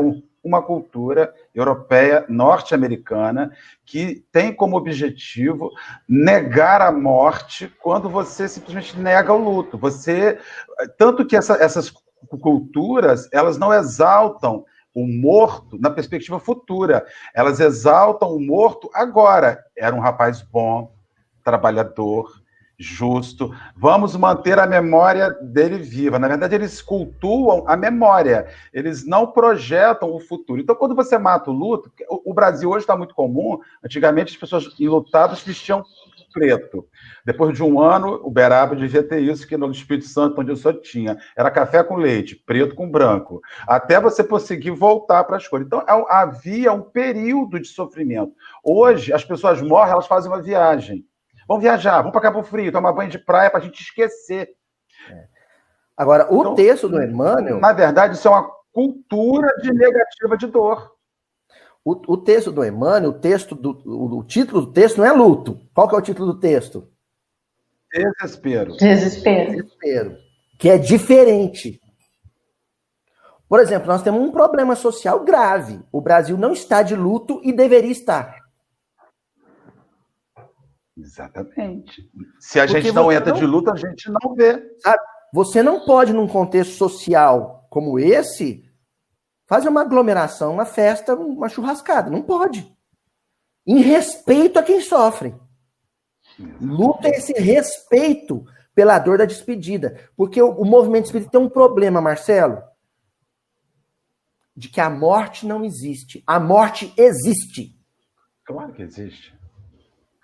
uma 0.47 0.63
cultura 0.63 1.35
europeia, 1.53 2.25
norte-americana, 2.29 3.51
que 3.85 4.25
tem 4.31 4.55
como 4.55 4.77
objetivo 4.77 5.73
negar 6.09 6.81
a 6.81 6.93
morte 6.93 7.69
quando 7.83 8.09
você 8.09 8.49
simplesmente 8.49 8.97
nega 8.97 9.33
o 9.33 9.43
luto. 9.43 9.77
Você, 9.77 10.39
tanto 10.97 11.27
que 11.27 11.37
essa, 11.37 11.55
essas 11.55 11.93
culturas, 12.41 13.29
elas 13.33 13.59
não 13.59 13.75
exaltam 13.75 14.65
o 14.95 15.05
morto 15.05 15.77
na 15.81 15.91
perspectiva 15.91 16.39
futura. 16.39 17.05
Elas 17.35 17.59
exaltam 17.59 18.31
o 18.31 18.41
morto 18.41 18.89
agora. 18.95 19.65
Era 19.77 19.97
um 19.97 20.01
rapaz 20.01 20.43
bom, 20.43 20.95
trabalhador, 21.43 22.41
justo. 22.79 23.55
Vamos 23.75 24.15
manter 24.17 24.59
a 24.59 24.67
memória 24.67 25.31
dele 25.31 25.79
viva. 25.79 26.19
Na 26.19 26.29
verdade, 26.29 26.55
eles 26.55 26.83
cultuam 26.83 27.65
a 27.67 27.77
memória. 27.77 28.47
Eles 28.73 29.07
não 29.07 29.27
projetam 29.27 30.13
o 30.13 30.21
futuro. 30.21 30.61
Então, 30.61 30.75
quando 30.75 30.95
você 30.95 31.19
mata 31.19 31.51
o 31.51 31.55
luto, 31.55 31.91
o 32.09 32.35
Brasil 32.35 32.71
hoje 32.71 32.81
está 32.81 32.97
muito 32.97 33.15
comum. 33.15 33.59
Antigamente, 33.85 34.33
as 34.33 34.41
pessoas 34.41 34.75
enlutadas 34.79 35.43
vestiam 35.43 35.85
preto. 36.33 36.87
Depois 37.25 37.57
de 37.57 37.63
um 37.63 37.81
ano, 37.81 38.21
o 38.23 38.31
Beraba 38.31 38.77
devia 38.77 39.03
ter 39.03 39.21
isso, 39.21 39.49
que 39.49 39.57
no 39.57 39.71
Espírito 39.71 40.07
Santo, 40.07 40.39
onde 40.39 40.53
eu 40.53 40.57
só 40.57 40.71
tinha, 40.71 41.17
era 41.35 41.51
café 41.51 41.83
com 41.83 41.97
leite, 41.97 42.37
preto 42.37 42.75
com 42.75 42.91
branco, 42.91 43.41
até 43.67 43.99
você 43.99 44.23
conseguir 44.23 44.73
voltar 44.73 45.25
para 45.25 45.39
as 45.39 45.49
cores. 45.49 45.67
Então, 45.67 45.81
é 45.81 46.05
havia 46.11 46.75
um 46.75 46.83
período 46.83 47.59
de 47.59 47.69
sofrimento. 47.69 48.35
Hoje, 48.63 49.15
as 49.15 49.25
pessoas 49.25 49.63
morrem, 49.63 49.93
elas 49.93 50.07
fazem 50.07 50.31
uma 50.31 50.43
viagem. 50.43 51.07
Vamos 51.47 51.63
viajar, 51.63 51.99
vamos 51.99 52.13
para 52.13 52.21
Cabo 52.21 52.43
Frio, 52.43 52.73
tomar 52.73 52.93
banho 52.93 53.11
de 53.11 53.19
praia 53.19 53.51
para 53.51 53.61
a 53.61 53.63
gente 53.63 53.81
esquecer. 53.81 54.51
É. 55.11 55.29
Agora, 55.97 56.27
o 56.31 56.41
então, 56.41 56.55
texto 56.55 56.89
do 56.89 57.03
Emmanuel. 57.03 57.61
Na 57.61 57.73
verdade, 57.73 58.17
isso 58.17 58.29
é 58.29 58.31
uma 58.31 58.51
cultura 58.73 59.49
de 59.63 59.73
negativa 59.73 60.37
de 60.37 60.47
dor. 60.47 60.93
O, 61.85 61.93
o 62.15 62.17
texto 62.17 62.51
do 62.51 62.65
Emmanuel, 62.65 63.11
o 63.11 63.21
texto 63.21 63.55
do 63.55 63.81
o, 63.87 64.19
o, 64.19 64.25
título 64.25 64.63
do 64.63 64.73
texto 64.73 64.99
não 64.99 65.07
é 65.07 65.13
luto. 65.13 65.61
Qual 65.73 65.89
que 65.89 65.95
é 65.95 65.99
o 65.99 66.03
título 66.03 66.33
do 66.33 66.41
texto? 66.41 66.91
Desespero. 67.93 68.77
Desespero. 68.77 69.53
Desespero. 69.53 70.17
Que 70.59 70.69
é 70.69 70.79
diferente. 70.79 71.81
Por 73.49 73.61
exemplo, 73.61 73.87
nós 73.87 74.03
temos 74.03 74.21
um 74.21 74.33
problema 74.33 74.75
social 74.75 75.25
grave. 75.25 75.81
O 75.93 76.01
Brasil 76.01 76.37
não 76.37 76.53
está 76.53 76.83
de 76.83 76.97
luto 76.97 77.41
e 77.45 77.53
deveria 77.53 77.93
estar. 77.93 78.36
Exatamente. 80.97 82.11
Se 82.41 82.59
a 82.59 82.67
Porque 82.67 82.81
gente 82.81 82.95
não 82.95 83.13
entra 83.13 83.33
não... 83.33 83.39
de 83.39 83.47
luto, 83.47 83.71
a 83.71 83.77
gente 83.77 84.11
não 84.11 84.35
vê. 84.35 84.63
Sabe? 84.81 84.99
Você 85.33 85.63
não 85.63 85.85
pode, 85.85 86.13
num 86.13 86.27
contexto 86.27 86.73
social 86.75 87.67
como 87.69 87.99
esse, 87.99 88.65
fazer 89.47 89.69
uma 89.69 89.83
aglomeração, 89.83 90.55
uma 90.55 90.65
festa, 90.65 91.15
uma 91.15 91.49
churrascada. 91.49 92.11
Não 92.11 92.23
pode. 92.23 92.75
Em 93.67 93.81
respeito 93.81 94.59
a 94.59 94.63
quem 94.63 94.81
sofre. 94.81 95.35
Luta 96.61 97.09
esse 97.09 97.33
respeito 97.35 98.45
pela 98.75 98.99
dor 98.99 99.19
da 99.19 99.27
despedida. 99.27 100.09
Porque 100.17 100.41
o, 100.41 100.51
o 100.51 100.65
movimento 100.65 101.07
espírita 101.07 101.31
tem 101.31 101.41
um 101.41 101.49
problema, 101.49 102.01
Marcelo, 102.01 102.63
de 104.57 104.69
que 104.69 104.81
a 104.81 104.89
morte 104.89 105.47
não 105.47 105.65
existe. 105.65 106.23
A 106.27 106.41
morte 106.41 106.93
existe. 106.97 107.79
Claro 108.45 108.73
que 108.73 108.83
existe. 108.83 109.36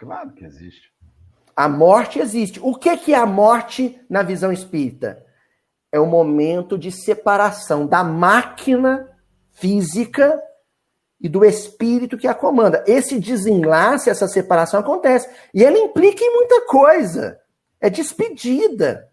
Claro 0.02 0.32
que 0.32 0.44
existe. 0.44 0.92
A 1.54 1.68
morte 1.68 2.18
existe. 2.18 2.58
O 2.60 2.74
que, 2.74 2.96
que 2.96 3.14
é 3.14 3.16
a 3.16 3.24
morte 3.24 4.00
na 4.10 4.24
visão 4.24 4.50
espírita? 4.50 5.24
É 5.92 6.00
o 6.00 6.06
momento 6.06 6.76
de 6.76 6.90
separação 6.90 7.86
da 7.86 8.02
máquina 8.02 9.08
física 9.52 10.42
e 11.20 11.28
do 11.28 11.44
espírito 11.44 12.18
que 12.18 12.26
a 12.26 12.34
comanda. 12.34 12.82
Esse 12.84 13.20
desenlace, 13.20 14.10
essa 14.10 14.26
separação 14.26 14.80
acontece. 14.80 15.30
E 15.54 15.64
ela 15.64 15.78
implica 15.78 16.24
em 16.24 16.34
muita 16.34 16.66
coisa. 16.66 17.38
É 17.80 17.88
despedida. 17.88 19.08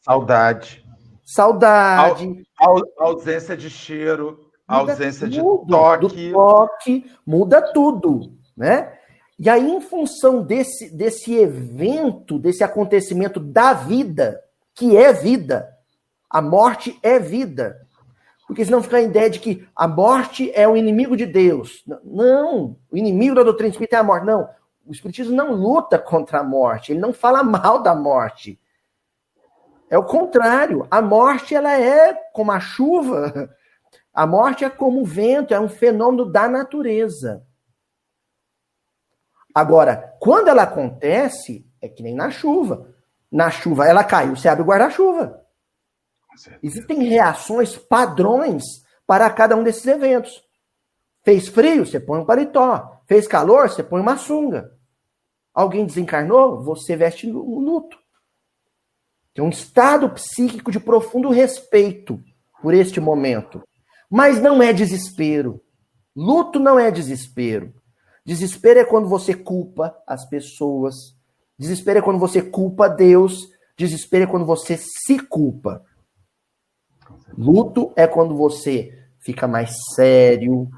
Saudade. 0.00 0.82
Saudade. 1.26 2.42
Au, 2.58 2.80
ausência 2.96 3.54
de 3.54 3.68
cheiro, 3.68 4.50
muda 4.66 4.92
ausência 4.92 5.28
tudo, 5.28 5.66
de 5.66 5.70
toque. 5.70 6.06
Do 6.06 6.32
toque, 6.32 7.10
muda 7.26 7.60
tudo, 7.60 8.32
né? 8.56 8.95
E 9.38 9.50
aí, 9.50 9.70
em 9.70 9.80
função 9.80 10.42
desse, 10.42 10.90
desse 10.94 11.34
evento, 11.34 12.38
desse 12.38 12.64
acontecimento 12.64 13.38
da 13.38 13.74
vida, 13.74 14.40
que 14.74 14.96
é 14.96 15.12
vida, 15.12 15.68
a 16.30 16.40
morte 16.40 16.98
é 17.02 17.18
vida, 17.18 17.86
porque 18.46 18.64
senão 18.64 18.82
fica 18.82 18.96
a 18.96 19.02
ideia 19.02 19.28
de 19.28 19.40
que 19.40 19.66
a 19.74 19.88
morte 19.88 20.50
é 20.54 20.66
o 20.66 20.76
inimigo 20.76 21.16
de 21.16 21.26
Deus. 21.26 21.84
Não, 22.04 22.76
o 22.90 22.96
inimigo 22.96 23.34
da 23.34 23.42
doutrina 23.42 23.70
espírita 23.70 23.96
é 23.96 23.98
a 23.98 24.04
morte. 24.04 24.26
Não, 24.26 24.48
o 24.86 24.92
espiritismo 24.92 25.34
não 25.34 25.52
luta 25.52 25.98
contra 25.98 26.40
a 26.40 26.44
morte, 26.44 26.92
ele 26.92 27.00
não 27.00 27.12
fala 27.12 27.42
mal 27.42 27.82
da 27.82 27.94
morte. 27.94 28.58
É 29.90 29.98
o 29.98 30.04
contrário, 30.04 30.86
a 30.90 31.02
morte 31.02 31.54
ela 31.54 31.78
é 31.78 32.14
como 32.32 32.52
a 32.52 32.60
chuva. 32.60 33.50
A 34.12 34.26
morte 34.26 34.64
é 34.64 34.70
como 34.70 35.02
o 35.02 35.04
vento, 35.04 35.52
é 35.52 35.60
um 35.60 35.68
fenômeno 35.68 36.24
da 36.24 36.48
natureza. 36.48 37.44
Agora, 39.56 40.14
quando 40.20 40.48
ela 40.48 40.64
acontece, 40.64 41.66
é 41.80 41.88
que 41.88 42.02
nem 42.02 42.14
na 42.14 42.30
chuva. 42.30 42.94
Na 43.32 43.50
chuva, 43.50 43.86
ela 43.86 44.04
caiu, 44.04 44.36
você 44.36 44.50
abre 44.50 44.62
o 44.62 44.66
guarda-chuva. 44.66 45.42
Existem 46.62 47.04
reações, 47.04 47.74
padrões 47.74 48.62
para 49.06 49.30
cada 49.30 49.56
um 49.56 49.62
desses 49.62 49.86
eventos. 49.86 50.44
Fez 51.22 51.48
frio, 51.48 51.86
você 51.86 51.98
põe 51.98 52.20
um 52.20 52.26
paletó. 52.26 53.00
Fez 53.06 53.26
calor, 53.26 53.70
você 53.70 53.82
põe 53.82 53.98
uma 53.98 54.18
sunga. 54.18 54.74
Alguém 55.54 55.86
desencarnou, 55.86 56.62
você 56.62 56.94
veste 56.94 57.26
o 57.26 57.58
luto. 57.58 57.96
Tem 59.32 59.42
um 59.42 59.48
estado 59.48 60.10
psíquico 60.10 60.70
de 60.70 60.78
profundo 60.78 61.30
respeito 61.30 62.22
por 62.60 62.74
este 62.74 63.00
momento. 63.00 63.62
Mas 64.10 64.38
não 64.38 64.62
é 64.62 64.74
desespero. 64.74 65.62
Luto 66.14 66.60
não 66.60 66.78
é 66.78 66.90
desespero. 66.90 67.72
Desespero 68.26 68.80
é 68.80 68.84
quando 68.84 69.08
você 69.08 69.32
culpa 69.32 69.96
as 70.04 70.28
pessoas. 70.28 71.16
Desespero 71.56 72.00
é 72.00 72.02
quando 72.02 72.18
você 72.18 72.42
culpa 72.42 72.88
Deus. 72.88 73.52
Desespero 73.76 74.24
é 74.24 74.26
quando 74.26 74.44
você 74.44 74.76
se 74.76 75.20
culpa. 75.20 75.84
Luto 77.38 77.92
é 77.94 78.04
quando 78.04 78.34
você 78.36 78.92
fica 79.20 79.46
mais 79.46 79.76
sério, 79.94 80.68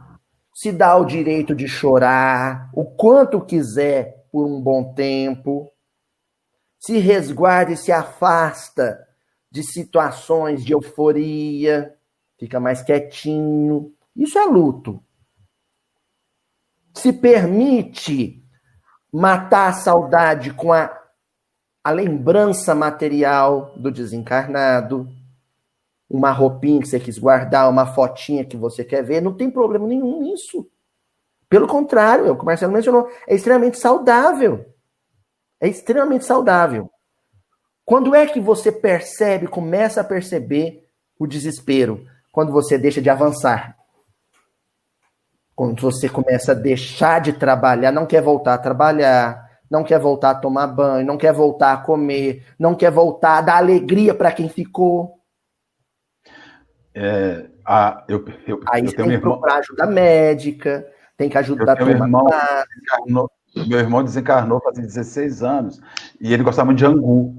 se 0.54 0.72
dá 0.72 0.96
o 0.96 1.06
direito 1.06 1.54
de 1.54 1.66
chorar 1.66 2.70
o 2.74 2.84
quanto 2.84 3.40
quiser 3.40 4.26
por 4.30 4.44
um 4.44 4.60
bom 4.60 4.92
tempo, 4.92 5.72
se 6.78 6.98
resguarda 6.98 7.72
e 7.72 7.76
se 7.76 7.92
afasta 7.92 9.06
de 9.50 9.62
situações 9.62 10.64
de 10.64 10.72
euforia, 10.72 11.94
fica 12.38 12.60
mais 12.60 12.82
quietinho. 12.82 13.92
Isso 14.14 14.38
é 14.38 14.44
luto 14.44 15.02
se 16.98 17.12
permite 17.12 18.42
matar 19.12 19.68
a 19.68 19.72
saudade 19.72 20.52
com 20.52 20.72
a, 20.72 20.90
a 21.82 21.90
lembrança 21.90 22.74
material 22.74 23.72
do 23.76 23.90
desencarnado, 23.90 25.08
uma 26.08 26.30
roupinha 26.30 26.80
que 26.80 26.88
você 26.88 26.98
quis 26.98 27.18
guardar, 27.18 27.68
uma 27.68 27.86
fotinha 27.86 28.44
que 28.44 28.56
você 28.56 28.84
quer 28.84 29.02
ver, 29.02 29.20
não 29.20 29.34
tem 29.34 29.50
problema 29.50 29.86
nenhum 29.86 30.22
nisso. 30.22 30.68
Pelo 31.48 31.66
contrário, 31.66 32.26
é 32.26 32.30
o 32.30 32.36
que 32.36 32.42
o 32.42 32.46
Marcelo 32.46 32.72
mencionou, 32.72 33.08
é 33.26 33.34
extremamente 33.34 33.78
saudável. 33.78 34.66
É 35.60 35.68
extremamente 35.68 36.24
saudável. 36.24 36.90
Quando 37.84 38.14
é 38.14 38.26
que 38.26 38.38
você 38.40 38.70
percebe, 38.70 39.46
começa 39.46 40.00
a 40.00 40.04
perceber 40.04 40.86
o 41.18 41.26
desespero? 41.26 42.06
Quando 42.30 42.52
você 42.52 42.76
deixa 42.76 43.00
de 43.00 43.08
avançar. 43.08 43.77
Quando 45.58 45.82
você 45.82 46.08
começa 46.08 46.52
a 46.52 46.54
deixar 46.54 47.20
de 47.20 47.32
trabalhar, 47.32 47.90
não 47.90 48.06
quer 48.06 48.22
voltar 48.22 48.54
a 48.54 48.58
trabalhar, 48.58 49.44
não 49.68 49.82
quer 49.82 49.98
voltar 49.98 50.30
a 50.30 50.34
tomar 50.36 50.68
banho, 50.68 51.04
não 51.04 51.18
quer 51.18 51.32
voltar 51.32 51.72
a 51.72 51.76
comer, 51.78 52.46
não 52.56 52.76
quer 52.76 52.92
voltar 52.92 53.38
a 53.38 53.40
dar 53.40 53.56
alegria 53.56 54.14
para 54.14 54.30
quem 54.30 54.48
ficou. 54.48 55.18
É, 56.94 57.46
a, 57.66 58.04
eu, 58.08 58.24
eu, 58.46 58.60
Aí 58.70 58.84
eu 58.84 58.88
você 58.88 58.96
tem 58.98 59.10
que 59.10 59.18
procurar 59.18 59.56
ajuda 59.56 59.84
médica, 59.84 60.86
tem 61.16 61.28
que 61.28 61.36
ajudar 61.38 61.72
a 61.72 61.76
tomar 61.76 61.90
irmão 61.90 63.28
Meu 63.66 63.80
irmão 63.80 64.04
desencarnou 64.04 64.60
faz 64.60 64.78
16 64.78 65.42
anos 65.42 65.80
e 66.20 66.32
ele 66.32 66.44
gostava 66.44 66.66
muito 66.66 66.78
de 66.78 66.86
angu. 66.86 67.34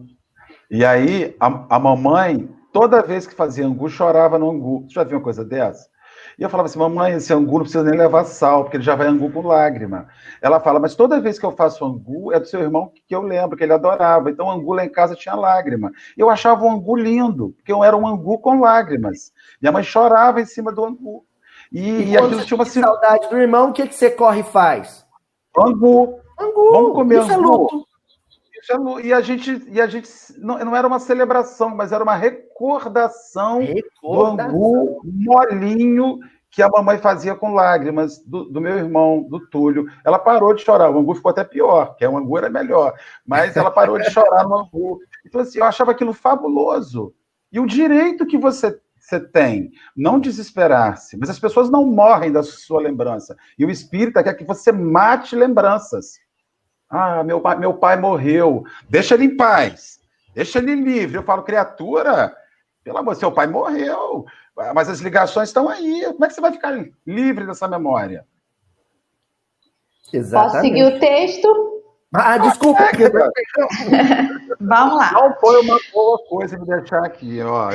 E 0.69 0.83
aí 0.83 1.37
a, 1.39 1.77
a 1.77 1.79
mamãe, 1.79 2.49
toda 2.73 3.01
vez 3.01 3.25
que 3.25 3.33
fazia 3.33 3.65
angu, 3.65 3.87
chorava 3.87 4.37
no 4.37 4.51
angu. 4.51 4.81
Você 4.89 4.95
já 4.95 5.05
viu 5.05 5.19
uma 5.19 5.23
coisa 5.23 5.45
dessa? 5.45 5.87
E 6.39 6.43
eu 6.43 6.49
falava 6.49 6.69
assim, 6.69 6.79
mamãe, 6.79 7.15
esse 7.15 7.33
angu 7.33 7.55
não 7.55 7.63
precisa 7.63 7.83
nem 7.83 7.99
levar 7.99 8.23
sal, 8.23 8.63
porque 8.63 8.77
ele 8.77 8.83
já 8.83 8.95
vai 8.95 9.07
angu 9.07 9.29
com 9.29 9.45
lágrima. 9.45 10.07
Ela 10.41 10.61
fala, 10.61 10.79
mas 10.79 10.95
toda 10.95 11.19
vez 11.19 11.37
que 11.37 11.45
eu 11.45 11.51
faço 11.51 11.83
angu, 11.83 12.31
é 12.31 12.39
do 12.39 12.47
seu 12.47 12.61
irmão 12.61 12.89
que 13.05 13.13
eu 13.13 13.21
lembro, 13.21 13.57
que 13.57 13.63
ele 13.65 13.73
adorava. 13.73 14.31
Então, 14.31 14.49
angu 14.49 14.71
lá 14.71 14.85
em 14.85 14.89
casa 14.89 15.15
tinha 15.15 15.35
lágrima. 15.35 15.91
Eu 16.17 16.29
achava 16.29 16.63
o 16.63 16.69
angu 16.69 16.95
lindo, 16.95 17.53
porque 17.57 17.73
eu 17.73 17.83
era 17.83 17.97
um 17.97 18.07
angu 18.07 18.39
com 18.39 18.61
lágrimas. 18.61 19.33
Minha 19.61 19.73
mãe 19.73 19.83
chorava 19.83 20.39
em 20.39 20.45
cima 20.45 20.71
do 20.71 20.85
angu. 20.85 21.25
E, 21.73 21.81
e, 21.81 22.09
e 22.11 22.17
aquilo 22.17 22.45
tinha 22.45 22.57
uma 22.57 22.65
saudade 22.65 23.29
do 23.29 23.37
irmão, 23.37 23.71
o 23.71 23.73
que, 23.73 23.85
que 23.85 23.95
você 23.95 24.09
corre 24.09 24.39
e 24.39 24.43
faz? 24.43 25.05
Angu. 25.57 26.21
Angu. 26.39 26.71
Vamos 26.71 26.93
comer 26.93 27.19
Isso 27.19 27.31
é 27.33 27.35
angu. 27.35 27.85
É 28.71 29.01
e 29.05 29.13
a 29.13 29.19
gente, 29.19 29.61
e 29.67 29.81
a 29.81 29.87
gente 29.87 30.09
não, 30.37 30.57
não, 30.59 30.75
era 30.75 30.87
uma 30.87 30.99
celebração, 30.99 31.69
mas 31.75 31.91
era 31.91 32.03
uma 32.03 32.15
recordação, 32.59 33.59
recordação. 33.59 34.51
do 34.51 34.51
angu 34.51 35.01
molinho 35.05 36.19
que 36.51 36.63
a 36.63 36.69
mamãe 36.69 36.97
fazia 36.97 37.35
com 37.35 37.53
lágrimas 37.53 38.19
do, 38.25 38.45
do, 38.45 38.59
meu 38.59 38.75
irmão, 38.75 39.23
do 39.29 39.39
Túlio. 39.47 39.85
Ela 40.03 40.17
parou 40.17 40.53
de 40.53 40.63
chorar, 40.63 40.89
o 40.89 40.99
angu 40.99 41.13
ficou 41.13 41.29
até 41.29 41.43
pior, 41.43 41.95
que 41.95 42.05
o 42.05 42.17
angu 42.17 42.37
era 42.37 42.49
melhor, 42.49 42.93
mas 43.25 43.55
ela 43.55 43.69
parou 43.69 43.99
de 43.99 44.09
chorar 44.09 44.43
no 44.47 44.59
angu. 44.59 44.99
Então, 45.25 45.41
assim, 45.41 45.59
eu 45.59 45.65
achava 45.65 45.91
aquilo 45.91 46.11
fabuloso. 46.11 47.13
E 47.51 47.59
o 47.59 47.67
direito 47.67 48.25
que 48.25 48.37
você, 48.37 48.79
você 48.99 49.19
tem, 49.19 49.71
não 49.95 50.19
desesperar-se, 50.19 51.17
mas 51.17 51.29
as 51.29 51.39
pessoas 51.39 51.69
não 51.69 51.85
morrem 51.85 52.31
da 52.31 52.41
sua 52.41 52.81
lembrança. 52.81 53.37
E 53.57 53.63
o 53.63 53.69
espírita 53.69 54.23
quer 54.23 54.33
que 54.33 54.43
você 54.43 54.71
mate 54.71 55.35
lembranças. 55.35 56.19
Ah, 56.89 57.23
meu 57.23 57.39
pai, 57.39 57.59
meu 57.59 57.75
pai 57.75 57.95
morreu. 57.95 58.63
Deixa 58.89 59.13
ele 59.13 59.25
em 59.25 59.37
paz. 59.37 59.99
Deixa 60.33 60.57
ele 60.57 60.73
livre. 60.73 61.17
Eu 61.17 61.23
falo, 61.23 61.43
criatura, 61.43 62.35
pelo 62.89 62.97
amor, 62.97 63.15
seu 63.15 63.31
pai 63.31 63.45
morreu. 63.45 64.25
Mas 64.73 64.89
as 64.89 64.99
ligações 64.99 65.49
estão 65.49 65.69
aí. 65.69 66.03
Como 66.05 66.25
é 66.25 66.27
que 66.27 66.33
você 66.33 66.41
vai 66.41 66.51
ficar 66.51 66.73
livre 67.05 67.45
dessa 67.45 67.67
memória? 67.67 68.25
Exatamente. 70.11 70.51
Posso 70.51 70.61
seguir 70.61 70.83
o 70.85 70.99
texto? 70.99 71.83
Ah, 72.11 72.39
desculpa. 72.39 72.89
Vamos 74.59 74.97
lá. 74.97 75.11
Não 75.13 75.35
foi 75.35 75.61
uma 75.61 75.77
boa 75.93 76.17
coisa 76.27 76.57
me 76.57 76.65
deixar 76.65 77.05
aqui. 77.05 77.39
Ó. 77.43 77.69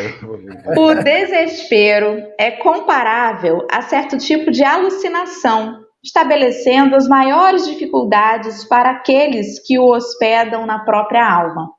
O 0.77 0.95
desespero 0.97 2.21
é 2.37 2.51
comparável 2.51 3.65
a 3.71 3.81
certo 3.83 4.19
tipo 4.19 4.51
de 4.51 4.65
alucinação 4.65 5.85
estabelecendo 6.03 6.97
as 6.97 7.07
maiores 7.07 7.67
dificuldades 7.67 8.65
para 8.65 8.91
aqueles 8.91 9.65
que 9.65 9.79
o 9.79 9.87
hospedam 9.87 10.67
na 10.67 10.81
própria 10.81 11.25
alma. 11.25 11.71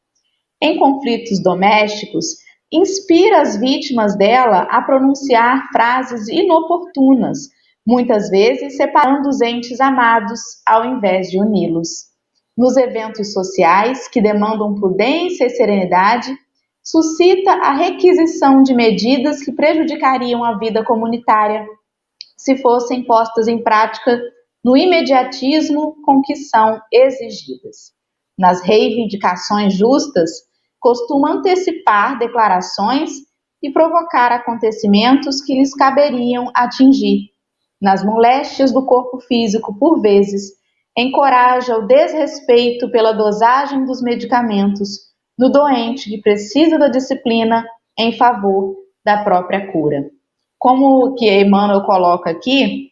Em 0.62 0.80
conflitos 0.80 1.44
domésticos, 1.44 2.45
inspira 2.72 3.42
as 3.42 3.58
vítimas 3.58 4.18
dela 4.18 4.64
a 4.70 4.82
pronunciar 4.82 5.68
frases 5.72 6.28
inoportunas, 6.28 7.50
muitas 7.86 8.30
vezes 8.30 8.78
separando 8.78 9.30
os 9.30 9.42
entes 9.42 9.80
amados 9.80 10.40
ao 10.68 10.86
invés 10.86 11.30
de 11.30 11.40
uni-los. 11.40 12.06
Nos 12.58 12.78
eventos 12.78 13.34
sociais, 13.34 14.08
que 14.08 14.22
demandam 14.22 14.76
prudência 14.76 15.46
e 15.46 15.50
serenidade, 15.50 16.36
suscita 16.82 17.52
a 17.52 17.74
requisição 17.74 18.64
de 18.64 18.74
medidas 18.74 19.44
que 19.44 19.52
prejudicariam 19.52 20.44
a 20.44 20.58
vida 20.58 20.84
comunitária 20.84 21.68
se 22.38 22.58
fossem 22.58 23.04
postas 23.04 23.48
em 23.48 23.62
prática 23.62 24.22
no 24.64 24.78
imediatismo 24.78 25.96
com 26.04 26.22
que 26.22 26.36
são 26.36 26.80
exigidas. 26.92 27.94
Nas 28.38 28.62
reivindicações 28.62 29.74
justas, 29.74 30.45
costuma 30.86 31.32
antecipar 31.32 32.20
declarações 32.20 33.12
e 33.64 33.72
provocar 33.72 34.32
acontecimentos 34.32 35.42
que 35.42 35.56
lhes 35.56 35.74
caberiam 35.74 36.52
atingir. 36.54 37.32
Nas 37.82 38.06
moléstias 38.06 38.72
do 38.72 38.86
corpo 38.86 39.20
físico, 39.20 39.74
por 39.80 40.00
vezes, 40.00 40.52
encoraja 40.96 41.76
o 41.76 41.88
desrespeito 41.88 42.92
pela 42.92 43.14
dosagem 43.14 43.84
dos 43.86 44.02
medicamentos 44.04 44.90
no 45.36 45.50
doente 45.50 46.10
que 46.10 46.22
precisa 46.22 46.78
da 46.78 46.88
disciplina 46.88 47.66
em 47.98 48.14
favor 48.14 48.76
da 49.04 49.24
própria 49.24 49.72
cura 49.72 50.10
como 50.66 51.14
que 51.14 51.30
Emmanuel 51.30 51.84
coloca 51.84 52.32
aqui, 52.32 52.90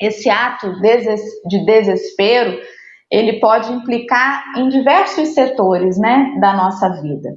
esse 0.00 0.30
ato 0.30 0.72
de 0.80 1.64
desespero, 1.66 2.58
ele 3.10 3.40
pode 3.40 3.72
implicar 3.72 4.44
em 4.56 4.68
diversos 4.68 5.30
setores, 5.30 5.98
né, 5.98 6.36
da 6.40 6.52
nossa 6.52 6.88
vida. 7.02 7.36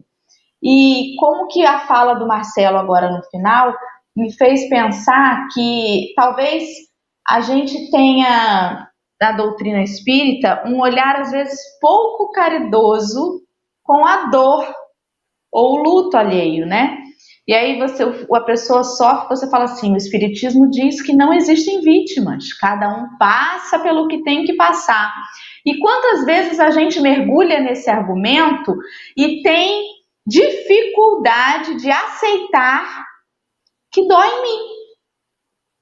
E 0.62 1.16
como 1.20 1.48
que 1.48 1.66
a 1.66 1.80
fala 1.82 2.14
do 2.14 2.28
Marcelo 2.28 2.78
agora 2.78 3.12
no 3.12 3.24
final 3.24 3.74
me 4.16 4.32
fez 4.32 4.70
pensar 4.70 5.48
que 5.54 6.14
talvez 6.16 6.64
a 7.28 7.42
gente 7.42 7.90
tenha 7.90 8.88
da 9.20 9.32
doutrina 9.32 9.82
espírita 9.82 10.64
um 10.66 10.82
olhar 10.82 11.22
às 11.22 11.32
vezes 11.32 11.60
pouco 11.82 12.32
caridoso 12.32 13.42
com 13.82 14.06
a 14.06 14.28
dor 14.28 14.68
ou 15.52 15.80
o 15.80 15.84
luto 15.84 16.18
alheio, 16.18 16.66
né? 16.66 16.98
E 17.48 17.54
aí 17.54 17.78
você, 17.78 18.04
a 18.04 18.42
pessoa 18.42 18.84
sofre, 18.84 19.28
você 19.28 19.50
fala 19.50 19.66
assim, 19.66 19.94
o 19.94 19.98
espiritismo 19.98 20.70
diz 20.70 21.02
que 21.02 21.14
não 21.14 21.34
existem 21.34 21.82
vítimas, 21.82 22.54
cada 22.54 22.90
um 22.90 23.18
passa 23.18 23.80
pelo 23.80 24.08
que 24.08 24.24
tem 24.24 24.46
que 24.46 24.54
passar. 24.54 25.14
E 25.66 25.80
quantas 25.80 26.26
vezes 26.26 26.60
a 26.60 26.72
gente 26.72 27.00
mergulha 27.02 27.60
nesse 27.60 27.90
argumento 27.90 28.76
e 29.18 29.42
tem 29.44 29.86
dificuldade 30.26 31.76
de 31.76 31.92
aceitar 31.92 33.06
que 33.92 34.08
dói 34.08 34.28
em 34.28 34.42
mim. 34.44 34.60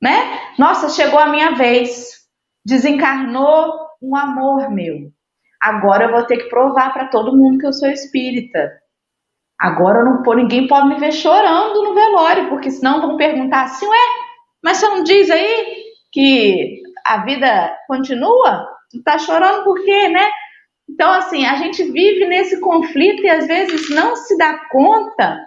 né? 0.02 0.54
Nossa, 0.58 0.90
chegou 0.90 1.20
a 1.20 1.28
minha 1.28 1.52
vez. 1.52 2.22
Desencarnou 2.66 3.74
um 4.02 4.16
amor 4.16 4.70
meu. 4.72 5.12
Agora 5.62 6.06
eu 6.06 6.12
vou 6.12 6.26
ter 6.26 6.38
que 6.38 6.50
provar 6.50 6.94
para 6.94 7.08
todo 7.10 7.36
mundo 7.38 7.60
que 7.60 7.68
eu 7.68 7.74
sou 7.74 7.90
espírita. 7.90 8.72
Agora 9.60 10.04
não 10.04 10.24
ninguém 10.36 10.68
pode 10.68 10.88
me 10.90 11.00
ver 11.00 11.12
chorando 11.12 11.84
no 11.84 11.94
velório, 11.94 12.50
porque 12.50 12.72
senão 12.72 13.02
vão 13.02 13.18
perguntar 13.18 13.64
assim, 13.66 13.88
ué, 13.88 13.98
mas 14.64 14.78
você 14.78 14.88
não 14.88 15.04
diz 15.04 15.30
aí 15.30 15.84
que 16.12 16.82
a 17.06 17.24
vida 17.26 17.78
continua? 17.88 18.68
Tu 18.92 19.02
tá 19.04 19.18
chorando 19.18 19.64
por 19.64 19.84
quê, 19.84 20.10
né? 20.10 20.30
Então, 20.90 21.12
assim, 21.12 21.46
a 21.46 21.56
gente 21.56 21.84
vive 21.84 22.28
nesse 22.28 22.60
conflito 22.60 23.24
e 23.24 23.30
às 23.30 23.48
vezes 23.48 23.90
não 23.90 24.16
se 24.16 24.38
dá 24.38 24.60
conta 24.70 25.40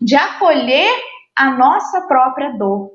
de 0.00 0.14
acolher 0.14 0.92
a 1.36 1.50
nossa 1.50 2.02
própria 2.06 2.50
dor. 2.50 2.92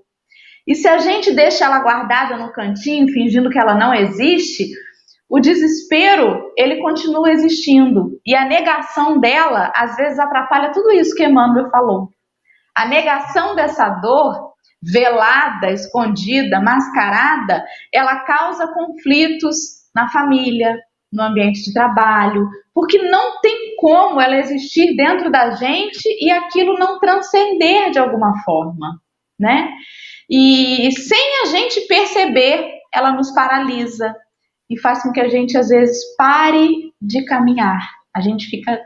E 0.67 0.75
se 0.75 0.87
a 0.87 0.99
gente 0.99 1.31
deixa 1.33 1.65
ela 1.65 1.79
guardada 1.79 2.37
no 2.37 2.51
cantinho, 2.53 3.11
fingindo 3.11 3.49
que 3.49 3.57
ela 3.57 3.73
não 3.73 3.91
existe, 3.93 4.69
o 5.27 5.39
desespero, 5.39 6.51
ele 6.55 6.77
continua 6.77 7.31
existindo. 7.31 8.19
E 8.25 8.35
a 8.35 8.45
negação 8.45 9.19
dela, 9.19 9.71
às 9.75 9.95
vezes, 9.95 10.19
atrapalha 10.19 10.71
tudo 10.71 10.91
isso 10.91 11.15
que 11.15 11.25
Emmanuel 11.25 11.69
falou. 11.71 12.09
A 12.75 12.85
negação 12.85 13.55
dessa 13.55 13.89
dor, 13.89 14.53
velada, 14.81 15.71
escondida, 15.71 16.61
mascarada, 16.61 17.65
ela 17.93 18.19
causa 18.21 18.67
conflitos 18.67 19.78
na 19.99 20.09
família, 20.09 20.79
no 21.11 21.23
ambiente 21.23 21.63
de 21.63 21.73
trabalho, 21.73 22.47
porque 22.73 22.97
não 22.99 23.41
tem 23.41 23.75
como 23.77 24.21
ela 24.21 24.37
existir 24.37 24.95
dentro 24.95 25.31
da 25.31 25.51
gente 25.51 26.07
e 26.21 26.31
aquilo 26.31 26.77
não 26.77 26.99
transcender 26.99 27.91
de 27.91 27.99
alguma 27.99 28.41
forma, 28.43 29.01
né? 29.37 29.69
E 30.29 30.91
sem 30.91 31.41
a 31.43 31.45
gente 31.47 31.81
perceber, 31.87 32.71
ela 32.93 33.11
nos 33.11 33.31
paralisa, 33.33 34.15
e 34.69 34.79
faz 34.79 35.01
com 35.01 35.11
que 35.11 35.19
a 35.19 35.27
gente 35.27 35.57
às 35.57 35.69
vezes 35.69 36.15
pare 36.15 36.93
de 37.01 37.25
caminhar. 37.25 37.81
A 38.15 38.21
gente 38.21 38.45
fica 38.47 38.79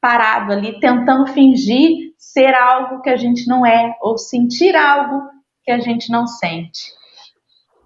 parado 0.00 0.52
ali 0.52 0.80
tentando 0.80 1.28
fingir 1.28 2.12
ser 2.18 2.52
algo 2.54 3.00
que 3.00 3.10
a 3.10 3.16
gente 3.16 3.46
não 3.46 3.64
é 3.64 3.94
ou 4.02 4.18
sentir 4.18 4.74
algo 4.74 5.22
que 5.62 5.70
a 5.70 5.78
gente 5.78 6.10
não 6.10 6.26
sente. 6.26 6.82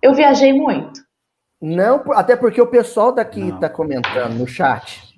Eu 0.00 0.14
viajei 0.14 0.52
muito. 0.54 1.03
Não, 1.60 2.02
até 2.12 2.36
porque 2.36 2.60
o 2.60 2.66
pessoal 2.66 3.12
daqui 3.12 3.48
está 3.48 3.68
comentando 3.68 4.34
no 4.34 4.46
chat 4.46 5.14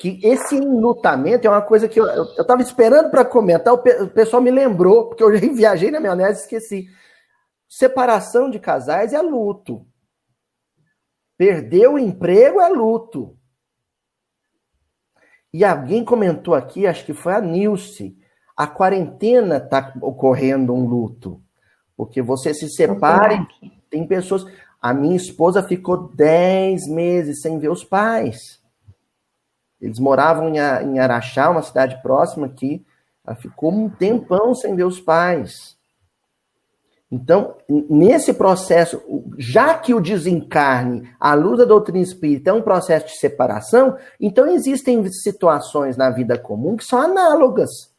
que 0.00 0.18
esse 0.22 0.56
enlutamento 0.56 1.46
é 1.46 1.50
uma 1.50 1.60
coisa 1.60 1.86
que 1.86 2.00
eu 2.00 2.24
estava 2.24 2.62
esperando 2.62 3.10
para 3.10 3.22
comentar, 3.22 3.74
o, 3.74 3.76
o, 3.76 4.08
pessoal 4.08 4.40
me 4.40 4.50
lembrou, 4.50 5.08
porque 5.08 5.22
eu 5.22 5.36
já 5.36 5.40
viajei 5.52 5.90
na 5.90 6.00
maionese 6.00 6.40
e 6.40 6.42
esqueci. 6.44 6.88
Separação 7.68 8.48
de 8.48 8.58
casais 8.58 9.12
é 9.12 9.20
luto. 9.20 9.86
Perder 11.36 11.88
o 11.88 11.98
emprego 11.98 12.62
é 12.62 12.68
luto. 12.70 13.36
E 15.52 15.66
alguém 15.66 16.02
comentou 16.02 16.54
aqui, 16.54 16.86
acho 16.86 17.04
que 17.04 17.12
foi 17.12 17.34
a 17.34 17.40
Nilce, 17.42 18.16
a 18.56 18.66
quarentena 18.66 19.58
está 19.58 19.92
ocorrendo 20.00 20.72
um 20.72 20.86
luto. 20.86 21.42
Porque 21.94 22.22
você 22.22 22.54
se 22.54 22.70
separa 22.70 23.46
e 23.62 23.70
tem 23.90 24.06
pessoas. 24.06 24.46
A 24.80 24.94
minha 24.94 25.16
esposa 25.16 25.62
ficou 25.62 26.08
10 26.14 26.88
meses 26.88 27.42
sem 27.42 27.58
ver 27.58 27.70
os 27.70 27.84
pais. 27.84 28.58
Eles 29.80 29.98
moravam 29.98 30.48
em 30.48 30.98
Araxá, 30.98 31.50
uma 31.50 31.62
cidade 31.62 32.00
próxima 32.02 32.46
aqui. 32.46 32.84
Ela 33.26 33.36
ficou 33.36 33.72
um 33.72 33.88
tempão 33.88 34.54
sem 34.54 34.74
ver 34.74 34.84
os 34.84 35.00
pais. 35.00 35.78
Então, 37.12 37.56
nesse 37.68 38.32
processo, 38.32 39.02
já 39.36 39.74
que 39.76 39.92
o 39.92 40.00
desencarne, 40.00 41.10
a 41.18 41.34
luz 41.34 41.58
da 41.58 41.64
doutrina 41.64 41.98
espírita 41.98 42.50
é 42.50 42.52
um 42.52 42.62
processo 42.62 43.06
de 43.06 43.18
separação, 43.18 43.96
então 44.20 44.46
existem 44.46 45.04
situações 45.10 45.96
na 45.96 46.08
vida 46.10 46.38
comum 46.38 46.76
que 46.76 46.84
são 46.84 47.00
análogas. 47.00 47.89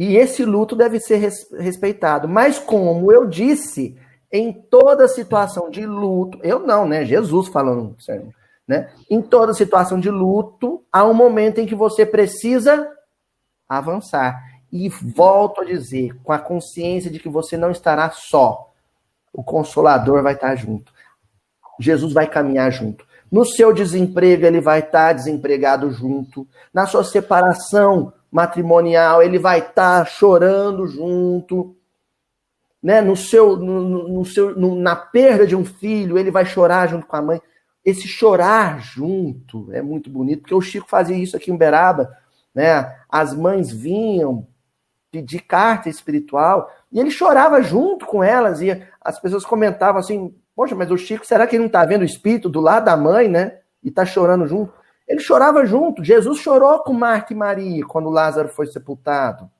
E 0.00 0.16
esse 0.16 0.46
luto 0.46 0.74
deve 0.74 0.98
ser 0.98 1.18
respeitado. 1.58 2.26
Mas, 2.26 2.58
como 2.58 3.12
eu 3.12 3.26
disse, 3.26 3.98
em 4.32 4.50
toda 4.50 5.06
situação 5.06 5.68
de 5.68 5.84
luto, 5.84 6.38
eu 6.42 6.60
não, 6.60 6.88
né? 6.88 7.04
Jesus 7.04 7.48
falando, 7.48 7.94
né? 8.66 8.90
Em 9.10 9.20
toda 9.20 9.52
situação 9.52 10.00
de 10.00 10.08
luto, 10.08 10.82
há 10.90 11.04
um 11.04 11.12
momento 11.12 11.58
em 11.58 11.66
que 11.66 11.74
você 11.74 12.06
precisa 12.06 12.90
avançar. 13.68 14.42
E 14.72 14.88
volto 14.88 15.60
a 15.60 15.64
dizer, 15.66 16.16
com 16.22 16.32
a 16.32 16.38
consciência 16.38 17.10
de 17.10 17.18
que 17.18 17.28
você 17.28 17.58
não 17.58 17.70
estará 17.70 18.10
só. 18.10 18.72
O 19.30 19.44
Consolador 19.44 20.22
vai 20.22 20.32
estar 20.32 20.56
junto. 20.56 20.90
Jesus 21.78 22.14
vai 22.14 22.26
caminhar 22.26 22.72
junto. 22.72 23.04
No 23.30 23.44
seu 23.44 23.70
desemprego, 23.70 24.46
ele 24.46 24.62
vai 24.62 24.78
estar 24.78 25.12
desempregado 25.12 25.90
junto. 25.90 26.48
Na 26.72 26.86
sua 26.86 27.04
separação 27.04 28.14
matrimonial, 28.30 29.22
ele 29.22 29.38
vai 29.38 29.58
estar 29.58 30.06
chorando 30.06 30.86
junto. 30.86 31.76
Né? 32.82 33.00
No 33.00 33.16
seu, 33.16 33.56
no, 33.56 34.08
no 34.08 34.24
seu, 34.24 34.54
no, 34.56 34.76
na 34.76 34.94
perda 34.94 35.46
de 35.46 35.56
um 35.56 35.64
filho, 35.64 36.18
ele 36.18 36.30
vai 36.30 36.46
chorar 36.46 36.88
junto 36.88 37.06
com 37.06 37.16
a 37.16 37.22
mãe. 37.22 37.42
Esse 37.84 38.06
chorar 38.06 38.80
junto 38.80 39.72
é 39.72 39.82
muito 39.82 40.08
bonito, 40.08 40.42
porque 40.42 40.54
o 40.54 40.60
Chico 40.60 40.88
fazia 40.88 41.16
isso 41.16 41.36
aqui 41.36 41.50
em 41.50 41.56
Beraba. 41.56 42.10
Né? 42.54 42.94
As 43.08 43.34
mães 43.34 43.70
vinham 43.70 44.46
pedir 45.10 45.40
carta 45.40 45.88
espiritual, 45.88 46.70
e 46.92 47.00
ele 47.00 47.10
chorava 47.10 47.60
junto 47.62 48.06
com 48.06 48.22
elas, 48.22 48.60
e 48.62 48.80
as 49.00 49.18
pessoas 49.18 49.44
comentavam 49.44 49.98
assim, 49.98 50.32
poxa, 50.54 50.74
mas 50.74 50.90
o 50.90 50.96
Chico, 50.96 51.26
será 51.26 51.46
que 51.46 51.56
ele 51.56 51.64
não 51.64 51.66
está 51.66 51.84
vendo 51.84 52.02
o 52.02 52.06
espírito 52.06 52.48
do 52.48 52.60
lado 52.60 52.84
da 52.84 52.96
mãe, 52.96 53.28
né? 53.28 53.58
E 53.82 53.88
está 53.88 54.06
chorando 54.06 54.46
junto? 54.46 54.72
Ele 55.10 55.18
chorava 55.18 55.66
junto. 55.66 56.04
Jesus 56.04 56.38
chorou 56.38 56.78
com 56.84 56.92
Marta 56.92 57.32
e 57.32 57.36
Maria 57.36 57.84
quando 57.84 58.08
Lázaro 58.08 58.48
foi 58.48 58.68
sepultado. 58.68 59.50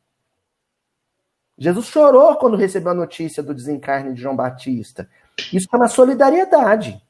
Jesus 1.58 1.86
chorou 1.86 2.36
quando 2.36 2.56
recebeu 2.56 2.92
a 2.92 2.94
notícia 2.94 3.42
do 3.42 3.52
desencarne 3.52 4.14
de 4.14 4.22
João 4.22 4.36
Batista. 4.36 5.10
Isso 5.36 5.66
está 5.66 5.76
na 5.76 5.88
solidariedade. 5.88 7.02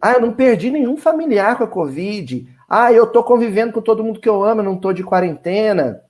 Ah, 0.00 0.12
eu 0.12 0.20
não 0.20 0.32
perdi 0.32 0.70
nenhum 0.70 0.96
familiar 0.96 1.58
com 1.58 1.64
a 1.64 1.68
Covid. 1.68 2.48
Ah, 2.68 2.92
eu 2.92 3.02
estou 3.02 3.24
convivendo 3.24 3.72
com 3.72 3.82
todo 3.82 4.04
mundo 4.04 4.20
que 4.20 4.28
eu 4.28 4.44
amo, 4.44 4.60
eu 4.60 4.64
não 4.64 4.76
estou 4.76 4.92
de 4.92 5.02
quarentena. 5.02 6.04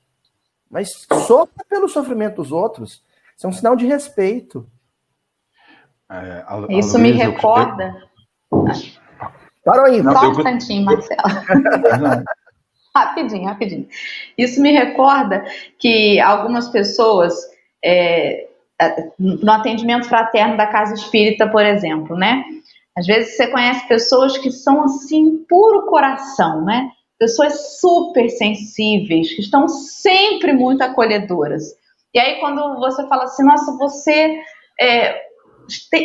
Mas 0.71 1.07
sofra 1.27 1.65
pelo 1.71 1.89
sofrimento 1.89 2.37
dos 2.37 2.53
outros. 2.53 3.03
Isso 3.35 3.47
é 3.47 3.49
um 3.49 3.53
sinal 3.53 3.75
de 3.75 3.87
respeito. 3.87 4.69
É, 6.11 6.45
a, 6.47 6.55
a 6.55 6.67
Isso 6.69 6.99
me 6.99 7.13
recorda. 7.13 7.97
Parou 9.65 9.87
aí. 9.87 10.03
Só 10.03 10.29
um 10.29 10.31
instantinho, 10.33 10.85
Marcelo. 10.85 11.23
rapidinho, 12.95 13.45
rapidinho. 13.45 13.89
Isso 14.37 14.61
me 14.61 14.73
recorda 14.73 15.45
que 15.79 16.19
algumas 16.21 16.69
pessoas, 16.69 17.35
é, 17.85 18.49
no 19.19 19.53
atendimento 19.53 20.09
fraterno 20.09 20.57
da 20.57 20.67
Casa 20.67 20.95
Espírita, 20.95 21.49
por 21.49 21.65
exemplo, 21.65 22.17
né? 22.17 22.45
Às 22.97 23.07
vezes 23.07 23.37
você 23.37 23.47
conhece 23.47 23.87
pessoas 23.87 24.37
que 24.37 24.51
são 24.51 24.85
assim, 24.85 25.45
puro 25.49 25.87
coração, 25.87 26.65
né? 26.65 26.91
pessoas 27.21 27.79
super 27.79 28.31
sensíveis, 28.31 29.35
que 29.35 29.43
estão 29.43 29.69
sempre 29.69 30.55
muito 30.55 30.81
acolhedoras. 30.81 31.65
E 32.15 32.19
aí, 32.19 32.41
quando 32.41 32.81
você 32.81 33.07
fala 33.07 33.25
assim, 33.25 33.45
nossa, 33.45 33.77
você, 33.77 34.41
é, 34.81 35.21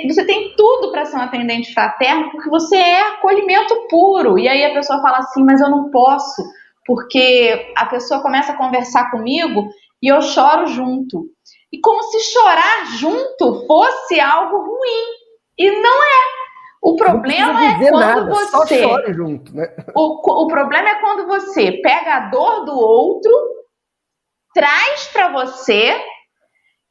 você 0.08 0.26
tem 0.26 0.54
tudo 0.56 0.92
para 0.92 1.06
ser 1.06 1.18
um 1.18 1.22
atendente 1.22 1.74
fraterno, 1.74 2.32
porque 2.32 2.50
você 2.50 2.76
é 2.76 3.02
acolhimento 3.10 3.88
puro. 3.90 4.38
E 4.38 4.48
aí 4.48 4.64
a 4.64 4.74
pessoa 4.74 5.02
fala 5.02 5.20
assim, 5.20 5.44
mas 5.44 5.62
eu 5.62 5.70
não 5.70 5.90
posso, 5.90 6.44
porque 6.86 7.74
a 7.78 7.86
pessoa 7.86 8.22
começa 8.22 8.52
a 8.54 8.58
conversar 8.58 9.12
comigo 9.12 9.68
e 10.02 10.08
eu 10.08 10.22
choro 10.22 10.68
junto. 10.68 11.26
E 11.72 11.80
como 11.80 12.04
se 12.04 12.20
chorar 12.32 12.86
junto 12.98 13.66
fosse 13.68 14.20
algo 14.20 14.58
ruim. 14.58 15.16
E 15.58 15.72
não 15.72 16.04
é. 16.04 16.36
O 16.82 16.96
problema 16.96 17.66
é 17.66 17.90
quando 17.90 18.00
nada, 18.00 18.32
você. 18.52 18.84
Só 18.84 19.12
junto, 19.12 19.56
né? 19.56 19.68
o, 19.96 20.44
o 20.44 20.48
problema 20.48 20.90
é 20.90 21.02
quando 21.02 21.26
você 21.26 21.72
pega 21.82 22.16
a 22.16 22.30
dor 22.30 22.66
do 22.66 22.78
outro, 22.78 23.32
traz 24.54 25.08
para 25.08 25.32
você 25.32 26.00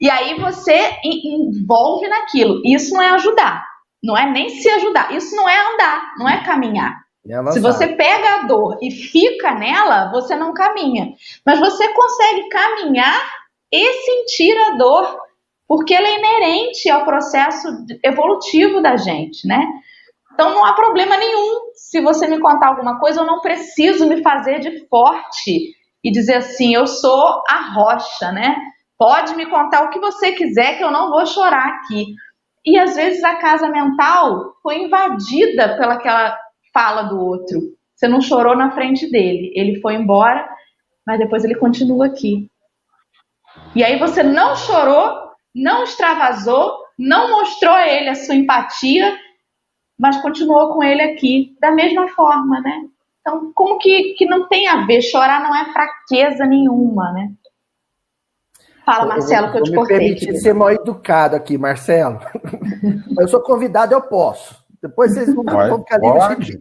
e 0.05 0.11
aí 0.11 0.39
você 0.39 0.99
envolve 1.03 2.07
naquilo. 2.07 2.61
Isso 2.63 2.93
não 2.93 3.01
é 3.01 3.09
ajudar. 3.13 3.65
Não 4.03 4.15
é 4.15 4.31
nem 4.31 4.51
se 4.51 4.69
ajudar. 4.69 5.15
Isso 5.15 5.35
não 5.35 5.49
é 5.49 5.73
andar, 5.73 6.13
não 6.19 6.29
é 6.29 6.45
caminhar. 6.45 6.95
É 7.27 7.53
se 7.53 7.59
você 7.59 7.89
pega 7.89 8.35
a 8.35 8.43
dor 8.43 8.77
e 8.83 8.91
fica 8.91 9.55
nela, 9.55 10.11
você 10.11 10.37
não 10.37 10.53
caminha. 10.53 11.15
Mas 11.47 11.59
você 11.59 11.89
consegue 11.89 12.51
caminhar 12.51 13.19
e 13.73 13.93
sentir 13.95 14.55
a 14.59 14.77
dor, 14.77 15.19
porque 15.67 15.95
ela 15.95 16.07
é 16.07 16.19
inerente 16.19 16.91
ao 16.91 17.07
processo 17.07 17.67
evolutivo 18.05 18.83
da 18.83 18.99
gente, 18.99 19.49
né? 19.49 19.67
Então 20.35 20.51
não 20.51 20.67
há 20.67 20.75
problema 20.75 21.17
nenhum 21.17 21.73
se 21.75 22.03
você 22.03 22.27
me 22.27 22.41
contar 22.41 22.69
alguma 22.69 22.99
coisa, 22.99 23.23
eu 23.23 23.27
não 23.27 23.41
preciso 23.41 24.07
me 24.07 24.23
fazer 24.23 24.61
de 24.61 24.87
forte 24.87 25.71
e 26.03 26.11
dizer 26.11 26.35
assim, 26.35 26.75
eu 26.75 26.87
sou 26.87 27.43
a 27.49 27.73
rocha, 27.73 28.31
né? 28.33 28.55
Pode 28.99 29.35
me 29.35 29.47
contar 29.47 29.85
o 29.85 29.91
que 29.91 29.99
você 29.99 30.33
quiser, 30.33 30.77
que 30.77 30.85
eu 30.85 30.91
não 30.91 31.11
vou 31.11 31.27
chorar 31.27 31.67
aqui. 31.67 32.15
E 32.65 32.79
às 32.79 32.95
vezes 32.95 33.23
a 33.23 33.37
casa 33.37 33.69
mental 33.69 34.55
foi 34.63 34.83
invadida 34.83 35.77
pelaquela 35.77 36.37
fala 36.73 37.03
do 37.03 37.19
outro. 37.21 37.61
Você 37.95 38.09
não 38.09 38.21
chorou 38.21 38.57
na 38.57 38.71
frente 38.73 39.11
dele. 39.11 39.53
Ele 39.55 39.81
foi 39.81 39.95
embora, 39.95 40.49
mas 41.07 41.19
depois 41.19 41.45
ele 41.45 41.55
continua 41.55 42.07
aqui. 42.07 42.49
E 43.75 43.85
aí 43.85 43.99
você 43.99 44.23
não 44.23 44.57
chorou, 44.57 45.31
não 45.55 45.85
extravasou, 45.85 46.79
não 46.99 47.31
mostrou 47.31 47.75
a 47.75 47.87
ele 47.89 48.09
a 48.09 48.15
sua 48.15 48.35
empatia, 48.35 49.17
mas 49.99 50.21
continuou 50.23 50.73
com 50.73 50.83
ele 50.83 51.03
aqui 51.03 51.57
da 51.61 51.71
mesma 51.71 52.09
forma, 52.09 52.61
né? 52.61 52.83
Então, 53.21 53.53
como 53.55 53.79
que, 53.79 54.15
que 54.15 54.27
não 54.27 54.49
tem 54.49 54.69
a 54.69 54.85
ver? 54.85 55.03
Chorar 55.03 55.43
não 55.43 55.55
é 55.55 55.73
fraqueza 55.73 56.45
nenhuma, 56.45 57.13
né? 57.13 57.33
Fala, 58.85 59.07
Marcelo, 59.07 59.51
que 59.51 59.59
eu 59.59 59.63
te 59.63 59.71
me 59.71 59.77
cortei. 59.77 59.99
permitir 59.99 60.37
ser 60.37 60.53
mal 60.53 60.71
educado 60.71 61.35
aqui, 61.37 61.57
Marcelo. 61.57 62.21
eu 63.19 63.29
sou 63.29 63.41
convidado, 63.41 63.95
eu 63.95 64.03
posso. 64.03 64.63
Depois 64.83 65.15
vocês 65.15 65.35
vão, 65.35 65.45
vão 65.45 65.79
ficar 65.79 65.99
livres. 65.99 66.57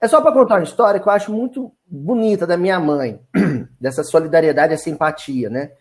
É 0.00 0.06
só 0.06 0.20
para 0.20 0.32
contar 0.32 0.56
uma 0.56 0.64
história 0.64 1.00
que 1.00 1.08
eu 1.08 1.12
acho 1.12 1.32
muito 1.32 1.72
bonita 1.86 2.46
da 2.46 2.56
minha 2.56 2.78
mãe, 2.78 3.20
dessa 3.80 4.04
solidariedade 4.04 4.74
e 4.74 4.78
simpatia, 4.78 5.48
né? 5.48 5.72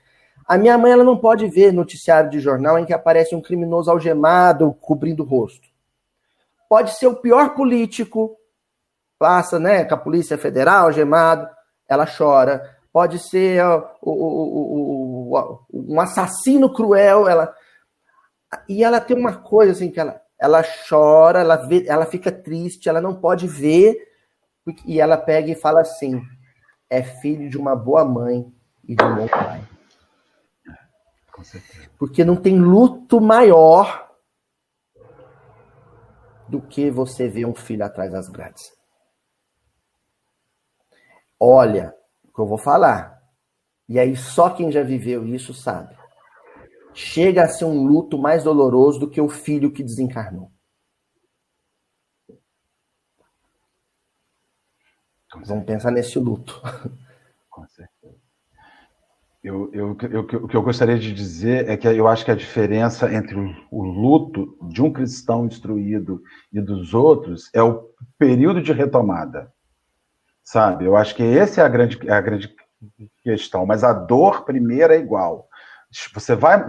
A 0.48 0.58
minha 0.58 0.78
mãe 0.78 0.92
ela 0.92 1.04
não 1.04 1.18
pode 1.18 1.48
ver 1.48 1.72
noticiário 1.72 2.30
de 2.30 2.40
jornal 2.40 2.78
em 2.80 2.86
que 2.86 2.94
aparece 2.94 3.36
um 3.36 3.42
criminoso 3.42 3.92
algemado 3.92 4.74
cobrindo 4.82 5.24
o 5.24 5.26
rosto. 5.26 5.68
Pode 6.70 6.98
ser 6.98 7.08
o 7.08 7.16
pior 7.16 7.54
político, 7.54 8.38
passa, 9.20 9.60
né, 9.60 9.86
com 9.86 9.94
a 9.94 9.98
Polícia 9.98 10.38
Federal 10.38 10.86
algemado, 10.86 11.48
ela 11.88 12.06
chora. 12.06 12.78
Pode 12.92 13.20
ser 13.20 13.64
o, 13.64 13.86
o, 14.02 14.12
o, 14.12 15.11
um 15.72 16.00
assassino 16.00 16.74
cruel, 16.74 17.28
ela 17.28 17.54
e 18.68 18.84
ela 18.84 19.00
tem 19.00 19.18
uma 19.18 19.38
coisa 19.38 19.72
assim 19.72 19.90
que 19.90 20.00
ela 20.00 20.22
ela 20.40 20.64
chora, 20.90 21.40
ela 21.42 21.56
vê, 21.56 21.86
ela 21.88 22.06
fica 22.06 22.32
triste, 22.32 22.90
ela 22.90 23.00
não 23.00 23.14
pode 23.14 23.48
ver 23.48 23.96
e 24.86 25.00
ela 25.00 25.16
pega 25.16 25.52
e 25.52 25.56
fala 25.56 25.82
assim: 25.82 26.22
é 26.90 27.04
filho 27.04 27.50
de 27.50 27.58
uma 27.58 27.76
boa 27.76 28.04
mãe 28.04 28.52
e 28.84 28.96
de 28.96 29.04
um 29.04 29.16
bom 29.16 29.28
pai. 29.28 29.62
Porque 31.98 32.26
não 32.26 32.36
tem 32.36 32.60
luto 32.60 33.22
maior 33.22 34.12
do 36.48 36.62
que 36.62 36.90
você 36.90 37.28
ver 37.28 37.46
um 37.46 37.56
filho 37.56 37.86
atrás 37.86 38.12
das 38.12 38.28
grades. 38.28 38.74
Olha, 41.40 41.96
o 42.24 42.34
que 42.34 42.42
eu 42.42 42.46
vou 42.46 42.58
falar. 42.58 43.21
E 43.92 44.00
aí 44.00 44.16
só 44.16 44.50
quem 44.50 44.72
já 44.72 44.82
viveu 44.82 45.28
isso 45.28 45.54
sabe. 45.54 45.94
Chega 46.94 47.44
a 47.44 47.50
ser 47.50 47.66
um 47.66 47.84
luto 47.86 48.18
mais 48.18 48.42
doloroso 48.42 49.02
do 49.02 49.10
que 49.10 49.20
o 49.20 49.28
filho 49.28 49.70
que 49.70 49.84
desencarnou. 49.84 50.50
Vamos 55.46 55.66
pensar 55.66 55.92
nesse 55.92 56.18
luto. 56.18 56.62
Com 57.50 57.68
certeza. 57.68 58.16
Eu, 59.44 59.70
eu, 59.74 59.98
eu, 60.10 60.22
o 60.22 60.48
que 60.48 60.56
eu 60.56 60.62
gostaria 60.62 60.98
de 60.98 61.14
dizer 61.14 61.68
é 61.68 61.76
que 61.76 61.86
eu 61.86 62.08
acho 62.08 62.24
que 62.24 62.32
a 62.32 62.36
diferença 62.36 63.14
entre 63.14 63.36
o, 63.70 63.84
luto 63.84 64.58
de 64.70 64.82
um 64.82 64.94
cristão 64.94 65.46
instruído 65.46 66.22
e 66.54 66.62
dos 66.62 66.94
outros 66.94 67.50
é 67.54 67.62
o 67.62 67.90
período 68.18 68.62
de 68.62 68.72
retomada 68.72 69.52
sabe? 70.44 70.86
Eu 70.86 70.98
acho 70.98 71.16
que 71.16 71.24
essa 71.24 71.62
é 71.62 71.64
a 71.64 71.70
grande, 71.70 71.98
é 72.08 72.12
a 72.12 72.22
grande 72.22 72.54
questão. 73.24 73.66
Mas 73.66 73.84
a 73.84 73.94
dor 73.94 74.44
primeiro 74.44 74.94
é 74.94 74.98
igual. 74.98 75.48
Você 76.14 76.36
vai 76.36 76.64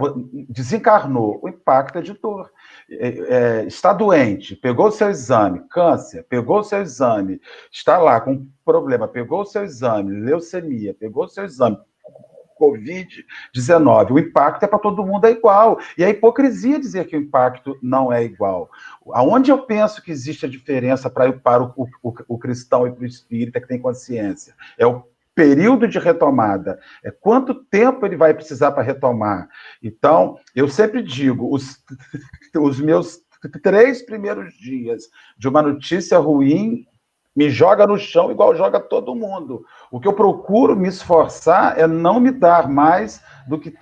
desencarnou, 0.49 1.39
o 1.41 1.47
impacto 1.47 1.97
é 1.97 2.01
de 2.01 2.13
dor. 2.13 2.51
É, 2.89 3.07
é, 3.07 3.65
está 3.65 3.93
doente, 3.93 4.53
pegou 4.53 4.87
o 4.87 4.91
seu 4.91 5.09
exame, 5.09 5.65
câncer, 5.69 6.25
pegou 6.27 6.59
o 6.59 6.63
seu 6.63 6.81
exame, 6.81 7.39
está 7.71 7.97
lá 7.97 8.19
com 8.19 8.45
problema, 8.65 9.07
pegou 9.07 9.41
o 9.41 9.45
seu 9.45 9.63
exame, 9.63 10.19
leucemia, 10.19 10.93
pegou 10.93 11.23
o 11.23 11.29
seu 11.29 11.45
exame, 11.45 11.77
Covid-19. 12.59 14.11
O 14.11 14.19
impacto 14.19 14.63
é 14.63 14.67
para 14.67 14.79
todo 14.79 15.05
mundo 15.05 15.25
é 15.25 15.31
igual. 15.31 15.79
E 15.97 16.03
a 16.03 16.09
hipocrisia 16.09 16.79
dizer 16.79 17.07
que 17.07 17.15
o 17.15 17.21
impacto 17.21 17.77
não 17.81 18.11
é 18.11 18.23
igual. 18.23 18.69
Aonde 19.11 19.51
eu 19.51 19.65
penso 19.65 20.01
que 20.01 20.11
existe 20.11 20.45
a 20.45 20.49
diferença 20.49 21.09
para, 21.09 21.31
para 21.33 21.63
o, 21.63 21.87
o, 22.01 22.13
o 22.27 22.37
cristão 22.37 22.87
e 22.87 22.91
para 22.91 23.03
o 23.03 23.07
espírita 23.07 23.59
que 23.59 23.67
tem 23.67 23.79
consciência? 23.79 24.53
É 24.77 24.85
o 24.85 25.03
período 25.35 25.87
de 25.87 25.99
retomada. 25.99 26.79
É 27.03 27.11
quanto 27.11 27.53
tempo 27.53 28.05
ele 28.05 28.15
vai 28.15 28.33
precisar 28.33 28.71
para 28.71 28.83
retomar. 28.83 29.49
Então, 29.81 30.37
eu 30.55 30.67
sempre 30.67 31.01
digo, 31.01 31.53
os, 31.53 31.83
os 32.59 32.79
meus 32.79 33.19
três 33.61 34.01
primeiros 34.01 34.53
dias 34.53 35.03
de 35.37 35.47
uma 35.47 35.61
notícia 35.61 36.17
ruim 36.17 36.85
me 37.35 37.49
joga 37.49 37.87
no 37.87 37.97
chão 37.97 38.31
igual 38.31 38.55
joga 38.55 38.79
todo 38.79 39.15
mundo. 39.15 39.65
O 39.91 39.99
que 39.99 40.07
eu 40.07 40.13
procuro 40.13 40.75
me 40.75 40.87
esforçar 40.87 41.79
é 41.79 41.87
não 41.87 42.19
me 42.19 42.31
dar 42.31 42.69
mais 42.69 43.21
do 43.47 43.59
que 43.59 43.73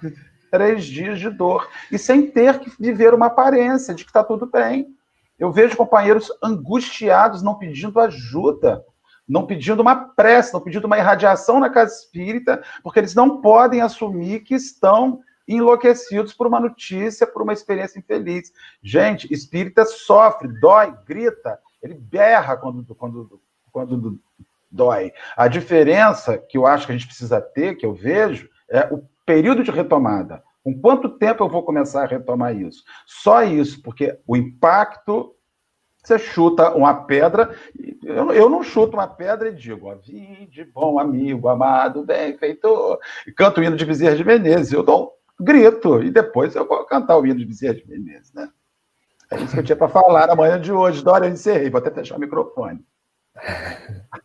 três 0.49 0.85
dias 0.85 1.19
de 1.19 1.29
dor 1.29 1.67
e 1.91 1.97
sem 1.97 2.29
ter 2.29 2.59
que 2.59 2.71
viver 2.79 3.13
uma 3.13 3.27
aparência 3.27 3.93
de 3.93 4.03
que 4.03 4.09
está 4.09 4.23
tudo 4.23 4.45
bem. 4.45 4.87
Eu 5.37 5.51
vejo 5.51 5.75
companheiros 5.75 6.31
angustiados, 6.41 7.41
não 7.41 7.55
pedindo 7.55 7.99
ajuda, 7.99 8.83
não 9.31 9.45
pedindo 9.45 9.81
uma 9.81 9.95
prece, 9.95 10.53
não 10.53 10.59
pedindo 10.59 10.85
uma 10.85 10.97
irradiação 10.97 11.57
na 11.57 11.69
casa 11.69 11.95
espírita, 11.95 12.61
porque 12.83 12.99
eles 12.99 13.15
não 13.15 13.39
podem 13.39 13.79
assumir 13.79 14.41
que 14.41 14.53
estão 14.53 15.21
enlouquecidos 15.47 16.33
por 16.33 16.47
uma 16.47 16.59
notícia, 16.59 17.25
por 17.25 17.41
uma 17.41 17.53
experiência 17.53 17.97
infeliz. 17.97 18.51
Gente, 18.83 19.33
espírita 19.33 19.85
sofre, 19.85 20.49
dói, 20.59 20.93
grita, 21.05 21.57
ele 21.81 21.93
berra 21.93 22.57
quando, 22.57 22.83
quando, 22.93 23.41
quando 23.71 24.19
dói. 24.69 25.13
A 25.37 25.47
diferença 25.47 26.37
que 26.37 26.57
eu 26.57 26.65
acho 26.65 26.85
que 26.85 26.91
a 26.91 26.97
gente 26.97 27.07
precisa 27.07 27.39
ter, 27.39 27.75
que 27.75 27.85
eu 27.85 27.93
vejo, 27.93 28.49
é 28.69 28.93
o 28.93 29.01
período 29.25 29.63
de 29.63 29.71
retomada. 29.71 30.43
Com 30.61 30.77
quanto 30.77 31.07
tempo 31.09 31.41
eu 31.41 31.49
vou 31.49 31.63
começar 31.63 32.03
a 32.03 32.07
retomar 32.07 32.53
isso? 32.53 32.83
Só 33.05 33.43
isso, 33.43 33.81
porque 33.81 34.19
o 34.27 34.35
impacto. 34.35 35.33
Você 36.03 36.17
chuta 36.17 36.71
uma 36.71 36.93
pedra, 37.05 37.55
eu, 38.03 38.31
eu 38.31 38.49
não 38.49 38.63
chuto 38.63 38.97
uma 38.97 39.07
pedra 39.07 39.49
e 39.49 39.53
digo, 39.53 39.93
vinde, 40.03 40.63
bom 40.63 40.99
amigo, 40.99 41.47
amado, 41.47 42.03
benfeitor, 42.03 42.99
e 43.27 43.31
canto 43.31 43.61
o 43.61 43.63
hino 43.63 43.77
de 43.77 43.85
Bezerra 43.85 44.15
de 44.15 44.25
Menezes. 44.25 44.73
Eu 44.73 44.81
dou 44.81 45.13
um 45.39 45.43
grito, 45.43 46.01
e 46.01 46.09
depois 46.09 46.55
eu 46.55 46.67
vou 46.67 46.83
cantar 46.85 47.17
o 47.17 47.25
hino 47.25 47.37
de 47.37 47.45
Bezerra 47.45 47.75
de 47.75 47.87
Menezes, 47.87 48.33
né? 48.33 48.49
É 49.31 49.37
isso 49.37 49.53
que 49.53 49.59
eu 49.59 49.63
tinha 49.63 49.77
para 49.77 49.87
falar 49.87 50.27
na 50.27 50.35
manhã 50.35 50.59
de 50.59 50.73
hoje. 50.73 51.01
Dória, 51.03 51.27
eu 51.27 51.31
encerrei. 51.31 51.69
Vou 51.69 51.79
até 51.79 51.89
fechar 51.89 52.17
o 52.17 52.19
microfone. 52.19 52.83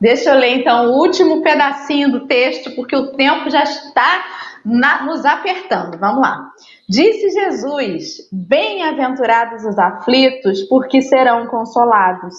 Deixa 0.00 0.30
eu 0.30 0.38
ler 0.38 0.60
então 0.60 0.86
o 0.86 0.98
último 0.98 1.42
pedacinho 1.42 2.10
do 2.10 2.26
texto, 2.26 2.74
porque 2.74 2.96
o 2.96 3.12
tempo 3.12 3.50
já 3.50 3.64
está 3.64 4.24
na, 4.64 5.04
nos 5.04 5.26
apertando. 5.26 5.98
Vamos 5.98 6.22
lá. 6.22 6.50
Disse 6.90 7.30
Jesus: 7.30 8.28
Bem-aventurados 8.32 9.64
os 9.64 9.78
aflitos, 9.78 10.64
porque 10.64 11.00
serão 11.00 11.46
consolados. 11.46 12.34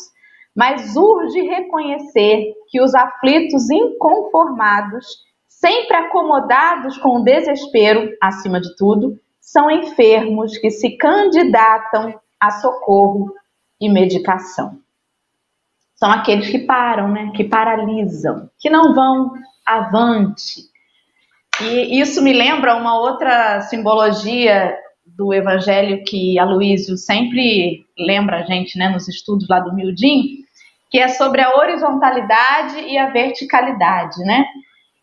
Mas 0.54 0.98
urge 0.98 1.42
reconhecer 1.44 2.52
que 2.68 2.82
os 2.82 2.94
aflitos 2.94 3.70
inconformados, 3.70 5.08
sempre 5.48 5.96
acomodados 5.96 6.98
com 6.98 7.22
o 7.22 7.24
desespero, 7.24 8.12
acima 8.22 8.60
de 8.60 8.76
tudo, 8.76 9.18
são 9.40 9.72
enfermos 9.72 10.58
que 10.58 10.70
se 10.70 10.98
candidatam 10.98 12.20
a 12.38 12.52
socorro 12.52 13.34
e 13.80 13.88
medicação. 13.88 14.80
São 15.96 16.12
aqueles 16.12 16.50
que 16.50 16.60
param, 16.60 17.08
né? 17.08 17.32
que 17.34 17.46
paralisam, 17.46 18.50
que 18.60 18.70
não 18.70 18.94
vão 18.94 19.32
avante. 19.66 20.71
E 21.64 22.00
isso 22.00 22.22
me 22.24 22.34
lembra 22.34 22.76
uma 22.76 23.00
outra 23.00 23.62
simbologia 23.62 24.76
do 25.06 25.34
evangelho 25.34 26.04
que 26.04 26.40
a 26.40 26.46
Luísio 26.46 26.98
sempre 26.98 27.86
lembra 27.98 28.40
a 28.40 28.44
gente 28.44 28.78
né, 28.78 28.90
nos 28.90 29.08
estudos 29.08 29.48
lá 29.48 29.60
do 29.60 29.74
Mildim, 29.74 30.40
que 30.90 31.00
é 31.00 31.08
sobre 31.08 31.42
a 31.42 31.56
horizontalidade 31.56 32.80
e 32.82 32.98
a 32.98 33.10
verticalidade, 33.10 34.20
né? 34.24 34.46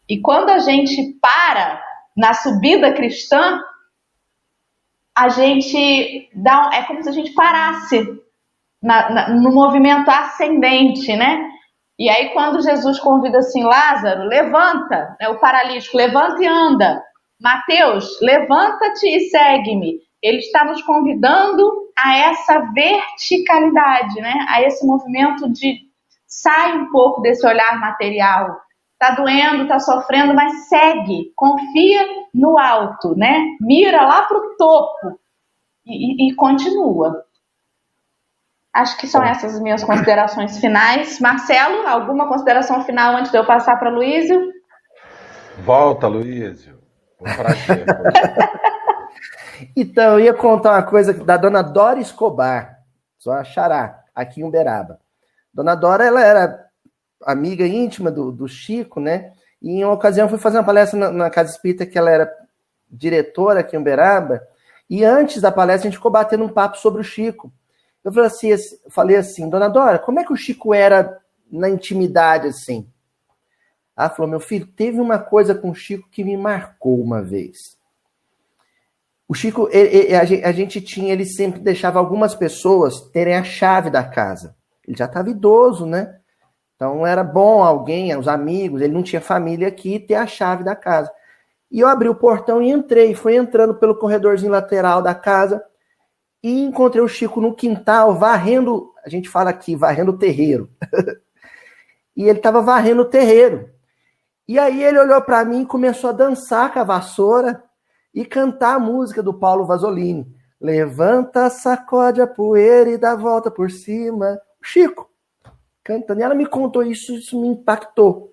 E 0.08 0.20
quando 0.20 0.50
a 0.50 0.58
gente 0.58 1.18
para 1.20 1.82
na 2.16 2.34
subida 2.34 2.92
cristã, 2.92 3.60
a 5.16 5.28
gente 5.28 6.28
dá, 6.34 6.70
é 6.74 6.82
como 6.82 7.02
se 7.02 7.08
a 7.08 7.12
gente 7.12 7.32
parasse 7.32 8.04
na, 8.82 9.10
na, 9.10 9.28
no 9.30 9.52
movimento 9.52 10.08
ascendente, 10.08 11.14
né? 11.16 11.48
E 11.98 12.08
aí 12.08 12.30
quando 12.30 12.62
Jesus 12.62 13.00
convida 13.00 13.38
assim, 13.38 13.64
Lázaro, 13.64 14.24
levanta, 14.24 15.16
né, 15.20 15.28
o 15.28 15.38
paralítico, 15.38 15.96
levanta 15.96 16.42
e 16.42 16.46
anda. 16.46 17.02
Mateus, 17.40 18.18
levanta-te 18.20 19.06
e 19.06 19.28
segue-me. 19.30 19.98
Ele 20.22 20.38
está 20.38 20.64
nos 20.64 20.82
convidando 20.82 21.88
a 21.96 22.16
essa 22.16 22.60
verticalidade, 22.72 24.20
né? 24.20 24.46
A 24.48 24.62
esse 24.62 24.84
movimento 24.84 25.48
de 25.52 25.78
sai 26.26 26.76
um 26.76 26.90
pouco 26.90 27.20
desse 27.20 27.46
olhar 27.46 27.78
material 27.78 28.56
tá 28.98 29.12
doendo, 29.12 29.68
tá 29.68 29.78
sofrendo, 29.78 30.34
mas 30.34 30.68
segue, 30.68 31.32
confia 31.36 32.04
no 32.34 32.58
alto, 32.58 33.16
né? 33.16 33.56
Mira 33.60 34.04
lá 34.04 34.22
pro 34.22 34.56
topo 34.56 35.18
e, 35.86 36.26
e, 36.26 36.30
e 36.30 36.34
continua. 36.34 37.24
Acho 38.72 38.96
que 38.98 39.06
são 39.06 39.22
essas 39.22 39.54
as 39.54 39.60
minhas 39.60 39.82
considerações 39.82 40.58
finais. 40.58 41.18
Marcelo, 41.20 41.86
alguma 41.86 42.28
consideração 42.28 42.84
final 42.84 43.16
antes 43.16 43.30
de 43.30 43.38
eu 43.38 43.46
passar 43.46 43.76
para 43.76 43.90
Luísio? 43.90 44.52
Volta, 45.58 46.06
Luísio. 46.06 46.78
Um 47.20 47.24
prazer. 47.24 47.86
então, 49.74 50.14
eu 50.14 50.20
ia 50.20 50.34
contar 50.34 50.72
uma 50.72 50.82
coisa 50.82 51.12
da 51.12 51.36
dona 51.36 51.62
Dora 51.62 51.98
Escobar, 51.98 52.78
só 53.18 53.42
Xará, 53.42 54.04
aqui 54.14 54.40
em 54.40 54.44
Uberaba. 54.44 55.00
Dona 55.52 55.74
Dora, 55.74 56.04
ela 56.04 56.22
era 56.22 56.68
amiga 57.24 57.66
íntima 57.66 58.10
do, 58.10 58.30
do 58.30 58.46
Chico, 58.46 59.00
né? 59.00 59.32
E 59.60 59.70
em 59.70 59.84
uma 59.84 59.94
ocasião 59.94 60.28
fui 60.28 60.38
fazer 60.38 60.58
uma 60.58 60.64
palestra 60.64 60.98
na, 60.98 61.10
na 61.10 61.30
Casa 61.30 61.50
Espírita, 61.50 61.84
que 61.84 61.98
ela 61.98 62.10
era 62.10 62.32
diretora 62.88 63.60
aqui 63.60 63.76
em 63.76 63.80
Uberaba, 63.80 64.40
e 64.88 65.04
antes 65.04 65.42
da 65.42 65.52
palestra 65.52 65.88
a 65.88 65.90
gente 65.90 65.98
ficou 65.98 66.10
batendo 66.10 66.44
um 66.44 66.48
papo 66.48 66.78
sobre 66.78 67.00
o 67.00 67.04
Chico. 67.04 67.52
Eu 68.08 68.12
falei 68.12 68.26
assim, 68.26 68.78
falei 68.88 69.16
assim, 69.16 69.48
dona 69.50 69.68
Dora, 69.68 69.98
como 69.98 70.18
é 70.18 70.24
que 70.24 70.32
o 70.32 70.36
Chico 70.36 70.72
era 70.72 71.20
na 71.50 71.68
intimidade 71.68 72.48
assim? 72.48 72.88
Ela 73.94 74.08
falou, 74.08 74.30
meu 74.30 74.40
filho, 74.40 74.66
teve 74.66 74.98
uma 74.98 75.18
coisa 75.18 75.54
com 75.54 75.70
o 75.70 75.74
Chico 75.74 76.08
que 76.10 76.24
me 76.24 76.36
marcou 76.36 76.98
uma 77.00 77.20
vez. 77.20 77.76
O 79.28 79.34
Chico, 79.34 79.68
ele, 79.70 80.10
ele, 80.10 80.42
a 80.44 80.52
gente 80.52 80.80
tinha, 80.80 81.12
ele 81.12 81.26
sempre 81.26 81.60
deixava 81.60 81.98
algumas 81.98 82.34
pessoas 82.34 83.00
terem 83.10 83.34
a 83.34 83.44
chave 83.44 83.90
da 83.90 84.02
casa. 84.02 84.56
Ele 84.86 84.96
já 84.96 85.04
estava 85.04 85.28
idoso, 85.28 85.84
né? 85.84 86.18
Então 86.76 87.06
era 87.06 87.22
bom 87.22 87.62
alguém, 87.62 88.16
os 88.16 88.26
amigos, 88.26 88.80
ele 88.80 88.94
não 88.94 89.02
tinha 89.02 89.20
família 89.20 89.68
aqui, 89.68 89.98
ter 89.98 90.14
a 90.14 90.26
chave 90.26 90.64
da 90.64 90.74
casa. 90.74 91.12
E 91.70 91.80
eu 91.80 91.88
abri 91.88 92.08
o 92.08 92.14
portão 92.14 92.62
e 92.62 92.70
entrei, 92.70 93.14
fui 93.14 93.36
entrando 93.36 93.74
pelo 93.74 93.96
corredorzinho 93.96 94.52
lateral 94.52 95.02
da 95.02 95.14
casa 95.14 95.62
e 96.42 96.62
encontrei 96.62 97.02
o 97.02 97.08
Chico 97.08 97.40
no 97.40 97.54
quintal, 97.54 98.14
varrendo, 98.14 98.92
a 99.04 99.08
gente 99.08 99.28
fala 99.28 99.50
aqui, 99.50 99.74
varrendo 99.74 100.12
o 100.12 100.18
terreiro. 100.18 100.70
e 102.16 102.24
ele 102.28 102.38
estava 102.38 102.60
varrendo 102.62 103.02
o 103.02 103.08
terreiro. 103.08 103.70
E 104.46 104.58
aí 104.58 104.82
ele 104.82 104.98
olhou 104.98 105.20
para 105.20 105.44
mim 105.44 105.62
e 105.62 105.66
começou 105.66 106.10
a 106.10 106.12
dançar 106.12 106.72
com 106.72 106.78
a 106.78 106.84
vassoura 106.84 107.62
e 108.14 108.24
cantar 108.24 108.76
a 108.76 108.80
música 108.80 109.22
do 109.22 109.34
Paulo 109.34 109.66
Vasolini. 109.66 110.26
Levanta, 110.60 111.50
sacode 111.50 112.20
a 112.20 112.26
poeira 112.26 112.90
e 112.90 112.98
dá 112.98 113.14
volta 113.14 113.50
por 113.50 113.70
cima. 113.70 114.40
Chico, 114.62 115.08
cantando. 115.84 116.20
E 116.20 116.22
ela 116.22 116.34
me 116.34 116.46
contou 116.46 116.82
isso, 116.82 117.12
isso 117.14 117.40
me 117.40 117.48
impactou. 117.48 118.32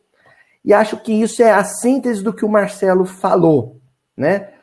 E 0.64 0.74
acho 0.74 0.98
que 0.98 1.14
isso 1.14 1.44
é 1.44 1.52
a 1.52 1.64
síntese 1.64 2.24
do 2.24 2.34
que 2.34 2.44
o 2.44 2.50
Marcelo 2.50 3.06
falou, 3.06 3.80
né? 4.18 4.55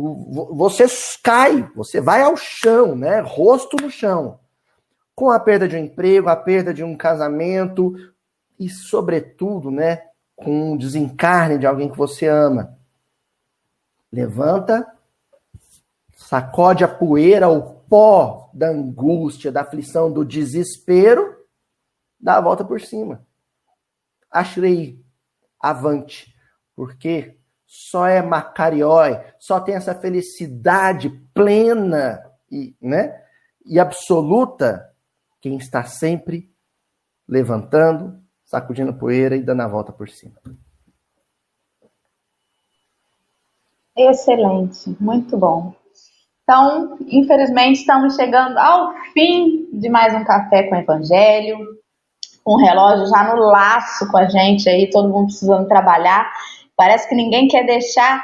Você 0.00 0.86
cai, 1.22 1.68
você 1.74 2.00
vai 2.00 2.22
ao 2.22 2.36
chão, 2.36 2.94
né? 2.94 3.20
Rosto 3.20 3.76
no 3.82 3.90
chão. 3.90 4.38
Com 5.14 5.30
a 5.30 5.40
perda 5.40 5.66
de 5.66 5.74
um 5.74 5.80
emprego, 5.80 6.28
a 6.28 6.36
perda 6.36 6.72
de 6.72 6.84
um 6.84 6.96
casamento 6.96 7.94
e, 8.58 8.68
sobretudo, 8.68 9.70
né, 9.70 10.02
com 10.36 10.72
o 10.72 10.78
desencarne 10.78 11.58
de 11.58 11.66
alguém 11.66 11.90
que 11.90 11.98
você 11.98 12.26
ama. 12.26 12.78
Levanta, 14.12 14.86
sacode 16.14 16.84
a 16.84 16.88
poeira, 16.88 17.48
o 17.48 17.74
pó 17.80 18.50
da 18.54 18.68
angústia, 18.68 19.50
da 19.50 19.62
aflição, 19.62 20.12
do 20.12 20.24
desespero, 20.24 21.36
dá 22.20 22.36
a 22.36 22.40
volta 22.40 22.64
por 22.64 22.80
cima. 22.80 23.26
Ashrei, 24.30 25.04
avante. 25.60 26.32
Porque 26.76 27.37
só 27.70 28.06
é 28.06 28.22
macariói, 28.22 29.20
só 29.38 29.60
tem 29.60 29.74
essa 29.74 29.94
felicidade 29.94 31.10
plena 31.34 32.18
e, 32.50 32.74
né, 32.80 33.22
e 33.66 33.78
absoluta 33.78 34.90
quem 35.38 35.58
está 35.58 35.84
sempre 35.84 36.50
levantando, 37.28 38.18
sacudindo 38.42 38.94
poeira 38.94 39.36
e 39.36 39.42
dando 39.42 39.60
a 39.60 39.68
volta 39.68 39.92
por 39.92 40.08
cima. 40.08 40.40
Excelente, 43.94 44.96
muito 44.98 45.36
bom. 45.36 45.74
Então, 46.44 46.96
infelizmente, 47.06 47.80
estamos 47.80 48.16
chegando 48.16 48.56
ao 48.56 48.94
fim 49.12 49.68
de 49.74 49.90
mais 49.90 50.14
um 50.14 50.24
Café 50.24 50.62
com 50.62 50.76
Evangelho, 50.76 51.58
o 52.42 52.56
relógio 52.56 53.06
já 53.08 53.34
no 53.34 53.42
laço 53.42 54.10
com 54.10 54.16
a 54.16 54.26
gente 54.26 54.70
aí, 54.70 54.88
todo 54.88 55.10
mundo 55.10 55.26
precisando 55.26 55.68
trabalhar. 55.68 56.32
Parece 56.78 57.08
que 57.08 57.14
ninguém 57.16 57.48
quer 57.48 57.66
deixar 57.66 58.22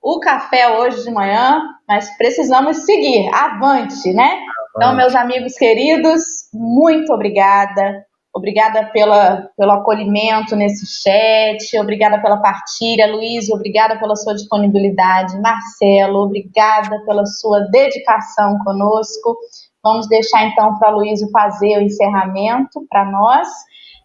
o 0.00 0.20
café 0.20 0.78
hoje 0.78 1.02
de 1.02 1.10
manhã, 1.10 1.60
mas 1.88 2.16
precisamos 2.16 2.84
seguir, 2.84 3.28
avante, 3.34 4.12
né? 4.12 4.38
Então, 4.76 4.94
meus 4.94 5.12
amigos 5.16 5.54
queridos, 5.54 6.22
muito 6.54 7.12
obrigada. 7.12 8.06
Obrigada 8.32 8.84
pela, 8.92 9.48
pelo 9.56 9.72
acolhimento 9.72 10.54
nesse 10.54 10.86
chat, 10.86 11.76
obrigada 11.80 12.20
pela 12.20 12.36
partilha, 12.36 13.10
Luiz, 13.10 13.50
obrigada 13.50 13.98
pela 13.98 14.14
sua 14.14 14.34
disponibilidade, 14.34 15.40
Marcelo, 15.40 16.24
obrigada 16.24 17.02
pela 17.06 17.24
sua 17.24 17.60
dedicação 17.70 18.58
conosco. 18.62 19.36
Vamos 19.82 20.06
deixar 20.06 20.44
então 20.44 20.78
para 20.78 20.90
Luiz 20.90 21.18
fazer 21.32 21.78
o 21.78 21.82
encerramento 21.82 22.86
para 22.88 23.10
nós. 23.10 23.48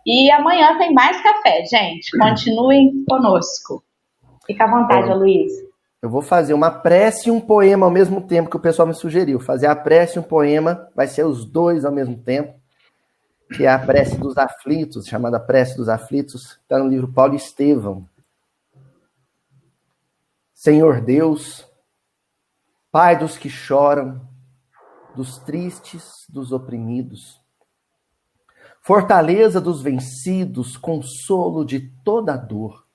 E 0.08 0.32
amanhã 0.32 0.78
tem 0.80 0.94
mais 0.94 1.22
café, 1.22 1.64
gente. 1.66 2.18
Continuem 2.18 3.04
conosco. 3.08 3.84
Fica 4.52 4.66
à 4.66 4.68
vontade, 4.68 5.10
é. 5.10 5.14
Luiz. 5.14 5.52
Eu 6.02 6.10
vou 6.10 6.22
fazer 6.22 6.54
uma 6.54 6.70
prece 6.70 7.30
e 7.30 7.32
um 7.32 7.40
poema 7.40 7.86
ao 7.86 7.92
mesmo 7.92 8.22
tempo 8.22 8.50
que 8.50 8.58
o 8.58 8.60
pessoal 8.60 8.88
me 8.88 8.94
sugeriu. 8.94 9.40
Fazer 9.40 9.68
a 9.68 9.76
prece 9.76 10.18
e 10.18 10.20
um 10.20 10.24
poema, 10.24 10.90
vai 10.94 11.08
ser 11.08 11.26
os 11.26 11.46
dois 11.46 11.86
ao 11.86 11.92
mesmo 11.92 12.18
tempo, 12.18 12.60
que 13.56 13.66
é 13.66 13.70
a 13.70 13.80
prece 13.80 14.18
dos 14.18 14.38
aflitos, 14.38 15.06
chamada 15.06 15.40
Prece 15.40 15.78
dos 15.78 15.88
Aflitos, 15.88 16.60
está 16.62 16.80
no 16.80 16.90
livro 16.90 17.12
Paulo 17.12 17.36
Estevão. 17.36 18.08
Senhor 20.54 21.02
Deus, 21.02 21.66
Pai 22.92 23.18
dos 23.18 23.38
que 23.38 23.50
choram, 23.50 24.22
dos 25.16 25.38
tristes, 25.40 26.26
dos 26.28 26.52
oprimidos, 26.52 27.40
fortaleza 28.82 29.62
dos 29.62 29.82
vencidos, 29.82 30.76
consolo 30.76 31.64
de 31.64 31.80
toda 32.04 32.36
dor 32.36 32.91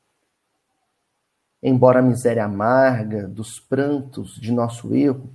embora 1.69 1.99
a 1.99 2.03
miséria 2.03 2.45
amarga 2.45 3.27
dos 3.27 3.59
prantos 3.59 4.37
de 4.37 4.53
nosso 4.53 4.95
erro, 4.95 5.35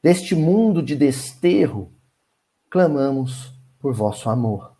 deste 0.00 0.36
mundo 0.36 0.80
de 0.80 0.94
desterro, 0.94 1.92
clamamos 2.70 3.52
por 3.80 3.92
vosso 3.92 4.30
amor. 4.30 4.76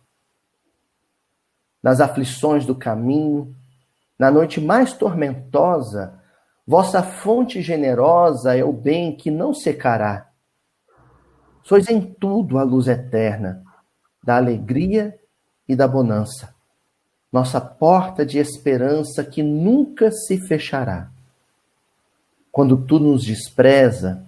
Nas 1.83 1.99
aflições 1.99 2.65
do 2.65 2.73
caminho, 2.73 3.53
na 4.17 4.31
noite 4.31 4.61
mais 4.61 4.93
tormentosa, 4.93 6.17
vossa 6.65 7.03
fonte 7.03 7.61
generosa 7.61 8.55
é 8.55 8.63
o 8.63 8.71
bem 8.71 9.17
que 9.17 9.29
não 9.29 9.53
secará. 9.53 10.29
Sois 11.63 11.89
em 11.89 11.99
tudo 11.99 12.57
a 12.57 12.63
luz 12.63 12.87
eterna, 12.87 13.61
da 14.23 14.37
alegria 14.37 15.19
e 15.67 15.75
da 15.75 15.85
bonança 15.85 16.57
nossa 17.31 17.61
porta 17.61 18.25
de 18.25 18.39
esperança 18.39 19.23
que 19.23 19.43
nunca 19.43 20.11
se 20.11 20.37
fechará. 20.37 21.09
Quando 22.51 22.77
tu 22.85 22.99
nos 22.99 23.23
despreza 23.23 24.25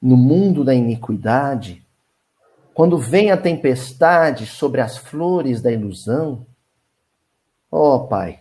no 0.00 0.16
mundo 0.16 0.64
da 0.64 0.74
iniquidade, 0.74 1.84
quando 2.72 2.98
vem 2.98 3.30
a 3.30 3.36
tempestade 3.36 4.46
sobre 4.46 4.80
as 4.80 4.96
flores 4.96 5.60
da 5.60 5.72
ilusão, 5.72 6.46
ó 7.70 7.96
oh, 7.96 8.06
Pai, 8.06 8.40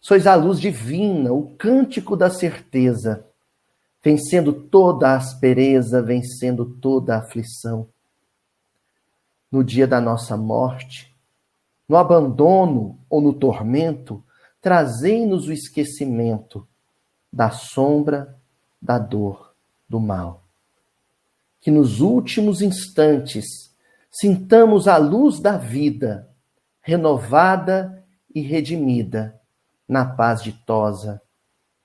sois 0.00 0.26
a 0.26 0.34
luz 0.34 0.58
divina, 0.58 1.32
o 1.32 1.54
cântico 1.56 2.16
da 2.16 2.28
certeza, 2.28 3.24
vencendo 4.02 4.52
toda 4.52 5.10
a 5.10 5.16
aspereza, 5.16 6.02
vencendo 6.02 6.64
toda 6.64 7.14
a 7.14 7.18
aflição. 7.18 7.86
No 9.50 9.62
dia 9.62 9.86
da 9.86 10.00
nossa 10.00 10.36
morte, 10.36 11.11
no 11.88 11.96
abandono 11.96 12.98
ou 13.08 13.20
no 13.20 13.32
tormento, 13.32 14.24
trazei-nos 14.60 15.48
o 15.48 15.52
esquecimento 15.52 16.66
da 17.32 17.50
sombra, 17.50 18.38
da 18.80 18.98
dor, 18.98 19.54
do 19.88 19.98
mal. 19.98 20.44
Que 21.60 21.70
nos 21.70 22.00
últimos 22.00 22.60
instantes 22.60 23.46
sintamos 24.10 24.86
a 24.86 24.96
luz 24.96 25.40
da 25.40 25.56
vida, 25.56 26.28
renovada 26.80 28.04
e 28.34 28.40
redimida, 28.40 29.40
na 29.88 30.04
paz 30.04 30.42
ditosa 30.42 31.20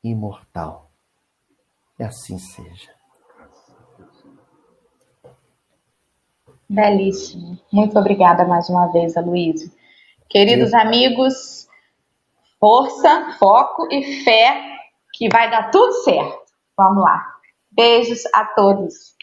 e 0.04 0.10
imortal. 0.10 0.92
E 2.00 2.04
assim 2.04 2.38
seja. 2.38 2.98
Belíssimo. 6.70 7.58
Muito 7.72 7.98
obrigada 7.98 8.46
mais 8.46 8.68
uma 8.70 8.88
vez, 8.88 9.16
Aloysio. 9.16 9.72
Queridos 10.30 10.74
amigos, 10.74 11.68
Força, 12.60 13.38
foco 13.38 13.88
e 13.92 14.24
fé 14.24 14.80
que 15.14 15.30
vai 15.30 15.50
dar 15.50 15.70
tudo 15.70 15.94
certo. 16.04 16.40
Vamos 16.76 17.04
lá. 17.04 17.24
Beijos 17.72 18.24
a 18.34 18.46
todos. 18.46 19.16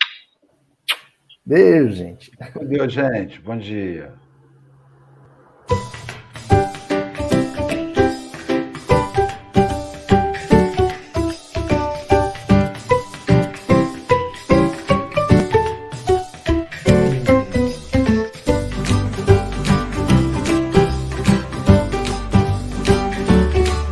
Beijo, 1.44 1.92
gente. 1.92 2.30
Deus, 2.62 2.92
gente. 2.92 3.40
Bom 3.40 3.58
dia. 3.58 4.14